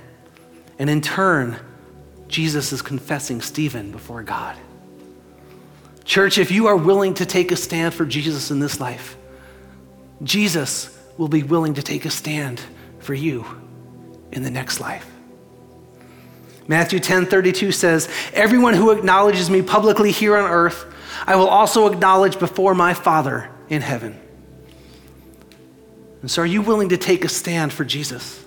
and 0.78 0.90
in 0.90 1.00
turn, 1.00 1.56
Jesus 2.28 2.72
is 2.72 2.82
confessing 2.82 3.40
Stephen 3.40 3.92
before 3.92 4.22
God. 4.22 4.56
Church, 6.04 6.38
if 6.38 6.50
you 6.50 6.66
are 6.66 6.76
willing 6.76 7.14
to 7.14 7.26
take 7.26 7.52
a 7.52 7.56
stand 7.56 7.94
for 7.94 8.04
Jesus 8.04 8.50
in 8.50 8.60
this 8.60 8.80
life, 8.80 9.16
Jesus 10.22 10.96
will 11.16 11.28
be 11.28 11.42
willing 11.42 11.74
to 11.74 11.82
take 11.82 12.04
a 12.04 12.10
stand 12.10 12.60
for 12.98 13.14
you 13.14 13.44
in 14.32 14.42
the 14.42 14.50
next 14.50 14.80
life. 14.80 15.08
Matthew 16.68 17.00
10 17.00 17.26
32 17.26 17.72
says, 17.72 18.08
Everyone 18.32 18.74
who 18.74 18.90
acknowledges 18.90 19.50
me 19.50 19.62
publicly 19.62 20.10
here 20.10 20.36
on 20.36 20.50
earth, 20.50 20.86
I 21.26 21.36
will 21.36 21.48
also 21.48 21.92
acknowledge 21.92 22.38
before 22.38 22.74
my 22.74 22.94
Father 22.94 23.50
in 23.68 23.82
heaven. 23.82 24.18
And 26.20 26.30
so, 26.30 26.42
are 26.42 26.46
you 26.46 26.62
willing 26.62 26.90
to 26.90 26.96
take 26.96 27.24
a 27.24 27.28
stand 27.28 27.72
for 27.72 27.84
Jesus? 27.84 28.42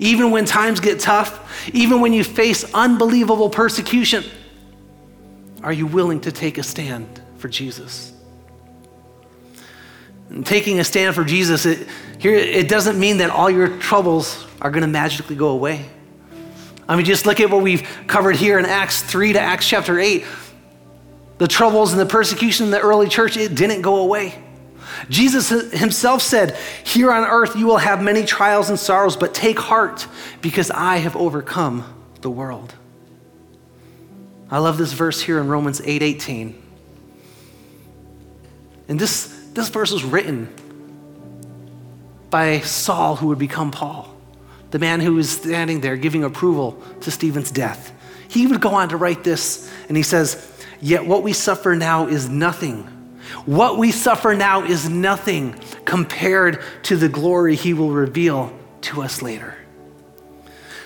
Even 0.00 0.32
when 0.32 0.44
times 0.44 0.80
get 0.80 0.98
tough, 0.98 1.68
even 1.72 2.00
when 2.00 2.12
you 2.12 2.24
face 2.24 2.64
unbelievable 2.74 3.48
persecution, 3.48 4.24
are 5.64 5.72
you 5.72 5.86
willing 5.86 6.20
to 6.20 6.30
take 6.30 6.58
a 6.58 6.62
stand 6.62 7.22
for 7.38 7.48
Jesus? 7.48 8.12
And 10.28 10.44
taking 10.46 10.78
a 10.78 10.84
stand 10.84 11.14
for 11.14 11.24
Jesus, 11.24 11.64
it, 11.64 11.88
here, 12.18 12.34
it 12.34 12.68
doesn't 12.68 13.00
mean 13.00 13.18
that 13.18 13.30
all 13.30 13.48
your 13.48 13.78
troubles 13.78 14.46
are 14.60 14.70
going 14.70 14.82
to 14.82 14.88
magically 14.88 15.36
go 15.36 15.48
away. 15.48 15.86
I 16.86 16.96
mean, 16.96 17.06
just 17.06 17.24
look 17.24 17.40
at 17.40 17.48
what 17.48 17.62
we've 17.62 17.88
covered 18.06 18.36
here 18.36 18.58
in 18.58 18.66
Acts 18.66 19.02
3 19.02 19.32
to 19.32 19.40
Acts 19.40 19.66
chapter 19.66 19.98
8. 19.98 20.26
The 21.38 21.48
troubles 21.48 21.92
and 21.92 22.00
the 22.00 22.06
persecution 22.06 22.66
in 22.66 22.70
the 22.70 22.80
early 22.80 23.08
church, 23.08 23.38
it 23.38 23.54
didn't 23.54 23.80
go 23.80 23.96
away. 23.96 24.38
Jesus 25.08 25.48
himself 25.48 26.20
said, 26.20 26.58
Here 26.84 27.10
on 27.10 27.24
earth 27.24 27.56
you 27.56 27.66
will 27.66 27.78
have 27.78 28.02
many 28.02 28.24
trials 28.24 28.68
and 28.68 28.78
sorrows, 28.78 29.16
but 29.16 29.32
take 29.32 29.58
heart 29.58 30.06
because 30.42 30.70
I 30.70 30.98
have 30.98 31.16
overcome 31.16 31.84
the 32.20 32.30
world. 32.30 32.74
I 34.54 34.58
love 34.58 34.78
this 34.78 34.92
verse 34.92 35.20
here 35.20 35.40
in 35.40 35.48
Romans 35.48 35.80
8 35.84 36.00
18. 36.00 36.62
And 38.86 39.00
this, 39.00 39.26
this 39.52 39.68
verse 39.68 39.90
was 39.90 40.04
written 40.04 40.48
by 42.30 42.60
Saul, 42.60 43.16
who 43.16 43.26
would 43.26 43.38
become 43.38 43.72
Paul, 43.72 44.14
the 44.70 44.78
man 44.78 45.00
who 45.00 45.14
was 45.14 45.28
standing 45.28 45.80
there 45.80 45.96
giving 45.96 46.22
approval 46.22 46.80
to 47.00 47.10
Stephen's 47.10 47.50
death. 47.50 47.90
He 48.28 48.46
would 48.46 48.60
go 48.60 48.70
on 48.74 48.90
to 48.90 48.96
write 48.96 49.24
this, 49.24 49.68
and 49.88 49.96
he 49.96 50.04
says, 50.04 50.52
Yet 50.80 51.04
what 51.04 51.24
we 51.24 51.32
suffer 51.32 51.74
now 51.74 52.06
is 52.06 52.28
nothing 52.28 52.88
what 53.46 53.78
we 53.78 53.90
suffer 53.90 54.34
now 54.34 54.64
is 54.64 54.88
nothing 54.88 55.58
compared 55.84 56.62
to 56.84 56.96
the 56.96 57.08
glory 57.08 57.56
he 57.56 57.74
will 57.74 57.90
reveal 57.90 58.56
to 58.82 59.02
us 59.02 59.22
later. 59.22 59.63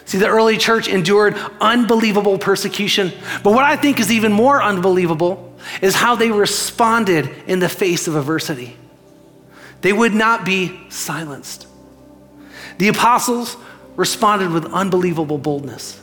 See, 0.08 0.16
the 0.16 0.26
early 0.26 0.56
church 0.56 0.88
endured 0.88 1.34
unbelievable 1.60 2.38
persecution, 2.38 3.12
but 3.42 3.52
what 3.52 3.64
I 3.64 3.76
think 3.76 4.00
is 4.00 4.10
even 4.10 4.32
more 4.32 4.62
unbelievable 4.62 5.54
is 5.82 5.94
how 5.94 6.16
they 6.16 6.30
responded 6.30 7.28
in 7.46 7.58
the 7.58 7.68
face 7.68 8.08
of 8.08 8.16
adversity. 8.16 8.74
They 9.82 9.92
would 9.92 10.14
not 10.14 10.46
be 10.46 10.80
silenced. 10.88 11.66
The 12.78 12.88
apostles 12.88 13.58
responded 13.96 14.50
with 14.50 14.64
unbelievable 14.72 15.36
boldness. 15.36 16.00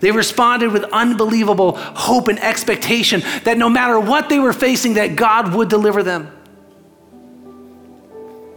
They 0.00 0.10
responded 0.10 0.70
with 0.70 0.84
unbelievable 0.92 1.78
hope 1.78 2.28
and 2.28 2.38
expectation 2.38 3.22
that 3.44 3.56
no 3.56 3.70
matter 3.70 3.98
what 3.98 4.28
they 4.28 4.38
were 4.38 4.52
facing 4.52 4.94
that 4.94 5.16
God 5.16 5.54
would 5.54 5.70
deliver 5.70 6.02
them. 6.02 6.30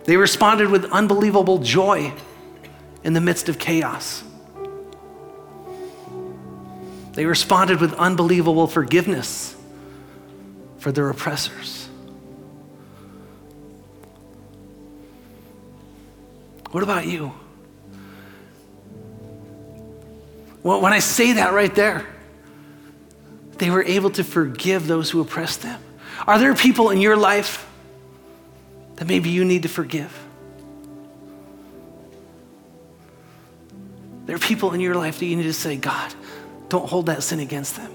They 0.03 0.17
responded 0.17 0.69
with 0.69 0.91
unbelievable 0.91 1.59
joy 1.59 2.11
in 3.03 3.13
the 3.13 3.21
midst 3.21 3.49
of 3.49 3.59
chaos. 3.59 4.23
They 7.13 7.25
responded 7.25 7.81
with 7.81 7.93
unbelievable 7.93 8.67
forgiveness 8.67 9.55
for 10.77 10.91
their 10.91 11.09
oppressors. 11.09 11.87
What 16.71 16.83
about 16.83 17.07
you? 17.07 17.33
Well, 20.61 20.81
when 20.81 20.93
I 20.93 20.99
say 20.99 21.33
that 21.33 21.53
right 21.53 21.73
there, 21.73 22.05
they 23.57 23.69
were 23.69 23.83
able 23.83 24.11
to 24.11 24.23
forgive 24.23 24.87
those 24.87 25.09
who 25.09 25.19
oppressed 25.19 25.61
them. 25.61 25.81
Are 26.27 26.37
there 26.37 26.53
people 26.53 26.91
in 26.91 27.01
your 27.01 27.17
life 27.17 27.67
that 28.95 29.07
maybe 29.07 29.29
you 29.29 29.45
need 29.45 29.63
to 29.63 29.69
forgive? 29.69 30.17
People 34.39 34.73
in 34.73 34.79
your 34.79 34.95
life 34.95 35.19
that 35.19 35.25
you 35.25 35.35
need 35.35 35.43
to 35.43 35.53
say, 35.53 35.75
God, 35.77 36.13
don't 36.69 36.87
hold 36.87 37.07
that 37.07 37.23
sin 37.23 37.39
against 37.39 37.75
them. 37.75 37.91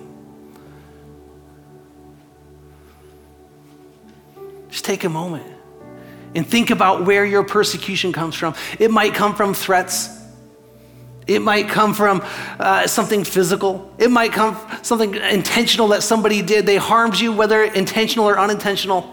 Just 4.71 4.85
take 4.85 5.05
a 5.05 5.09
moment 5.09 5.47
and 6.35 6.47
think 6.47 6.71
about 6.71 7.05
where 7.05 7.25
your 7.25 7.45
persecution 7.45 8.13
comes 8.13 8.35
from. 8.35 8.55
It 8.79 8.91
might 8.91 9.15
come 9.15 9.35
from 9.37 9.55
threats. 9.55 10.11
It 11.27 11.41
might 11.41 11.69
come 11.69 11.95
from 11.95 12.23
uh, 12.59 12.87
something 12.87 13.25
physical. 13.25 13.95
It 13.99 14.11
might 14.11 14.33
come 14.33 14.59
something 14.83 15.15
intentional 15.15 15.89
that 15.89 16.03
somebody 16.03 16.43
did. 16.43 16.67
They 16.67 16.77
harmed 16.77 17.19
you, 17.19 17.33
whether 17.33 17.63
intentional 17.63 18.29
or 18.29 18.39
unintentional. 18.39 19.11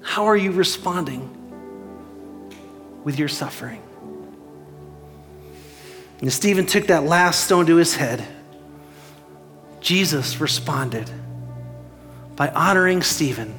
How 0.00 0.24
are 0.24 0.36
you 0.36 0.50
responding 0.50 1.30
with 3.04 3.18
your 3.18 3.28
suffering? 3.28 3.83
And 6.20 6.32
Stephen 6.32 6.66
took 6.66 6.86
that 6.86 7.04
last 7.04 7.44
stone 7.44 7.66
to 7.66 7.76
his 7.76 7.96
head. 7.96 8.26
Jesus 9.80 10.40
responded 10.40 11.10
by 12.36 12.48
honoring 12.48 13.02
Stephen 13.02 13.54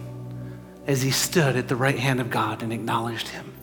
as 0.88 1.02
he 1.02 1.12
stood 1.12 1.56
at 1.56 1.68
the 1.68 1.76
right 1.76 1.98
hand 1.98 2.20
of 2.20 2.30
God 2.30 2.64
and 2.64 2.74
acknowledged 2.74 3.28
him. 3.30 3.54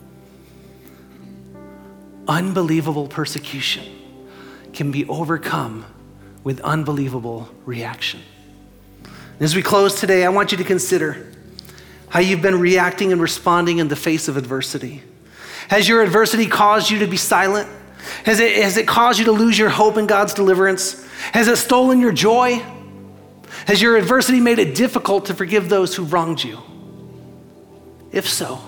Unbelievable 2.29 3.09
persecution 3.09 3.85
can 4.73 4.91
be 4.91 5.07
overcome 5.07 5.85
with 6.45 6.61
unbelievable 6.61 7.49
reaction. 7.65 8.21
as 9.41 9.57
we 9.57 9.63
close 9.63 9.99
today, 9.99 10.25
I 10.25 10.29
want 10.29 10.53
you 10.53 10.59
to 10.59 10.65
consider 10.65 11.33
how 12.09 12.21
you've 12.21 12.43
been 12.43 12.61
reacting 12.61 13.13
and 13.13 13.21
responding 13.21 13.79
in 13.79 13.89
the 13.89 13.97
face 13.97 14.29
of 14.29 14.37
adversity. 14.37 15.03
Has 15.69 15.89
your 15.89 16.03
adversity 16.03 16.47
caused 16.47 16.91
you 16.91 16.99
to 17.01 17.07
be 17.07 17.17
silent? 17.17 17.69
Has 18.25 18.41
it, 18.41 18.63
has 18.63 18.77
it 18.77 18.87
caused 18.87 19.19
you 19.19 19.27
to 19.27 19.33
lose 19.33 19.59
your 19.59 19.69
hope 19.69 19.97
in 19.97 20.07
God's 20.07 20.35
deliverance? 20.35 21.05
Has 21.33 21.49
it 21.49 21.57
stolen 21.57 22.01
your 22.01 22.13
joy? 22.13 22.63
Has 23.67 23.81
your 23.81 23.97
adversity 23.97 24.41
made 24.41 24.59
it 24.59 24.75
difficult 24.75 25.27
to 25.27 25.35
forgive 25.35 25.69
those 25.69 25.95
who 25.95 26.05
wronged 26.05 26.43
you? 26.43 26.59
If 28.11 28.29
so, 28.29 28.61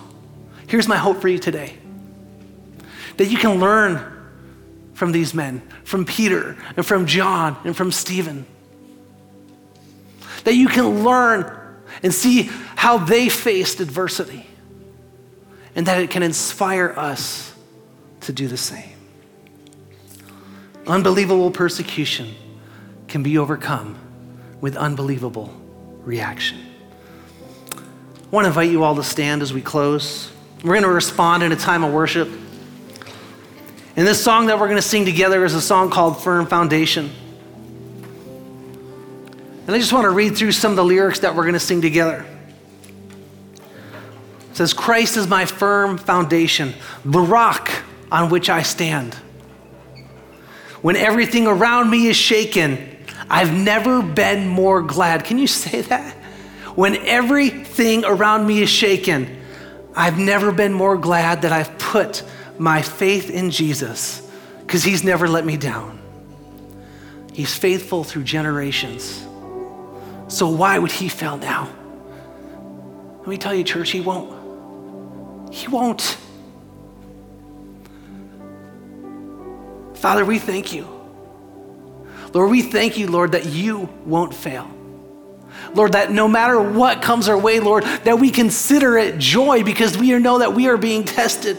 here's 0.66 0.88
my 0.88 0.96
hope 0.96 1.20
for 1.20 1.28
you 1.28 1.38
today 1.38 1.78
that 3.16 3.26
you 3.26 3.38
can 3.38 3.60
learn 3.60 4.12
from 4.94 5.12
these 5.12 5.34
men, 5.34 5.62
from 5.84 6.04
Peter 6.04 6.56
and 6.76 6.84
from 6.84 7.06
John 7.06 7.56
and 7.64 7.76
from 7.76 7.92
Stephen. 7.92 8.46
That 10.44 10.54
you 10.54 10.68
can 10.68 11.04
learn 11.04 11.60
and 12.02 12.12
see 12.12 12.50
how 12.76 12.98
they 12.98 13.28
faced 13.28 13.80
adversity, 13.80 14.46
and 15.74 15.86
that 15.86 16.00
it 16.00 16.10
can 16.10 16.22
inspire 16.22 16.92
us 16.96 17.52
to 18.22 18.32
do 18.32 18.48
the 18.48 18.56
same. 18.56 18.93
Unbelievable 20.86 21.50
persecution 21.50 22.34
can 23.08 23.22
be 23.22 23.38
overcome 23.38 23.98
with 24.60 24.76
unbelievable 24.76 25.52
reaction. 26.00 26.58
I 27.72 28.26
want 28.30 28.44
to 28.44 28.48
invite 28.48 28.70
you 28.70 28.82
all 28.84 28.96
to 28.96 29.02
stand 29.02 29.40
as 29.42 29.52
we 29.52 29.62
close. 29.62 30.30
We're 30.62 30.72
going 30.72 30.82
to 30.82 30.88
respond 30.88 31.42
in 31.42 31.52
a 31.52 31.56
time 31.56 31.84
of 31.84 31.92
worship. 31.92 32.28
And 33.96 34.06
this 34.06 34.22
song 34.22 34.46
that 34.46 34.58
we're 34.58 34.66
going 34.66 34.76
to 34.76 34.82
sing 34.82 35.04
together 35.04 35.44
is 35.44 35.54
a 35.54 35.60
song 35.60 35.88
called 35.90 36.22
Firm 36.22 36.46
Foundation. 36.46 37.10
And 39.66 39.74
I 39.74 39.78
just 39.78 39.92
want 39.92 40.04
to 40.04 40.10
read 40.10 40.36
through 40.36 40.52
some 40.52 40.72
of 40.72 40.76
the 40.76 40.84
lyrics 40.84 41.20
that 41.20 41.34
we're 41.34 41.44
going 41.44 41.54
to 41.54 41.60
sing 41.60 41.80
together. 41.80 42.26
It 44.50 44.56
says, 44.56 44.74
Christ 44.74 45.16
is 45.16 45.26
my 45.26 45.46
firm 45.46 45.96
foundation, 45.96 46.74
the 47.04 47.20
rock 47.20 47.70
on 48.12 48.30
which 48.30 48.50
I 48.50 48.62
stand. 48.62 49.16
When 50.84 50.96
everything 50.96 51.46
around 51.46 51.88
me 51.88 52.08
is 52.08 52.16
shaken, 52.16 52.98
I've 53.30 53.54
never 53.54 54.02
been 54.02 54.46
more 54.46 54.82
glad. 54.82 55.24
Can 55.24 55.38
you 55.38 55.46
say 55.46 55.80
that? 55.80 56.14
when 56.74 56.96
everything 57.06 58.04
around 58.04 58.46
me 58.46 58.60
is 58.62 58.68
shaken, 58.68 59.40
I've 59.94 60.18
never 60.18 60.50
been 60.50 60.72
more 60.72 60.96
glad 60.96 61.42
that 61.42 61.52
I've 61.52 61.78
put 61.78 62.22
my 62.58 62.82
faith 62.82 63.30
in 63.30 63.50
Jesus 63.50 64.28
because 64.60 64.82
he's 64.82 65.04
never 65.04 65.28
let 65.28 65.44
me 65.44 65.56
down. 65.56 66.00
He's 67.32 67.54
faithful 67.54 68.04
through 68.04 68.24
generations. 68.24 69.24
So 70.28 70.48
why 70.48 70.78
would 70.78 70.92
he 70.92 71.08
fail 71.08 71.36
now? 71.36 71.68
Let 73.18 73.28
me 73.28 73.38
tell 73.38 73.54
you, 73.54 73.64
church, 73.64 73.90
he 73.90 74.00
won't. 74.00 75.54
He 75.54 75.68
won't. 75.68 76.18
Father, 80.04 80.26
we 80.26 80.38
thank 80.38 80.74
you. 80.74 80.86
Lord, 82.34 82.50
we 82.50 82.60
thank 82.60 82.98
you, 82.98 83.10
Lord, 83.10 83.32
that 83.32 83.46
you 83.46 83.88
won't 84.04 84.34
fail. 84.34 84.70
Lord, 85.72 85.92
that 85.92 86.12
no 86.12 86.28
matter 86.28 86.60
what 86.60 87.00
comes 87.00 87.26
our 87.26 87.38
way, 87.38 87.58
Lord, 87.58 87.84
that 87.84 88.18
we 88.18 88.30
consider 88.30 88.98
it 88.98 89.16
joy 89.16 89.62
because 89.62 89.96
we 89.96 90.12
know 90.18 90.40
that 90.40 90.52
we 90.52 90.68
are 90.68 90.76
being 90.76 91.04
tested. 91.04 91.56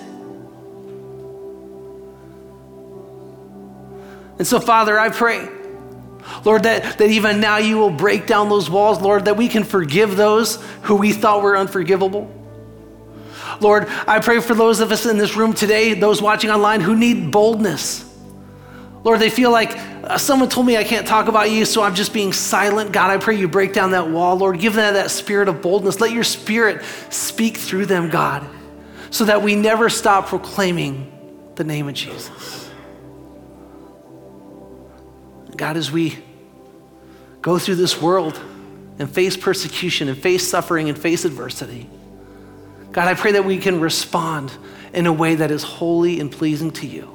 And 4.38 4.46
so, 4.46 4.60
Father, 4.60 5.00
I 5.00 5.10
pray, 5.10 5.50
Lord, 6.44 6.62
that, 6.62 7.00
that 7.00 7.10
even 7.10 7.40
now 7.40 7.58
you 7.58 7.80
will 7.80 7.90
break 7.90 8.28
down 8.28 8.50
those 8.50 8.70
walls, 8.70 9.02
Lord, 9.02 9.26
that 9.26 9.38
we 9.38 9.48
can 9.48 9.64
forgive 9.64 10.16
those 10.16 10.64
who 10.84 10.98
we 10.98 11.14
thought 11.14 11.42
were 11.42 11.58
unforgivable. 11.58 12.32
Lord, 13.60 13.88
I 14.06 14.20
pray 14.20 14.40
for 14.40 14.54
those 14.54 14.82
of 14.82 14.92
us 14.92 15.08
in 15.08 15.18
this 15.18 15.36
room 15.36 15.54
today, 15.54 15.96
those 15.96 16.22
watching 16.22 16.52
online 16.52 16.82
who 16.82 16.96
need 16.96 17.32
boldness. 17.32 18.05
Lord, 19.06 19.20
they 19.20 19.30
feel 19.30 19.52
like 19.52 19.78
uh, 19.78 20.18
someone 20.18 20.50
told 20.50 20.66
me 20.66 20.78
I 20.78 20.84
can't 20.84 21.06
talk 21.06 21.28
about 21.28 21.52
you, 21.52 21.64
so 21.66 21.84
I'm 21.84 21.94
just 21.94 22.12
being 22.12 22.34
silent. 22.34 22.92
God, 22.92 23.12
I 23.12 23.18
pray 23.18 23.36
you 23.36 23.48
break 23.48 23.72
down 23.72 23.92
that 23.92 24.10
wall. 24.10 24.36
Lord, 24.36 24.60
give 24.60 24.74
them 24.74 24.96
that 24.96 25.12
spirit 25.12 25.48
of 25.48 25.62
boldness. 25.62 26.02
Let 26.02 26.12
your 26.12 26.24
spirit 26.24 26.84
speak 27.12 27.56
through 27.56 27.86
them, 27.86 28.10
God, 28.10 28.44
so 29.12 29.26
that 29.26 29.44
we 29.44 29.56
never 29.56 29.90
stop 29.90 30.26
proclaiming 30.26 31.12
the 31.54 31.64
name 31.64 31.88
of 31.88 31.94
Jesus. 31.94 32.68
God, 35.56 35.78
as 35.78 35.92
we 35.92 36.18
go 37.44 37.60
through 37.60 37.76
this 37.76 38.02
world 38.02 38.42
and 38.98 39.08
face 39.08 39.38
persecution 39.38 40.10
and 40.10 40.18
face 40.18 40.50
suffering 40.50 40.90
and 40.90 40.98
face 40.98 41.26
adversity, 41.26 41.88
God, 42.92 43.08
I 43.08 43.14
pray 43.14 43.34
that 43.34 43.46
we 43.46 43.60
can 43.60 43.80
respond 43.82 44.52
in 44.94 45.06
a 45.06 45.14
way 45.14 45.36
that 45.36 45.52
is 45.52 45.62
holy 45.62 46.20
and 46.20 46.32
pleasing 46.32 46.72
to 46.72 46.88
you. 46.88 47.15